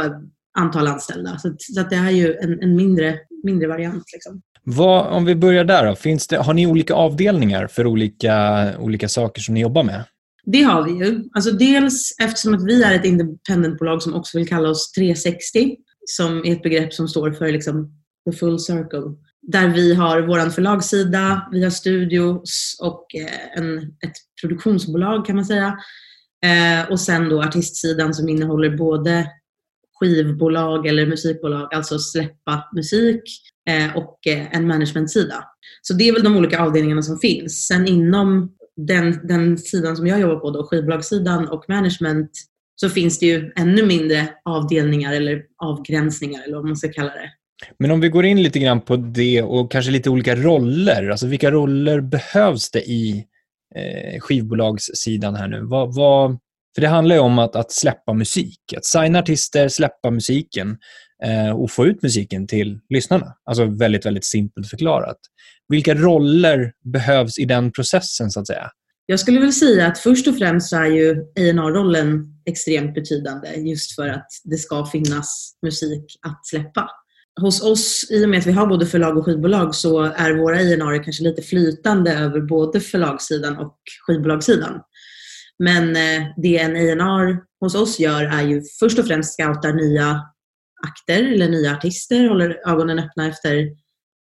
antal 0.60 0.88
anställda. 0.88 1.38
Så, 1.38 1.56
så 1.58 1.82
att 1.82 1.89
det 1.89 1.95
är 1.95 2.12
ju 2.12 2.34
en, 2.34 2.63
en 2.63 2.75
mindre, 2.75 3.19
mindre 3.43 3.67
variant. 3.67 4.03
Liksom. 4.13 4.41
Vad, 4.63 5.08
om 5.08 5.25
vi 5.25 5.36
börjar 5.36 5.63
där 5.63 5.86
då. 5.86 5.95
Finns 5.95 6.27
det, 6.27 6.38
har 6.38 6.53
ni 6.53 6.67
olika 6.67 6.93
avdelningar 6.93 7.67
för 7.67 7.86
olika, 7.86 8.67
olika 8.80 9.10
saker 9.10 9.41
som 9.41 9.53
ni 9.53 9.62
jobbar 9.62 9.84
med? 9.84 10.03
Det 10.52 10.62
har 10.62 10.84
vi 10.84 11.06
ju. 11.06 11.24
Alltså 11.34 11.52
dels 11.52 12.16
eftersom 12.22 12.54
att 12.54 12.66
vi 12.66 12.84
är 12.84 12.96
ett 12.96 13.06
independentbolag 13.06 14.04
som 14.04 14.14
också 14.14 14.38
vill 14.38 14.48
kalla 14.48 14.70
oss 14.70 14.92
360, 14.92 15.76
som 16.06 16.46
är 16.46 16.52
ett 16.52 16.64
begrepp 16.64 16.94
som 16.94 17.08
står 17.08 17.32
för 17.32 17.52
liksom 17.52 17.92
the 18.30 18.38
full 18.38 18.60
circle. 18.60 19.16
Där 19.42 19.68
vi 19.68 19.94
har 19.94 20.22
vår 20.22 20.50
förlagssida, 20.50 21.50
vi 21.52 21.64
har 21.64 21.70
studios 21.70 22.78
och 22.82 23.06
eh, 23.16 23.58
en, 23.58 23.78
ett 23.78 24.16
produktionsbolag 24.42 25.26
kan 25.26 25.36
man 25.36 25.46
säga. 25.46 25.78
Eh, 26.46 26.92
och 26.92 27.00
sen 27.00 27.30
då 27.30 27.44
artistsidan 27.44 28.14
som 28.14 28.30
innehåller 28.30 28.78
både 28.78 29.28
skivbolag 30.00 30.88
eller 30.88 31.06
musikbolag, 31.06 31.74
alltså 31.74 32.00
släppa 32.00 32.70
musik 32.76 33.24
eh, 33.70 33.98
och 33.98 34.28
eh, 34.28 34.56
en 34.56 34.68
managementsida. 34.68 35.44
Så 35.82 35.94
det 35.94 36.08
är 36.08 36.14
väl 36.14 36.24
de 36.24 36.38
olika 36.38 36.62
avdelningarna 36.62 37.02
som 37.02 37.20
finns. 37.20 37.68
Sen 37.68 37.88
inom 37.88 38.57
den, 38.78 39.28
den 39.28 39.58
sidan 39.58 39.98
som 39.98 40.08
jag 40.08 40.20
jobbar 40.20 40.36
på, 40.36 40.52
då, 40.52 40.63
skivbolagssidan 40.63 41.48
och 41.48 41.66
management, 41.68 42.32
så 42.76 42.90
finns 42.90 43.20
det 43.20 43.26
ju 43.26 43.52
ännu 43.56 43.86
mindre 43.86 44.30
avdelningar 44.46 45.13
eller 45.13 45.44
avgränsningar 45.63 46.44
eller 46.44 46.56
vad 46.56 46.66
man 46.66 46.78
ska 46.78 46.90
kalla 46.92 47.10
det. 47.10 47.32
Men 47.80 47.92
om 47.92 48.00
vi 48.00 48.10
går 48.10 48.26
in 48.26 48.44
lite 48.44 48.60
grann 48.60 48.82
på 48.82 48.96
det 48.96 49.42
och 49.42 49.72
kanske 49.72 49.92
lite 49.92 50.10
olika 50.10 50.36
roller. 50.36 51.10
Alltså 51.10 51.28
vilka 51.28 51.52
roller 51.52 52.02
behövs 52.02 52.72
det 52.72 52.82
i 52.82 53.26
eh, 53.76 54.20
skivbolagssidan 54.20 55.36
här 55.36 55.48
nu? 55.48 55.62
Vad, 55.63 55.96
vad, 55.96 56.38
för 56.76 56.82
det 56.82 56.88
handlar 56.88 57.16
ju 57.16 57.22
om 57.22 57.40
att, 57.40 57.56
att 57.56 57.72
släppa 57.72 58.13
musik. 58.13 58.74
Att 58.78 58.86
signa 58.86 59.20
artister, 59.20 59.68
släppa 59.68 60.12
musiken 60.12 60.78
Eh, 61.23 61.51
och 61.51 61.71
få 61.71 61.86
ut 61.86 62.03
musiken 62.03 62.47
till 62.47 62.80
lyssnarna. 62.89 63.34
Alltså 63.45 63.65
väldigt, 63.65 64.06
väldigt 64.06 64.25
simpelt 64.25 64.69
förklarat. 64.69 65.17
Vilka 65.69 65.95
roller 65.95 66.71
behövs 66.93 67.39
i 67.39 67.45
den 67.45 67.71
processen 67.71 68.32
så 68.32 68.39
att 68.39 68.47
säga? 68.47 68.71
Jag 69.06 69.19
skulle 69.19 69.39
väl 69.39 69.53
säga 69.53 69.88
att 69.88 69.97
först 69.97 70.27
och 70.27 70.38
främst 70.38 70.73
är 70.73 70.86
ju 70.86 71.12
A&R-rollen 71.12 72.25
extremt 72.45 72.93
betydande 72.93 73.49
just 73.56 73.95
för 73.95 74.08
att 74.08 74.27
det 74.43 74.58
ska 74.58 74.86
finnas 74.86 75.51
musik 75.62 76.19
att 76.21 76.47
släppa. 76.47 76.89
Hos 77.41 77.63
oss, 77.63 78.08
i 78.12 78.25
och 78.25 78.30
med 78.30 78.39
att 78.39 78.45
vi 78.45 78.51
har 78.51 78.67
både 78.67 78.86
förlag 78.86 79.17
och 79.17 79.25
skivbolag, 79.25 79.75
så 79.75 80.03
är 80.03 80.34
våra 80.34 80.56
A&R 80.56 81.03
kanske 81.03 81.23
lite 81.23 81.41
flytande 81.41 82.13
över 82.13 82.41
både 82.41 82.80
förlagssidan 82.80 83.58
och 83.58 83.77
skivbolagssidan. 84.08 84.82
Men 85.63 85.95
eh, 85.95 86.27
det 86.38 86.58
en 86.58 87.01
A&R 87.01 87.38
hos 87.60 87.75
oss 87.75 87.99
gör 87.99 88.23
är 88.23 88.41
ju 88.41 88.62
först 88.80 88.99
och 88.99 89.08
främst 89.08 89.34
scoutar 89.34 89.73
nya 89.73 90.21
akter 90.88 91.34
eller 91.34 91.50
nya 91.50 91.74
artister, 91.74 92.30
håller 92.30 92.70
ögonen 92.70 93.00
öppna 93.00 93.28
efter, 93.28 93.68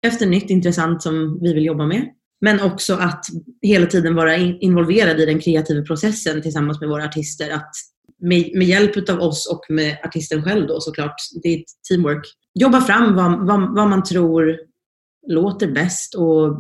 efter 0.07 0.27
nytt 0.27 0.51
intressant 0.51 1.03
som 1.03 1.41
vi 1.43 1.53
vill 1.53 1.65
jobba 1.65 1.87
med. 1.87 2.09
Men 2.41 2.61
också 2.61 2.95
att 2.95 3.25
hela 3.63 3.87
tiden 3.87 4.15
vara 4.15 4.37
involverad 4.37 5.21
i 5.21 5.27
den 5.27 5.41
kreativa 5.41 5.83
processen 5.83 6.43
tillsammans 6.43 6.81
med 6.81 6.89
våra 6.89 7.05
artister. 7.05 7.51
Att 7.51 7.71
med, 8.21 8.51
med 8.55 8.67
hjälp 8.67 9.11
av 9.11 9.21
oss 9.21 9.47
och 9.53 9.75
med 9.75 9.99
artisten 10.05 10.43
själv 10.43 10.67
då 10.67 10.81
såklart, 10.81 11.15
det 11.43 11.49
är 11.49 11.59
ett 11.59 11.65
teamwork, 11.89 12.27
jobba 12.55 12.81
fram 12.81 13.15
vad, 13.15 13.47
vad, 13.47 13.75
vad 13.75 13.89
man 13.89 14.03
tror 14.03 14.59
låter 15.29 15.67
bäst 15.67 16.15
och 16.15 16.57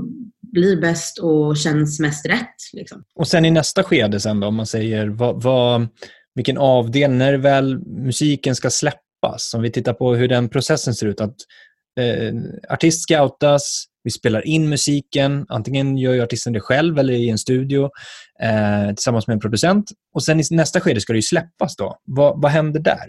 blir 0.53 0.81
bäst 0.81 1.19
och 1.19 1.57
känns 1.57 2.01
mest 2.01 2.27
rätt. 2.27 2.57
Liksom. 2.73 3.05
Och 3.15 3.29
sen 3.29 3.45
i 3.45 3.51
nästa 3.51 3.83
skede, 3.83 4.21
sen 4.21 4.41
då, 4.41 4.47
om 4.47 4.55
man 4.55 4.67
säger 4.67 5.09
vad, 5.09 5.43
vad, 5.43 5.89
vilken 6.35 6.59
avdelning, 6.59 7.19
när 7.19 7.35
väl 7.35 7.79
musiken 7.79 8.57
ska 8.57 8.71
släppas, 8.71 9.06
om 9.55 9.63
vi 9.63 9.73
tittar 9.73 9.93
på 9.93 10.15
hur 10.15 10.29
den 10.29 10.49
processen 10.49 10.95
ser 10.95 11.07
ut, 11.07 11.21
att 11.21 11.35
eh, 12.01 12.35
artist 12.69 13.03
scoutas, 13.03 13.85
vi 14.05 14.11
spelar 14.11 14.47
in 14.47 14.69
musiken, 14.69 15.47
antingen 15.49 15.99
gör 15.99 16.13
ju 16.13 16.23
artisten 16.23 16.53
det 16.53 16.61
själv 16.61 16.99
eller 16.99 17.13
i 17.13 17.31
en 17.31 17.39
studio 17.39 17.91
eh, 18.43 18.95
tillsammans 18.95 19.27
med 19.27 19.35
en 19.35 19.41
producent. 19.41 19.91
Och 20.15 20.25
sen 20.25 20.41
i 20.41 20.43
nästa 20.51 20.81
skede 20.81 21.01
ska 21.01 21.13
det 21.13 21.19
ju 21.19 21.23
släppas. 21.23 21.77
då. 21.77 21.99
Vad, 22.05 22.43
vad 22.43 22.51
händer 22.51 22.81
där? 22.81 23.07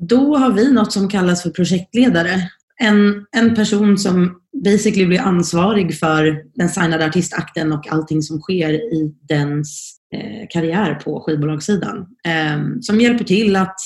Då 0.00 0.36
har 0.36 0.52
vi 0.52 0.72
något 0.72 0.92
som 0.92 1.08
kallas 1.08 1.42
för 1.42 1.50
projektledare 1.50 2.50
en, 2.80 3.26
en 3.36 3.54
person 3.54 3.98
som 3.98 4.40
basically 4.64 5.06
blir 5.06 5.20
ansvarig 5.20 5.98
för 5.98 6.42
den 6.54 6.68
signade 6.68 7.06
artistakten 7.06 7.72
och 7.72 7.92
allting 7.92 8.22
som 8.22 8.40
sker 8.40 8.72
i 8.72 9.14
dens 9.28 9.96
eh, 10.14 10.46
karriär 10.50 10.94
på 10.94 11.20
skivbolagssidan. 11.20 12.06
Eh, 12.26 12.60
som 12.80 13.00
hjälper 13.00 13.24
till 13.24 13.56
att 13.56 13.76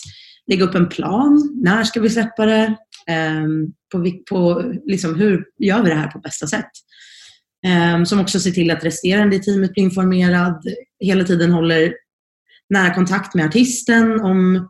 lägga 0.51 0.65
upp 0.65 0.75
en 0.75 0.89
plan. 0.89 1.61
När 1.63 1.85
ska 1.85 2.01
vi 2.01 2.11
släppa 2.11 2.47
det? 2.47 2.77
Ehm, 3.07 3.67
på, 3.93 4.13
på 4.31 4.65
liksom, 4.85 5.15
hur 5.15 5.45
gör 5.59 5.83
vi 5.83 5.89
det 5.89 5.95
här 5.97 6.11
på 6.11 6.19
bästa 6.19 6.47
sätt? 6.47 6.71
Ehm, 7.67 8.07
som 8.07 8.21
också 8.21 8.41
ser 8.41 8.51
till 8.51 8.71
att 8.71 8.85
resterande 8.85 9.37
i 9.37 9.41
teamet 9.41 9.73
blir 9.73 9.85
informerad. 9.85 10.65
Hela 11.01 11.25
tiden 11.25 11.51
håller 11.51 11.95
nära 12.69 12.95
kontakt 12.95 13.35
med 13.35 13.47
artisten 13.47 14.21
om 14.21 14.69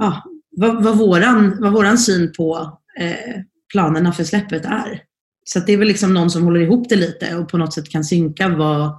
ja, 0.00 0.22
vad, 0.50 0.84
vad, 0.84 0.98
våran, 0.98 1.56
vad 1.60 1.72
våran 1.72 1.98
syn 1.98 2.32
på 2.36 2.78
Eh, 3.00 3.40
planerna 3.72 4.12
för 4.12 4.24
släppet 4.24 4.64
är. 4.64 5.02
Så 5.44 5.60
det 5.60 5.72
är 5.72 5.76
väl 5.76 5.88
liksom 5.88 6.14
någon 6.14 6.30
som 6.30 6.42
håller 6.42 6.60
ihop 6.60 6.88
det 6.88 6.96
lite 6.96 7.36
och 7.36 7.48
på 7.48 7.58
något 7.58 7.74
sätt 7.74 7.88
kan 7.88 8.04
synka 8.04 8.48
vad 8.48 8.92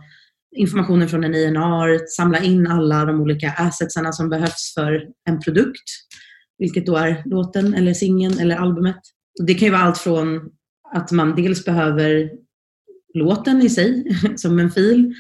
informationen 0.56 1.10
från 1.10 1.24
en 1.24 1.36
INR, 1.36 2.08
samla 2.08 2.40
in 2.40 2.68
alla 2.68 3.06
de 3.06 3.22
olika 3.22 3.52
assetsarna 3.52 4.12
som 4.12 4.30
behövs 4.30 4.74
för 4.74 5.08
en 5.30 5.40
produkt, 5.40 5.90
vilket 6.58 6.86
då 6.86 6.96
är 6.96 7.21
låten 7.26 7.74
eller 7.74 7.94
singeln 7.94 8.40
eller 8.40 8.56
albumet. 8.56 9.00
Det 9.48 9.54
kan 9.54 9.65
ju 9.65 9.71
vara 9.71 9.82
allt 9.82 9.98
från 9.98 10.42
att 10.94 11.12
man 11.12 11.36
dels 11.36 11.65
behöver 11.65 12.32
låten 13.13 13.62
i 13.62 13.69
sig 13.69 14.17
som 14.36 14.60
en 14.60 14.71
fil, 14.71 15.13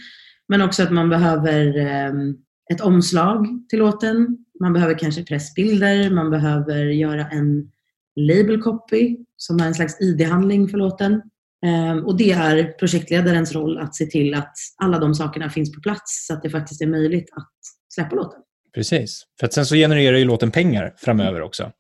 men 0.47 0.61
också 0.61 0.83
att 0.83 0.91
man 0.91 1.09
behöver 1.09 1.77
ehm, 1.77 2.35
ett 2.73 2.81
omslag 2.81 3.47
till 3.69 3.79
låten. 3.79 4.37
Man 4.59 4.73
behöver 4.73 4.99
kanske 4.99 5.23
pressbilder, 5.23 6.09
man 6.09 6.29
behöver 6.29 6.85
göra 6.85 7.27
en 7.27 7.71
label 8.15 8.61
copy 8.61 9.17
som 9.37 9.59
är 9.59 9.67
en 9.67 9.73
slags 9.73 10.01
ID-handling 10.01 10.67
för 10.67 10.77
låten. 10.77 11.21
Ehm, 11.65 12.05
och 12.05 12.17
det 12.17 12.31
är 12.31 12.63
projektledarens 12.79 13.53
roll 13.53 13.77
att 13.77 13.95
se 13.95 14.05
till 14.05 14.33
att 14.33 14.53
alla 14.83 14.99
de 14.99 15.13
sakerna 15.13 15.49
finns 15.49 15.75
på 15.75 15.81
plats 15.81 16.27
så 16.27 16.33
att 16.33 16.43
det 16.43 16.49
faktiskt 16.49 16.81
är 16.81 16.87
möjligt 16.87 17.29
att 17.31 17.51
släppa 17.93 18.15
låten. 18.15 18.39
Precis, 18.75 19.23
för 19.39 19.47
att 19.47 19.53
sen 19.53 19.65
så 19.65 19.75
genererar 19.75 20.17
ju 20.17 20.25
låten 20.25 20.51
pengar 20.51 20.93
framöver 20.97 21.41
också. 21.41 21.71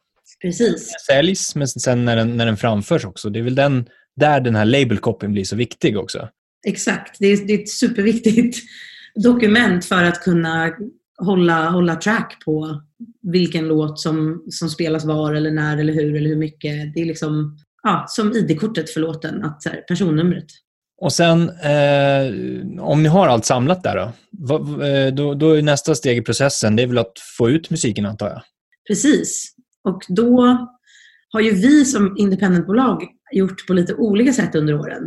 Precis. 0.41 0.91
Den 0.91 1.15
säljs, 1.15 1.55
men 1.55 1.67
sen 1.67 2.05
när 2.05 2.15
den, 2.15 2.37
när 2.37 2.45
den 2.45 2.57
framförs 2.57 3.05
också. 3.05 3.29
Det 3.29 3.39
är 3.39 3.43
väl 3.43 3.55
den, 3.55 3.85
där 4.15 4.41
den 4.41 4.55
här 4.55 4.65
label 4.65 4.97
copyn 4.97 5.31
blir 5.31 5.43
så 5.43 5.55
viktig 5.55 5.97
också. 5.97 6.29
Exakt, 6.67 7.15
det 7.19 7.27
är, 7.27 7.47
det 7.47 7.53
är 7.53 7.59
ett 7.59 7.69
superviktigt 7.69 8.57
dokument 9.23 9.85
för 9.85 10.03
att 10.03 10.21
kunna 10.21 10.71
hålla, 11.17 11.69
hålla 11.69 11.95
track 11.95 12.37
på 12.45 12.81
vilken 13.21 13.67
låt 13.67 13.99
som, 13.99 14.43
som 14.49 14.69
spelas 14.69 15.05
var 15.05 15.33
eller 15.33 15.51
när 15.51 15.77
eller 15.77 15.93
hur 15.93 16.15
eller 16.15 16.29
hur 16.29 16.35
mycket. 16.35 16.93
Det 16.93 17.01
är 17.01 17.05
liksom 17.05 17.57
ja, 17.83 18.05
som 18.07 18.33
ID-kortet 18.33 18.89
för 18.89 18.99
låten, 18.99 19.43
att 19.43 19.63
så 19.63 19.69
här, 19.69 19.81
personnumret. 19.81 20.45
Och 21.01 21.13
sen, 21.13 21.49
eh, 21.49 22.81
om 22.81 23.03
ni 23.03 23.09
har 23.09 23.27
allt 23.27 23.45
samlat 23.45 23.83
där 23.83 23.95
då, 23.95 24.11
vad, 24.31 24.61
då, 25.13 25.33
då 25.33 25.51
är 25.51 25.61
nästa 25.61 25.95
steg 25.95 26.17
i 26.17 26.21
processen, 26.21 26.75
det 26.75 26.83
är 26.83 26.87
väl 26.87 26.97
att 26.97 27.13
få 27.37 27.49
ut 27.49 27.69
musiken 27.69 28.05
antar 28.05 28.27
jag? 28.27 28.41
Precis. 28.87 29.53
Och 29.83 30.01
då 30.07 30.57
har 31.29 31.41
ju 31.41 31.51
vi 31.51 31.85
som 31.85 32.17
independentbolag 32.17 33.03
gjort 33.31 33.67
på 33.67 33.73
lite 33.73 33.93
olika 33.93 34.33
sätt 34.33 34.55
under 34.55 34.79
åren. 34.79 35.03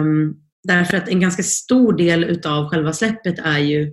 Um, 0.00 0.36
därför 0.64 0.96
att 0.96 1.08
en 1.08 1.20
ganska 1.20 1.42
stor 1.42 1.92
del 1.92 2.24
utav 2.24 2.68
själva 2.68 2.92
släppet 2.92 3.38
är 3.38 3.58
ju 3.58 3.92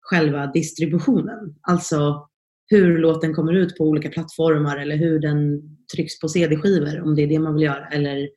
själva 0.00 0.46
distributionen. 0.46 1.54
Alltså 1.62 2.28
hur 2.66 2.98
låten 2.98 3.34
kommer 3.34 3.52
ut 3.52 3.76
på 3.76 3.84
olika 3.84 4.08
plattformar 4.08 4.76
eller 4.76 4.96
hur 4.96 5.18
den 5.18 5.62
trycks 5.94 6.20
på 6.20 6.28
CD-skivor 6.28 7.00
om 7.00 7.14
det 7.14 7.22
är 7.22 7.26
det 7.26 7.38
man 7.38 7.54
vill 7.54 7.62
göra. 7.62 7.86
Eller, 7.86 8.28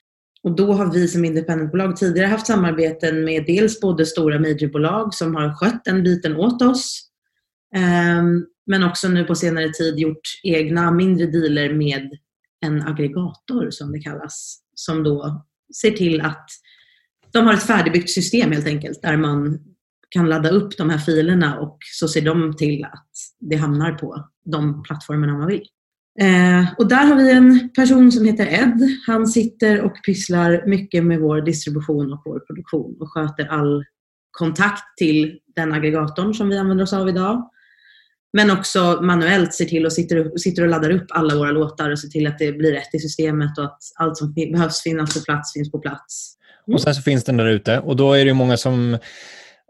och 0.43 0.55
då 0.55 0.73
har 0.73 0.93
vi 0.93 1.07
som 1.07 1.25
independentbolag 1.25 1.95
tidigare 1.95 2.27
haft 2.27 2.47
samarbeten 2.47 3.23
med 3.23 3.45
dels 3.45 3.81
både 3.81 4.05
stora 4.05 4.39
majorbolag 4.39 5.13
som 5.13 5.35
har 5.35 5.53
skött 5.53 5.81
den 5.85 6.03
biten 6.03 6.35
åt 6.35 6.61
oss 6.61 7.09
um, 8.21 8.45
men 8.67 8.83
också 8.83 9.07
nu 9.07 9.23
på 9.23 9.35
senare 9.35 9.69
tid 9.69 9.99
gjort 9.99 10.21
egna 10.43 10.91
mindre 10.91 11.25
dealer 11.25 11.73
med 11.73 12.17
en 12.65 12.81
aggregator 12.81 13.69
som 13.71 13.91
det 13.91 13.99
kallas. 13.99 14.59
Som 14.75 15.03
då 15.03 15.45
ser 15.81 15.91
till 15.91 16.21
att 16.21 16.49
de 17.31 17.45
har 17.45 17.53
ett 17.53 17.63
färdigbyggt 17.63 18.09
system 18.09 18.51
helt 18.51 18.67
enkelt 18.67 19.01
där 19.01 19.17
man 19.17 19.59
kan 20.09 20.29
ladda 20.29 20.49
upp 20.49 20.77
de 20.77 20.89
här 20.89 20.97
filerna 20.97 21.59
och 21.59 21.77
så 21.81 22.07
ser 22.07 22.21
de 22.21 22.55
till 22.57 22.83
att 22.85 23.07
det 23.39 23.55
hamnar 23.55 23.91
på 23.91 24.27
de 24.45 24.83
plattformarna 24.83 25.33
man 25.33 25.47
vill. 25.47 25.63
Eh, 26.19 26.65
och 26.77 26.87
där 26.87 27.05
har 27.05 27.15
vi 27.15 27.31
en 27.31 27.69
person 27.75 28.11
som 28.11 28.25
heter 28.25 28.47
Ed. 28.47 28.89
Han 29.07 29.27
sitter 29.27 29.81
och 29.81 30.03
pysslar 30.05 30.63
mycket 30.67 31.03
med 31.03 31.19
vår 31.19 31.41
distribution 31.41 32.13
och 32.13 32.21
vår 32.25 32.39
produktion 32.39 32.97
och 32.99 33.11
sköter 33.11 33.45
all 33.45 33.83
kontakt 34.31 34.97
till 34.97 35.39
den 35.55 35.73
aggregatorn 35.73 36.33
som 36.33 36.49
vi 36.49 36.57
använder 36.57 36.83
oss 36.83 36.93
av 36.93 37.09
idag. 37.09 37.49
Men 38.33 38.51
också 38.51 38.99
manuellt 39.01 39.53
ser 39.53 39.65
till 39.65 39.85
och 39.85 39.93
sitter, 39.93 40.37
sitter 40.37 40.63
och 40.63 40.69
laddar 40.69 40.89
upp 40.89 41.05
alla 41.09 41.35
våra 41.35 41.51
låtar 41.51 41.91
och 41.91 41.99
ser 41.99 42.07
till 42.07 42.27
att 42.27 42.39
det 42.39 42.51
blir 42.51 42.71
rätt 42.71 42.93
i 42.93 42.99
systemet 42.99 43.57
och 43.57 43.63
att 43.63 43.79
allt 43.95 44.17
som 44.17 44.33
behövs 44.33 44.81
finnas 44.81 45.13
på 45.13 45.23
plats 45.23 45.53
finns 45.53 45.71
på 45.71 45.79
plats. 45.79 46.37
Mm. 46.67 46.75
Och 46.75 46.81
sen 46.81 46.95
så 46.95 47.01
finns 47.01 47.23
den 47.23 47.37
där 47.37 47.45
ute 47.45 47.79
och 47.79 47.95
då 47.95 48.13
är 48.13 48.25
det 48.25 48.33
många 48.33 48.57
som 48.57 48.97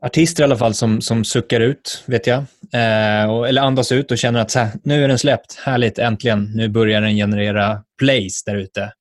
artister 0.02 0.44
i 0.44 0.46
alla 0.46 0.58
fall 0.58 0.74
som, 0.74 1.02
som 1.02 1.24
suckar 1.24 1.60
ut, 1.60 2.04
vet 2.06 2.28
jag. 2.28 2.38
Eh, 2.74 3.32
och, 3.32 3.48
eller 3.48 3.62
andas 3.62 3.92
ut 3.92 4.12
och 4.12 4.18
känner 4.18 4.40
att 4.40 4.52
så 4.52 4.60
här, 4.60 4.72
nu 4.84 5.04
är 5.04 5.08
den 5.08 5.20
släppt, 5.20 5.56
härligt, 5.56 6.00
äntligen. 6.00 6.52
Nu 6.56 6.70
börjar 6.70 7.02
den 7.02 7.16
generera 7.16 7.84
plays 8.00 8.44
där 8.44 8.56
ute. 8.56 8.92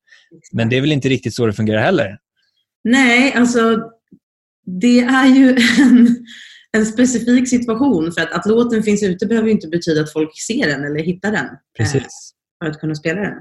Men 0.51 0.69
det 0.69 0.77
är 0.77 0.81
väl 0.81 0.91
inte 0.91 1.09
riktigt 1.09 1.35
så 1.35 1.45
det 1.45 1.53
fungerar 1.53 1.81
heller? 1.81 2.17
Nej, 2.83 3.33
alltså 3.33 3.77
det 4.65 4.99
är 4.99 5.25
ju 5.25 5.57
en, 5.79 6.25
en 6.71 6.85
specifik 6.85 7.49
situation. 7.49 8.11
För 8.11 8.21
att, 8.21 8.31
att 8.31 8.45
låten 8.45 8.83
finns 8.83 9.03
ute 9.03 9.25
behöver 9.25 9.49
inte 9.49 9.67
betyda 9.67 10.01
att 10.01 10.13
folk 10.13 10.41
ser 10.47 10.67
den 10.67 10.83
eller 10.83 11.03
hittar 11.03 11.31
den. 11.31 11.47
Precis. 11.77 12.01
Eh, 12.01 12.65
för 12.65 12.71
att 12.71 12.79
kunna 12.79 12.95
spela 12.95 13.21
den. 13.21 13.35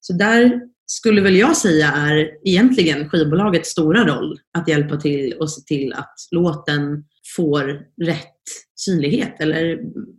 Så 0.00 0.12
där 0.12 0.60
skulle 0.86 1.20
väl 1.20 1.36
jag 1.36 1.56
säga 1.56 1.92
är 1.92 2.30
egentligen 2.48 3.08
skivbolagets 3.08 3.70
stora 3.70 4.06
roll 4.06 4.38
att 4.58 4.68
hjälpa 4.68 4.96
till 4.96 5.32
och 5.32 5.50
se 5.50 5.60
till 5.60 5.92
att 5.92 6.14
låten 6.30 7.04
får 7.36 7.80
rätt 8.04 8.30
synlighet 8.76 9.40
eller 9.40 9.78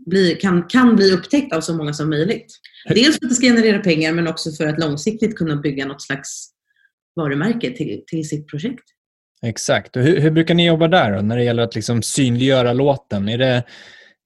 bli, 0.10 0.36
kan, 0.42 0.64
kan 0.64 0.96
bli 0.96 1.12
upptäckt 1.12 1.54
av 1.54 1.62
så 1.62 1.74
många 1.74 1.94
som 1.94 2.10
möjligt. 2.10 2.48
Dels 2.90 3.20
för 3.20 3.26
att 3.26 3.30
det 3.30 3.36
ska 3.36 3.46
generera 3.46 3.80
pengar 3.80 4.14
men 4.14 4.28
också 4.28 4.52
för 4.52 4.68
att 4.68 4.80
långsiktigt 4.80 5.36
kunna 5.36 5.56
bygga 5.56 5.86
något 5.86 6.02
slags 6.02 6.50
varumärke 7.16 7.72
till, 7.72 8.04
till 8.08 8.30
sitt 8.30 8.48
projekt. 8.48 8.84
Exakt. 9.46 9.96
Och 9.96 10.04
hur, 10.04 10.20
hur 10.20 10.32
brukar 10.32 10.54
ni 10.54 10.68
jobba 10.68 10.88
där 10.88 11.16
då, 11.16 11.22
när 11.22 11.38
det 11.38 11.44
gäller 11.44 11.64
att 11.64 11.76
liksom 11.76 12.02
synliggöra 12.02 12.74
låten? 12.74 13.30
Är 13.30 13.38
det, 13.38 13.64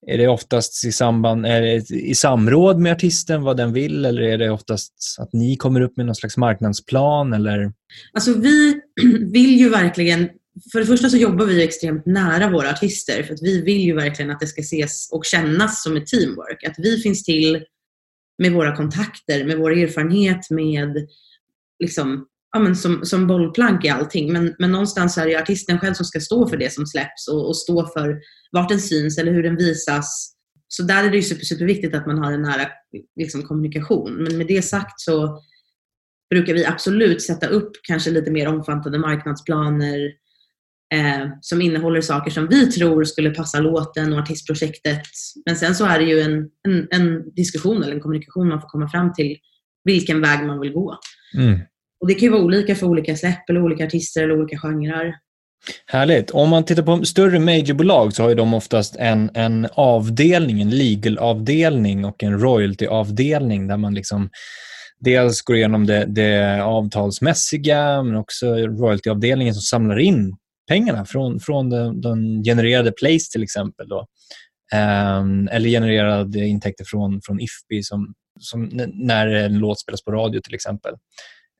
är 0.08 0.18
det 0.18 0.28
oftast 0.28 0.86
i, 0.86 0.92
samband, 0.92 1.46
i 1.90 2.16
samråd 2.16 2.80
med 2.80 2.92
artisten 2.92 3.42
vad 3.42 3.58
den 3.58 3.74
vill 3.74 4.06
eller 4.06 4.22
är 4.22 4.38
det 4.38 4.50
oftast 4.50 5.16
att 5.20 5.34
ni 5.34 5.56
kommer 5.56 5.82
upp 5.82 5.98
med 5.98 6.06
någon 6.06 6.16
slags 6.16 6.38
marknadsplan? 6.38 7.34
Eller? 7.34 7.74
Alltså 8.14 8.34
vi 8.34 8.82
vill 9.32 9.60
ju 9.60 9.70
verkligen 9.70 10.30
för 10.72 10.80
det 10.80 10.86
första 10.86 11.10
så 11.10 11.18
jobbar 11.18 11.46
vi 11.46 11.64
extremt 11.64 12.06
nära 12.06 12.50
våra 12.50 12.70
artister 12.70 13.24
för 13.24 13.34
att 13.34 13.42
vi 13.42 13.62
vill 13.62 13.82
ju 13.82 13.96
verkligen 13.96 14.32
att 14.32 14.40
det 14.40 14.48
ska 14.48 14.62
ses 14.62 15.10
och 15.12 15.26
kännas 15.26 15.84
som 15.84 15.98
ett 15.98 16.08
teamwork. 16.08 16.64
Att 16.64 16.76
vi 16.78 16.98
finns 17.02 17.24
till 17.24 17.64
med 18.38 18.52
våra 18.52 18.76
kontakter, 18.76 19.44
med 19.44 19.58
vår 19.58 19.72
erfarenhet, 19.72 20.50
med 20.50 21.08
liksom, 21.80 22.26
ja, 22.52 22.60
men 22.60 22.76
som, 22.76 23.06
som 23.06 23.28
bollplank 23.28 23.86
i 23.86 23.90
allting. 23.90 24.34
Men, 24.34 24.56
men 24.60 24.72
någonstans 24.72 25.18
är 25.18 25.26
det 25.26 25.36
artisten 25.36 25.80
själv 25.80 25.94
som 25.94 26.06
ska 26.06 26.20
stå 26.20 26.48
för 26.48 26.58
det 26.58 26.74
som 26.74 26.86
släpps 26.86 27.28
och, 27.28 27.48
och 27.48 27.58
stå 27.58 27.88
för 27.88 28.20
vart 28.52 28.70
den 28.70 28.80
syns 28.80 29.18
eller 29.18 29.32
hur 29.32 29.44
den 29.44 29.56
visas. 29.56 30.36
Så 30.68 30.84
där 30.84 31.04
är 31.04 31.10
det 31.10 31.16
ju 31.16 31.24
super, 31.24 31.46
superviktigt 31.46 31.96
att 31.96 32.08
man 32.08 32.18
har 32.18 32.32
en 32.32 32.42
nära 32.42 32.68
liksom, 33.16 33.44
kommunikation. 33.44 34.14
Men 34.14 34.38
med 34.38 34.48
det 34.48 34.62
sagt 34.62 35.02
så 35.02 35.44
brukar 36.30 36.54
vi 36.54 36.66
absolut 36.66 37.22
sätta 37.22 37.48
upp 37.48 37.72
kanske 37.88 38.12
lite 38.12 38.32
mer 38.32 38.48
omfattande 38.48 39.00
marknadsplaner 39.00 40.00
eh, 40.94 41.28
som 41.42 41.62
innehåller 41.62 42.02
saker 42.02 42.32
som 42.32 42.48
vi 42.48 42.72
tror 42.72 43.04
skulle 43.04 43.30
passa 43.30 43.60
låten 43.60 44.14
och 44.14 44.20
artistprojektet. 44.20 45.02
Men 45.46 45.56
sen 45.56 45.76
så 45.76 45.86
är 45.86 46.00
det 46.00 46.06
ju 46.06 46.20
en, 46.20 46.50
en, 46.68 46.88
en 46.92 47.34
diskussion 47.36 47.84
eller 47.84 47.94
en 47.94 48.02
kommunikation 48.02 48.48
man 48.48 48.62
får 48.62 48.68
komma 48.68 48.90
fram 48.90 49.14
till 49.14 49.38
vilken 49.84 50.22
väg 50.22 50.46
man 50.46 50.60
vill 50.60 50.74
gå. 50.74 51.00
Mm. 51.38 51.60
Och 52.02 52.08
Det 52.08 52.14
kan 52.14 52.22
ju 52.22 52.30
vara 52.30 52.42
olika 52.44 52.76
för 52.76 52.88
olika 52.88 53.16
släpp 53.16 53.50
eller 53.50 53.64
olika 53.64 53.86
artister 53.86 54.24
eller 54.24 54.40
olika 54.40 54.58
genrer. 54.58 55.16
Härligt. 55.86 56.32
Om 56.32 56.50
man 56.50 56.66
tittar 56.66 56.84
på 56.84 57.06
större 57.06 57.40
majorbolag 57.40 58.14
så 58.14 58.24
har 58.24 58.36
de 58.36 58.54
oftast 58.54 58.96
en, 58.96 59.30
en 59.34 59.68
avdelning, 59.74 60.62
en 60.62 60.70
legal-avdelning 60.70 62.06
och 62.06 62.24
en 62.24 62.40
royalty-avdelning 62.40 63.68
där 63.68 63.78
man 63.78 63.94
liksom 63.94 64.30
dels 65.00 65.42
går 65.42 65.56
igenom 65.56 65.86
det, 65.86 66.06
det 66.06 66.64
avtalsmässiga 66.64 68.04
men 68.04 68.16
också 68.16 68.46
royalty-avdelningen 68.56 69.54
som 69.54 69.62
samlar 69.62 70.00
in 70.00 70.36
pengarna 70.70 71.06
från, 71.06 71.40
från 71.40 71.70
den, 71.70 72.02
den 72.02 72.44
genererade 72.44 72.92
place, 72.92 73.32
till 73.32 73.44
exempel. 73.44 73.88
Då. 73.88 74.08
Um, 74.76 75.48
eller 75.48 75.70
genererade 75.70 76.46
intäkter 76.46 76.86
från, 76.88 77.22
från 77.26 77.40
IFPI 77.40 77.84
som, 77.84 78.14
som 78.40 78.70
när 78.94 79.28
en 79.28 79.60
låt 79.60 79.80
spelas 79.80 80.04
på 80.04 80.12
radio 80.12 80.42
till 80.42 80.56
exempel. 80.56 80.94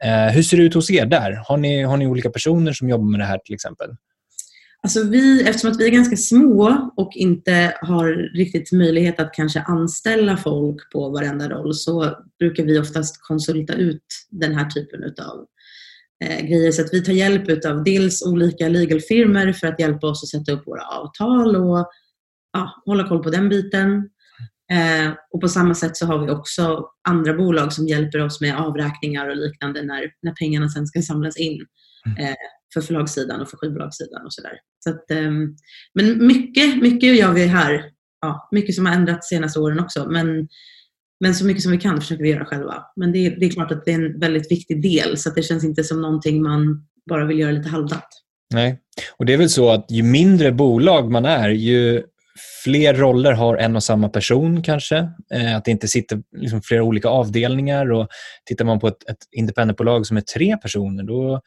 Eh, 0.04 0.34
hur 0.34 0.44
ser 0.44 0.58
det 0.58 0.64
ut 0.64 0.74
hos 0.74 0.92
er 0.92 1.06
där? 1.06 1.44
Har 1.48 1.58
ni, 1.58 1.84
har 1.84 1.98
ni 1.98 2.08
olika 2.08 2.30
personer 2.30 2.74
som 2.74 2.90
jobbar 2.90 3.06
med 3.06 3.20
det 3.20 3.26
här 3.26 3.38
till 3.38 3.56
exempel? 3.56 3.90
Alltså 4.82 5.04
vi, 5.04 5.44
eftersom 5.48 5.72
att 5.72 5.80
vi 5.80 5.86
är 5.86 5.90
ganska 5.90 6.16
små 6.16 6.92
och 6.98 7.12
inte 7.16 7.74
har 7.82 8.36
riktigt 8.38 8.72
möjlighet 8.72 9.20
att 9.20 9.34
kanske 9.34 9.62
anställa 9.62 10.38
folk 10.38 10.92
på 10.92 11.10
varenda 11.10 11.50
roll 11.50 11.74
så 11.74 12.18
brukar 12.40 12.64
vi 12.64 12.80
oftast 12.80 13.22
konsulta 13.22 13.74
ut 13.74 14.04
den 14.30 14.56
här 14.56 14.66
typen 14.66 15.04
av 15.04 15.46
eh, 16.26 16.46
grejer. 16.46 16.72
Så 16.72 16.82
att 16.82 16.94
vi 16.94 17.02
tar 17.02 17.14
hjälp 17.14 17.66
av 17.66 17.84
dels 17.84 18.26
olika 18.26 18.68
legalfirmor 18.68 19.52
för 19.52 19.68
att 19.68 19.80
hjälpa 19.80 20.08
oss 20.08 20.24
att 20.24 20.30
sätta 20.30 20.52
upp 20.52 20.68
våra 20.68 20.84
avtal 20.84 21.56
och 21.56 21.90
ja, 22.54 22.84
hålla 22.86 23.08
koll 23.08 23.24
på 23.24 23.30
den 23.30 23.50
biten. 23.50 24.10
Eh, 24.72 25.14
och 25.32 25.42
på 25.42 25.48
samma 25.48 25.76
sätt 25.76 25.98
så 25.98 26.06
har 26.06 26.26
vi 26.26 26.32
också 26.32 26.86
andra 27.08 27.34
bolag 27.34 27.74
som 27.74 27.88
hjälper 27.88 28.26
oss 28.26 28.42
med 28.42 28.58
avräkningar 28.58 29.30
och 29.30 29.38
liknande 29.38 29.84
när, 29.84 30.12
när 30.22 30.32
pengarna 30.32 30.70
sen 30.70 30.88
ska 30.88 31.02
samlas 31.02 31.38
in 31.38 31.66
mm. 32.06 32.26
eh, 32.26 32.36
för 32.74 32.82
förlagssidan 32.82 33.42
och 33.42 33.50
för 33.50 33.58
skivbolagssidan 33.58 34.26
och 34.26 34.34
sådär. 34.34 34.54
Så 34.84 34.90
att, 34.90 35.12
eh, 35.12 35.32
men 35.94 36.28
mycket, 36.28 36.82
mycket 36.82 37.18
gör 37.18 37.34
vi 37.34 37.46
här. 37.46 37.84
Ja, 38.22 38.50
mycket 38.52 38.76
som 38.76 38.86
har 38.86 38.94
ändrats 38.94 39.30
de 39.30 39.36
senaste 39.36 39.60
åren 39.60 39.80
också. 39.80 40.10
Men, 40.10 40.48
men 41.20 41.36
så 41.36 41.46
mycket 41.46 41.64
som 41.64 41.72
vi 41.72 41.78
kan 41.78 42.02
försöker 42.02 42.24
vi 42.24 42.30
göra 42.30 42.46
själva. 42.46 42.84
Men 42.96 43.12
det, 43.12 43.30
det 43.30 43.46
är 43.46 43.50
klart 43.50 43.72
att 43.72 43.86
det 43.86 43.92
är 43.92 43.96
en 43.96 44.20
väldigt 44.20 44.52
viktig 44.52 44.82
del 44.82 45.18
så 45.18 45.30
att 45.30 45.36
det 45.36 45.44
känns 45.44 45.64
inte 45.64 45.84
som 45.84 46.02
någonting 46.02 46.44
man 46.44 46.88
bara 47.10 47.26
vill 47.26 47.40
göra 47.40 47.52
lite 47.52 47.70
halvdant. 47.70 48.04
Nej, 48.54 48.80
och 49.18 49.26
det 49.26 49.34
är 49.34 49.38
väl 49.38 49.50
så 49.50 49.72
att 49.72 49.92
ju 49.92 50.04
mindre 50.04 50.52
bolag 50.52 51.12
man 51.12 51.26
är, 51.26 51.50
ju 51.50 52.04
fler 52.64 52.94
roller 52.94 53.32
har 53.32 53.58
en 53.58 53.76
och 53.76 53.84
samma 53.84 54.10
person 54.10 54.64
kanske. 54.64 54.98
Eh, 55.34 55.56
att 55.56 55.66
det 55.66 55.72
inte 55.72 55.88
sitter 55.88 56.22
liksom 56.38 56.62
flera 56.62 56.84
olika 56.84 57.08
avdelningar. 57.08 57.92
Och 57.92 58.08
tittar 58.46 58.66
man 58.66 58.80
på 58.80 58.88
ett, 58.88 59.10
ett 59.10 59.18
independentbolag 59.32 60.06
som 60.06 60.18
är 60.18 60.22
tre 60.22 60.58
personer 60.58 61.04
då 61.04 61.42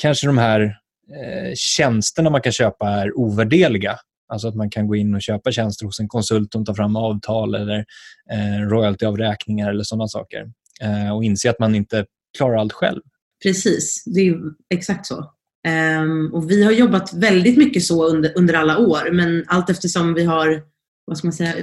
kanske 0.00 0.26
de 0.26 0.38
här 0.38 0.60
eh, 0.60 1.52
tjänsterna 1.54 2.30
man 2.30 2.42
kan 2.42 2.52
köpa 2.52 2.88
är 2.88 3.18
ovärdeliga. 3.18 3.96
Alltså 4.32 4.48
att 4.48 4.54
man 4.54 4.70
kan 4.70 4.86
gå 4.86 4.96
in 4.96 5.14
och 5.14 5.22
köpa 5.22 5.52
tjänster 5.52 5.86
hos 5.86 6.00
en 6.00 6.08
konsult 6.08 6.52
som 6.52 6.64
tar 6.64 6.74
fram 6.74 6.96
avtal 6.96 7.54
eller 7.54 7.84
eh, 8.32 8.68
royaltyavräkningar 8.68 9.70
eller 9.70 9.84
sådana 9.84 10.08
saker. 10.08 10.46
Eh, 10.82 11.16
och 11.16 11.24
inse 11.24 11.50
att 11.50 11.58
man 11.58 11.74
inte 11.74 12.06
klarar 12.38 12.56
allt 12.56 12.72
själv. 12.72 13.00
Precis, 13.42 14.02
det 14.06 14.20
är 14.20 14.36
exakt 14.74 15.06
så. 15.06 15.32
Um, 15.68 16.34
och 16.34 16.50
vi 16.50 16.64
har 16.64 16.72
jobbat 16.72 17.14
väldigt 17.14 17.58
mycket 17.58 17.82
så 17.82 18.08
under, 18.08 18.32
under 18.36 18.54
alla 18.54 18.78
år 18.78 19.10
men 19.12 19.44
allt 19.46 19.70
eftersom 19.70 20.14
vi 20.14 20.24
har 20.24 20.62
vad 21.06 21.18
ska 21.18 21.26
man 21.26 21.32
säga, 21.32 21.54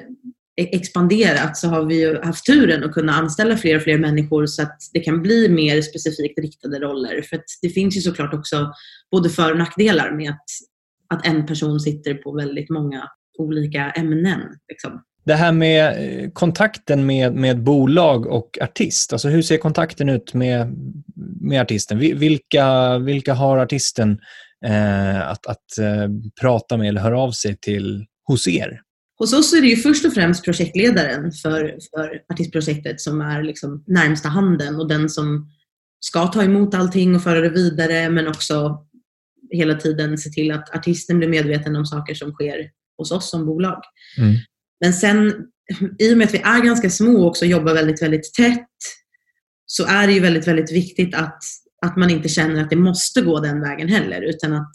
e, 0.62 0.76
expanderat 0.76 1.58
så 1.58 1.68
har 1.68 1.86
vi 1.86 2.02
ju 2.02 2.22
haft 2.22 2.46
turen 2.46 2.84
att 2.84 2.93
kunna 2.93 3.14
anställa 3.14 3.58
fler 3.58 3.76
och 3.76 3.82
fler 3.82 3.98
människor 3.98 4.46
så 4.46 4.62
att 4.62 4.78
det 4.93 5.00
kan 5.00 5.22
bli 5.22 5.50
mer 5.50 5.82
specifikt 5.82 6.39
riktade 6.39 6.80
roller. 6.80 7.22
För 7.22 7.39
det 7.62 7.70
finns 7.70 7.98
ju 7.98 8.02
såklart 8.02 8.34
också 8.34 8.72
både 9.12 9.30
för 9.30 9.52
och 9.52 9.58
nackdelar 9.58 10.12
med 10.12 10.30
att, 10.30 10.46
att 11.10 11.26
en 11.26 11.46
person 11.46 11.80
sitter 11.80 12.14
på 12.14 12.32
väldigt 12.32 12.70
många 12.70 13.10
olika 13.38 13.91
ämnen. 13.91 14.41
Liksom. 14.70 15.02
Det 15.26 15.34
här 15.34 15.51
med 15.51 15.86
eh, 16.23 16.30
kontakten 16.32 17.05
med, 17.05 17.34
med 17.34 17.63
bolag 17.63 18.26
och 18.26 18.57
artist, 18.61 19.13
alltså 19.13 19.30
hur 19.30 19.41
ser 19.41 19.57
kontakten 19.57 20.09
ut 20.09 20.34
med, 20.34 20.76
med 21.41 21.61
artisten? 21.61 21.99
Vilka, 21.99 22.97
vilka 22.97 23.34
har 23.34 23.57
artisten 23.57 24.19
eh, 24.65 25.30
att, 25.30 25.45
att 25.45 25.78
eh, 25.80 26.09
prata 26.41 26.78
med 26.78 26.88
eller 26.88 27.01
höra 27.01 27.19
av 27.19 27.32
sig 27.32 27.57
till 27.57 28.05
hos 28.28 28.47
er? 28.47 28.82
Hos 29.17 29.34
oss 29.34 29.53
är 29.53 29.61
det 29.61 29.67
ju 29.67 29.76
först 29.76 30.05
och 30.05 30.13
främst 30.13 30.43
projektledaren 30.43 31.32
för, 31.32 31.78
för 31.95 32.21
artistprojektet 32.34 33.01
som 33.01 33.21
är 33.21 33.43
liksom 33.43 33.84
närmsta 33.88 34.30
handen 34.30 34.76
och 34.76 34.88
den 34.88 35.09
som 35.09 35.49
ska 35.99 36.28
ta 36.28 36.43
emot 36.43 36.76
allting 36.76 37.15
och 37.15 37.23
föra 37.23 37.41
det 37.41 37.49
vidare 37.49 38.09
men 38.09 38.28
också 38.28 38.86
hela 39.51 39.76
tiden 39.76 40.17
se 40.17 40.30
till 40.30 40.51
att 40.51 40.76
artisten 40.76 41.17
blir 41.17 41.30
medveten 41.30 41.76
om 41.76 41.86
saker 41.86 42.13
som 42.13 42.32
sker 42.32 42.69
hos 42.97 43.11
oss 43.11 43.30
som 43.30 43.45
bolag. 43.45 43.82
Mm. 44.17 44.36
Men 44.82 44.93
sen, 44.93 45.34
i 45.99 46.13
och 46.13 46.17
med 46.17 46.28
att 46.28 46.34
vi 46.34 46.38
är 46.38 46.61
ganska 46.61 46.89
små 46.89 47.19
och 47.19 47.28
också 47.28 47.45
jobbar 47.45 47.73
väldigt, 47.73 48.01
väldigt 48.01 48.34
tätt, 48.34 48.69
så 49.65 49.86
är 49.86 50.07
det 50.07 50.13
ju 50.13 50.19
väldigt, 50.19 50.47
väldigt 50.47 50.71
viktigt 50.71 51.15
att, 51.15 51.39
att 51.86 51.97
man 51.97 52.09
inte 52.09 52.30
känner 52.30 52.61
att 52.61 52.69
det 52.69 52.76
måste 52.76 53.21
gå 53.21 53.39
den 53.39 53.61
vägen 53.61 53.88
heller, 53.88 54.21
utan 54.21 54.53
att 54.53 54.71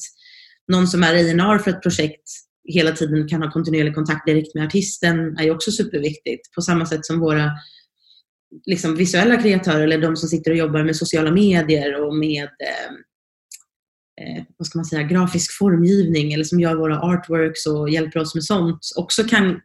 någon 0.72 0.88
som 0.88 1.02
är 1.02 1.14
A&R 1.14 1.58
för 1.58 1.70
ett 1.70 1.82
projekt 1.82 2.22
hela 2.64 2.92
tiden 2.92 3.28
kan 3.28 3.42
ha 3.42 3.50
kontinuerlig 3.50 3.94
kontakt 3.94 4.26
direkt 4.26 4.54
med 4.54 4.66
artisten 4.66 5.38
är 5.38 5.44
ju 5.44 5.50
också 5.50 5.70
superviktigt. 5.70 6.54
På 6.54 6.62
samma 6.62 6.86
sätt 6.86 7.06
som 7.06 7.20
våra 7.20 7.50
liksom, 8.66 8.96
visuella 8.96 9.42
kreatörer 9.42 9.80
eller 9.80 9.98
de 9.98 10.16
som 10.16 10.28
sitter 10.28 10.50
och 10.50 10.56
jobbar 10.56 10.84
med 10.84 10.96
sociala 10.96 11.30
medier 11.30 12.06
och 12.06 12.16
med 12.16 12.42
eh, 12.44 12.92
eh, 14.20 14.44
vad 14.56 14.66
ska 14.66 14.78
man 14.78 14.84
säga, 14.84 15.02
grafisk 15.02 15.58
formgivning 15.58 16.32
eller 16.32 16.44
som 16.44 16.60
gör 16.60 16.74
våra 16.74 17.00
artworks 17.00 17.66
och 17.66 17.90
hjälper 17.90 18.20
oss 18.20 18.34
med 18.34 18.44
sånt 18.44 18.78
också 18.96 19.24
kan 19.24 19.60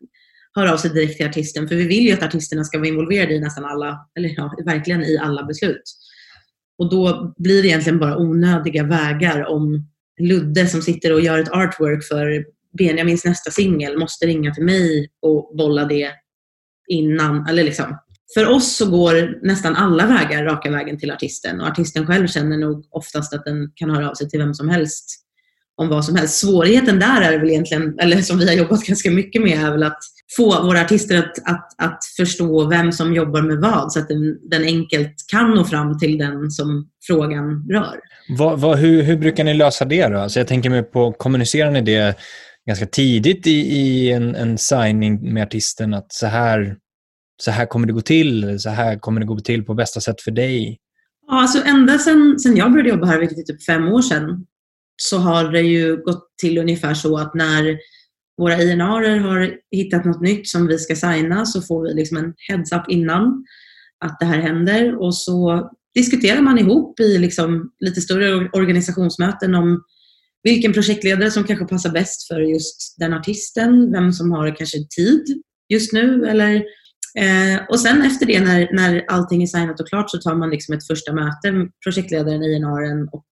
höra 0.56 0.74
av 0.74 0.78
sig 0.78 0.92
direkt 0.92 1.18
till 1.18 1.26
artisten. 1.26 1.68
För 1.68 1.76
vi 1.76 1.88
vill 1.88 2.08
ju 2.08 2.14
att 2.14 2.24
artisterna 2.24 2.64
ska 2.64 2.78
vara 2.78 2.88
involverade 2.88 3.34
i 3.34 3.40
nästan 3.40 3.66
alla, 3.66 4.08
eller 4.18 4.34
ja, 4.38 4.56
verkligen 4.66 5.04
i 5.04 5.18
alla 5.18 5.44
beslut. 5.44 5.84
Och 6.78 6.90
då 6.90 7.34
blir 7.38 7.62
det 7.62 7.68
egentligen 7.68 8.00
bara 8.00 8.18
onödiga 8.18 8.84
vägar 8.84 9.46
om 9.46 9.88
Ludde 10.22 10.68
som 10.68 10.82
sitter 10.82 11.14
och 11.14 11.22
gör 11.22 11.40
ett 11.40 11.52
artwork 11.52 12.04
för 12.04 12.46
Benjamins 12.78 13.26
nästa 13.26 13.52
singel 13.52 13.98
måste 13.98 14.26
ringa 14.26 14.54
till 14.54 14.64
mig 14.64 15.10
och 15.22 15.52
bolla 15.58 15.86
det 15.86 16.12
innan. 16.88 17.48
Eller 17.48 17.64
liksom. 17.64 17.98
För 18.34 18.50
oss 18.50 18.76
så 18.76 18.90
går 18.90 19.46
nästan 19.46 19.76
alla 19.76 20.08
vägar 20.08 20.44
raka 20.44 20.72
vägen 20.72 21.00
till 21.00 21.12
artisten 21.12 21.62
och 21.62 21.68
artisten 21.68 22.08
själv 22.08 22.28
känner 22.28 22.58
nog 22.58 22.88
oftast 22.92 23.34
att 23.34 23.46
den 23.46 23.72
kan 23.76 23.90
höra 23.90 24.10
av 24.10 24.14
sig 24.14 24.30
till 24.30 24.40
vem 24.40 24.54
som 24.54 24.70
helst 24.70 25.06
om 25.76 25.90
vad 25.90 26.06
som 26.06 26.16
helst. 26.16 26.40
Svårigheten 26.40 27.00
där 27.00 27.22
är 27.22 27.40
väl 27.40 27.50
egentligen, 27.50 28.00
eller 28.00 28.22
som 28.22 28.38
vi 28.38 28.48
har 28.48 28.56
jobbat 28.56 28.84
ganska 28.84 29.12
mycket 29.12 29.42
med, 29.42 29.60
är 29.66 29.72
väl 29.72 29.84
att 29.84 30.00
få 30.38 30.64
våra 30.64 30.82
artister 30.82 31.18
att, 31.18 31.50
att, 31.50 31.68
att 31.78 32.06
förstå 32.18 32.70
vem 32.70 32.92
som 32.92 33.14
jobbar 33.14 33.42
med 33.42 33.58
vad 33.58 33.92
så 33.92 34.00
att 34.00 34.08
den, 34.08 34.50
den 34.50 34.64
enkelt 34.64 35.16
kan 35.32 35.52
nå 35.52 35.66
fram 35.66 36.00
till 36.00 36.18
den 36.18 36.52
som 36.52 36.90
frågan 37.08 37.68
rör. 37.70 38.00
Vad, 38.38 38.60
vad, 38.60 38.78
hur, 38.78 39.04
hur 39.04 39.18
brukar 39.18 39.44
ni 39.44 39.54
lösa 39.54 39.86
det 39.86 40.08
då? 40.08 40.20
Alltså 40.20 40.40
jag 40.40 40.48
tänker 40.48 40.70
mig 40.70 40.84
på, 40.84 41.12
kommunicerar 41.12 41.72
ni 41.72 41.82
det 41.82 42.18
ganska 42.68 42.86
tidigt 42.86 43.48
i, 43.48 43.52
i 43.52 44.12
en, 44.12 44.36
en 44.36 44.58
signing 44.58 45.34
med 45.34 45.44
artisten 45.44 45.94
att 45.94 46.14
så 46.14 46.28
här, 46.28 46.76
så 47.42 47.52
här 47.52 47.66
kommer 47.66 47.88
det 47.88 47.94
gå 47.94 48.02
till, 48.02 48.60
så 48.60 48.70
här 48.70 49.00
kommer 49.00 49.20
det 49.20 49.28
gå 49.28 49.40
till 49.40 49.66
på 49.66 49.74
bästa 49.74 50.02
sätt 50.02 50.22
för 50.22 50.32
dig? 50.32 50.78
Ja, 51.28 51.42
alltså 51.42 51.64
ända 51.66 51.98
sedan, 51.98 52.40
sedan 52.40 52.58
jag 52.58 52.72
började 52.72 52.90
jobba 52.90 53.06
här, 53.06 53.20
vilket 53.20 53.38
är 53.38 53.44
typ 53.44 53.64
fem 53.64 53.88
år 53.88 54.02
sedan, 54.02 54.46
så 54.98 55.18
har 55.18 55.52
det 55.52 55.62
ju 55.62 55.98
gått 55.98 56.28
till 56.42 56.58
ungefär 56.58 56.94
så 56.94 57.18
att 57.18 57.34
när 57.34 57.78
våra 58.38 58.62
INR 58.62 59.20
har 59.20 59.58
hittat 59.72 60.06
något 60.06 60.22
nytt 60.22 60.48
som 60.48 60.68
vi 60.68 60.78
ska 60.78 60.96
signa 60.96 61.46
så 61.46 61.62
får 61.62 61.84
vi 61.84 61.94
liksom 61.94 62.18
en 62.18 62.34
heads-up 62.50 62.90
innan 62.90 63.46
att 64.06 64.20
det 64.20 64.26
här 64.26 64.40
händer 64.40 65.02
och 65.02 65.16
så 65.16 65.70
diskuterar 65.96 66.42
man 66.42 66.58
ihop 66.58 67.00
i 67.00 67.18
liksom 67.18 67.72
lite 67.80 68.02
större 68.02 68.50
organisationsmöten 68.50 69.56
om 69.56 69.84
vilken 70.44 70.74
projektledare 70.74 71.32
som 71.32 71.44
kanske 71.44 71.66
passar 71.66 71.90
bäst 71.90 72.28
för 72.28 72.40
just 72.40 72.96
den 72.98 73.14
artisten, 73.14 73.92
vem 73.92 74.14
som 74.14 74.32
har 74.32 74.56
kanske 74.56 74.78
tid 74.96 75.42
just 75.70 75.94
nu 75.94 76.26
eller 76.26 76.56
eh, 77.20 77.66
och 77.70 77.80
sen 77.80 78.02
efter 78.02 78.26
det 78.26 78.40
när, 78.40 78.70
när 78.74 79.06
allting 79.08 79.44
är 79.44 79.48
signat 79.48 79.80
och 79.80 79.88
klart 79.88 80.12
så 80.12 80.18
tar 80.18 80.36
man 80.36 80.50
liksom 80.50 80.76
ett 80.76 80.88
första 80.88 81.14
möte 81.14 81.52
med 81.52 81.72
projektledaren, 81.84 82.44
INR 82.44 83.16
och 83.16 83.26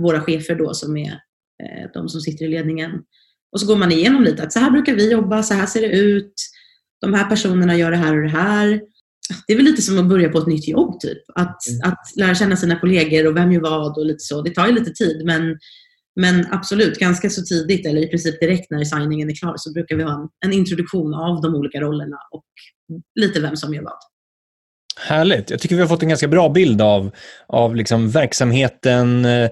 våra 0.00 0.20
chefer 0.20 0.54
då 0.54 0.74
som 0.74 0.96
är 0.96 1.12
eh, 1.62 1.90
de 1.94 2.08
som 2.08 2.20
sitter 2.20 2.44
i 2.44 2.48
ledningen. 2.48 2.90
Och 3.52 3.60
så 3.60 3.66
går 3.66 3.76
man 3.76 3.92
igenom 3.92 4.22
lite 4.22 4.42
att 4.42 4.52
så 4.52 4.58
här 4.58 4.70
brukar 4.70 4.94
vi 4.94 5.12
jobba, 5.12 5.42
så 5.42 5.54
här 5.54 5.66
ser 5.66 5.80
det 5.80 5.98
ut. 5.98 6.32
De 7.00 7.14
här 7.14 7.24
personerna 7.24 7.76
gör 7.76 7.90
det 7.90 7.96
här 7.96 8.16
och 8.16 8.22
det 8.22 8.28
här. 8.28 8.80
Det 9.46 9.52
är 9.52 9.56
väl 9.56 9.64
lite 9.64 9.82
som 9.82 9.98
att 9.98 10.08
börja 10.08 10.28
på 10.28 10.38
ett 10.38 10.46
nytt 10.46 10.68
jobb, 10.68 11.00
typ. 11.00 11.18
Att, 11.34 11.68
mm. 11.68 11.92
att 11.92 12.16
lära 12.16 12.34
känna 12.34 12.56
sina 12.56 12.80
kollegor 12.80 13.26
och 13.26 13.36
vem 13.36 13.52
gör 13.52 13.60
vad 13.60 13.98
och 13.98 14.06
lite 14.06 14.20
så. 14.20 14.42
Det 14.42 14.50
tar 14.50 14.66
ju 14.66 14.72
lite 14.72 14.90
tid, 14.90 15.22
men, 15.24 15.58
men 16.20 16.46
absolut, 16.50 16.98
ganska 16.98 17.30
så 17.30 17.42
tidigt 17.42 17.86
eller 17.86 18.00
i 18.00 18.06
princip 18.06 18.40
direkt 18.40 18.70
när 18.70 18.84
signingen 18.84 19.30
är 19.30 19.34
klar 19.34 19.54
så 19.56 19.72
brukar 19.72 19.96
vi 19.96 20.02
ha 20.02 20.22
en, 20.22 20.28
en 20.46 20.52
introduktion 20.52 21.14
av 21.14 21.40
de 21.42 21.54
olika 21.54 21.80
rollerna 21.80 22.16
och 22.30 22.44
lite 23.20 23.40
vem 23.40 23.56
som 23.56 23.74
gör 23.74 23.82
vad. 23.82 24.09
Härligt. 24.96 25.50
Jag 25.50 25.60
tycker 25.60 25.74
vi 25.74 25.80
har 25.80 25.88
fått 25.88 26.02
en 26.02 26.08
ganska 26.08 26.28
bra 26.28 26.48
bild 26.48 26.82
av, 26.82 27.10
av 27.46 27.76
liksom 27.76 28.10
verksamheten, 28.10 29.24
eh, 29.24 29.50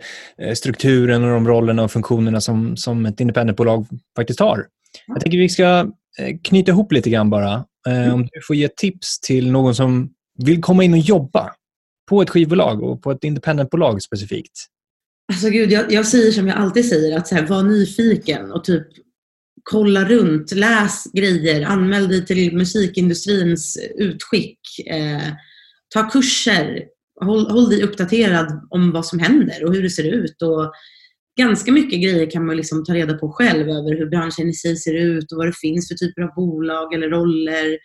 strukturen 0.55 1.25
och 1.25 1.31
de 1.31 1.49
rollerna 1.49 1.85
och 1.85 1.93
funktionerna 1.93 2.41
som, 2.41 2.77
som 2.77 3.07
ett 3.07 3.21
independentbolag 3.21 3.87
faktiskt 4.17 4.41
har. 4.41 4.67
Jag 5.07 5.21
tänker 5.21 5.39
vi 5.39 5.49
ska 5.49 5.93
eh, 6.19 6.37
knyta 6.43 6.71
ihop 6.71 6.93
lite 6.93 7.11
grann 7.11 7.31
bara. 7.31 7.65
Eh, 7.87 8.03
mm. 8.03 8.15
Om 8.15 8.23
du 8.23 8.41
får 8.47 8.57
ge 8.57 8.69
tips 8.69 9.21
till 9.21 9.53
någon 9.53 9.75
som 9.75 10.11
vill 10.39 10.63
komma 10.63 10.85
in 10.85 10.93
och 10.93 10.99
jobba 10.99 11.53
på 12.09 12.23
ett 12.23 12.31
skivbolag 12.31 12.83
och 12.83 13.03
på 13.03 13.11
ett 13.11 13.25
independentbolag 13.25 14.03
specifikt. 14.03 14.53
Alltså 15.33 15.51
gud, 15.51 15.73
jag, 15.73 15.93
jag 15.93 16.07
säger 16.07 16.33
som 16.33 16.49
jag 16.49 16.57
alltid 16.57 16.89
säger, 16.89 17.19
att 17.19 17.29
så 17.29 17.35
här, 17.35 17.47
var 17.47 17.63
nyfiken 17.63 18.53
och 18.53 18.65
typ 18.65 18.87
kolla 19.71 20.05
runt, 20.05 20.53
läs 20.53 21.05
grejer, 21.13 21.67
anmäl 21.67 22.09
dig 22.09 22.27
till 22.27 22.57
musikindustrins 22.57 23.79
utskick, 23.95 24.61
eh, 24.87 25.33
ta 25.95 26.11
kurser, 26.11 26.85
håll, 27.21 27.51
håll 27.51 27.69
dig 27.71 27.83
uppdaterad 27.83 28.69
om 28.71 28.93
vad 28.93 29.07
som 29.07 29.19
händer 29.19 29.65
och 29.65 29.75
hur 29.75 29.83
det 29.83 29.91
ser 29.91 30.15
ut. 30.15 30.43
Och 30.43 30.73
ganska 31.39 31.73
mycket 31.73 32.03
grejer 32.03 32.31
kan 32.31 32.47
man 32.47 32.57
liksom 32.57 32.85
ta 32.85 32.95
reda 32.95 33.15
på 33.15 33.33
själv 33.33 33.69
över 33.69 33.99
hur 33.99 34.11
branschen 34.11 34.49
i 34.49 34.55
sig 34.55 34.77
ser 34.77 34.95
ut 34.95 35.33
och 35.33 35.39
vad 35.39 35.47
det 35.47 35.59
finns 35.61 35.89
för 35.89 35.95
typer 35.95 36.23
av 36.23 36.35
bolag 36.37 36.95
eller 36.95 37.09
roller. 37.09 37.79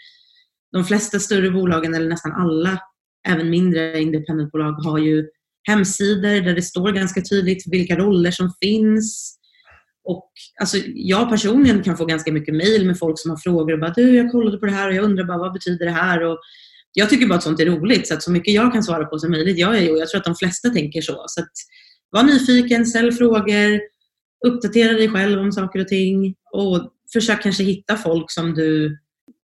De 0.71 0.85
flesta 0.85 1.19
större 1.19 1.51
bolagen, 1.51 1.95
eller 1.95 2.09
nästan 2.09 2.31
alla, 2.31 2.79
även 3.27 3.49
mindre 3.49 4.01
independentbolag, 4.01 4.71
har 4.71 4.97
ju 4.97 5.27
hemsidor 5.67 6.41
där 6.41 6.55
det 6.55 6.61
står 6.61 6.91
ganska 6.91 7.21
tydligt 7.21 7.63
vilka 7.71 7.97
roller 7.97 8.31
som 8.31 8.51
finns 8.61 9.39
och 10.03 10.31
alltså, 10.59 10.77
jag 10.85 11.29
personligen 11.29 11.83
kan 11.83 11.97
få 11.97 12.05
ganska 12.05 12.31
mycket 12.31 12.55
mejl 12.55 12.85
med 12.85 12.99
folk 12.99 13.19
som 13.19 13.31
har 13.31 13.37
frågor 13.37 13.73
och 13.73 13.79
bara 13.79 13.93
du, 13.95 14.15
jag 14.15 14.31
kollade 14.31 14.57
på 14.57 14.65
det 14.65 14.71
här 14.71 14.89
och 14.89 14.95
jag 14.95 15.03
undrar 15.03 15.23
bara 15.23 15.37
vad 15.37 15.53
betyder 15.53 15.85
det 15.85 15.91
här? 15.91 16.23
Och 16.23 16.39
jag 16.93 17.09
tycker 17.09 17.27
bara 17.27 17.35
att 17.35 17.43
sånt 17.43 17.59
är 17.59 17.65
roligt 17.65 18.07
så 18.07 18.13
att 18.13 18.23
så 18.23 18.31
mycket 18.31 18.53
jag 18.53 18.73
kan 18.73 18.83
svara 18.83 19.05
på 19.05 19.19
som 19.19 19.31
möjligt 19.31 19.57
gör 19.57 19.73
jag 19.73 19.91
och 19.91 19.97
jag 19.97 20.09
tror 20.09 20.19
att 20.19 20.25
de 20.25 20.35
flesta 20.35 20.69
tänker 20.69 21.01
så. 21.01 21.23
Så 21.27 21.41
att, 21.41 21.51
var 22.09 22.23
nyfiken, 22.23 22.85
ställ 22.85 23.11
frågor, 23.11 23.81
uppdatera 24.47 24.93
dig 24.93 25.09
själv 25.09 25.39
om 25.39 25.51
saker 25.51 25.79
och 25.79 25.87
ting 25.87 26.35
och 26.51 26.91
försök 27.13 27.43
kanske 27.43 27.63
hitta 27.63 27.97
folk 27.97 28.31
som 28.31 28.53
du 28.53 28.97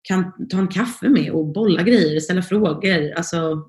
kan 0.04 0.48
ta 0.50 0.58
en 0.58 0.68
kaffe 0.68 1.10
med 1.10 1.32
och 1.32 1.54
bolla 1.54 1.84
grejer, 1.84 2.20
ställa 2.20 2.42
frågor. 2.42 3.14
Alltså, 3.16 3.64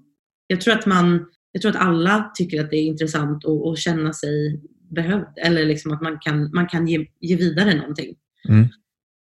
jag 0.47 0.61
tror 0.61 0.74
att 0.74 0.87
man 0.87 1.26
jag 1.55 1.62
tror 1.62 1.70
att 1.70 1.87
alla 1.87 2.30
tycker 2.35 2.61
att 2.61 2.70
det 2.70 2.76
är 2.76 2.82
intressant 2.82 3.45
att, 3.45 3.66
att 3.66 3.78
känna 3.78 4.12
sig 4.12 4.61
behövd 4.95 5.38
eller 5.38 5.64
liksom 5.64 5.92
att 5.92 6.03
man 6.03 6.18
kan, 6.20 6.51
man 6.55 6.66
kan 6.66 6.86
ge, 6.86 7.07
ge 7.20 7.36
vidare 7.36 7.74
någonting. 7.74 8.14
Mm. 8.49 8.68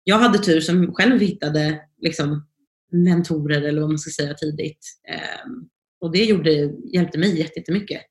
Jag 0.03 0.20
hade 0.20 0.39
tur 0.39 0.61
som 0.61 0.93
själv 0.93 1.20
hittade 1.20 1.82
liksom, 2.01 2.47
mentorer 2.91 3.61
eller 3.61 3.82
vad 3.82 3.89
man 3.89 3.99
ska 3.99 4.24
säga 4.24 4.34
tidigt. 4.34 4.86
Eh, 5.09 5.49
och 6.01 6.11
det 6.11 6.24
gjorde, 6.24 6.51
hjälpte 6.93 7.17
mig 7.17 7.39
jättemycket. 7.39 8.01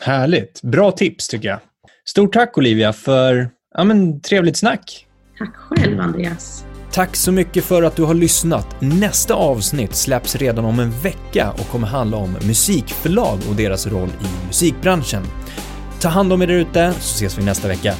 Härligt. 0.00 0.62
Bra 0.62 0.90
tips 0.90 1.28
tycker 1.28 1.48
jag. 1.48 1.60
Stort 2.04 2.32
tack 2.32 2.58
Olivia 2.58 2.92
för 2.92 3.50
ja, 3.74 3.84
men, 3.84 4.20
trevligt 4.20 4.56
snack. 4.56 5.06
Tack 5.38 5.56
själv 5.56 6.00
Andreas. 6.00 6.64
Tack 6.92 7.16
så 7.16 7.32
mycket 7.32 7.64
för 7.64 7.82
att 7.82 7.96
du 7.96 8.02
har 8.02 8.14
lyssnat. 8.14 8.80
Nästa 8.80 9.34
avsnitt 9.34 9.94
släpps 9.94 10.36
redan 10.36 10.64
om 10.64 10.80
en 10.80 10.90
vecka 10.90 11.50
och 11.50 11.68
kommer 11.68 11.86
handla 11.86 12.16
om 12.16 12.32
musikförlag 12.32 13.38
och 13.48 13.56
deras 13.56 13.86
roll 13.86 14.08
i 14.08 14.46
musikbranschen. 14.46 15.22
Ta 16.04 16.10
hand 16.10 16.32
om 16.32 16.42
er 16.42 16.46
där 16.46 16.54
ute 16.54 16.92
så 16.92 17.14
ses 17.14 17.38
vi 17.38 17.44
nästa 17.44 17.68
vecka. 17.68 17.94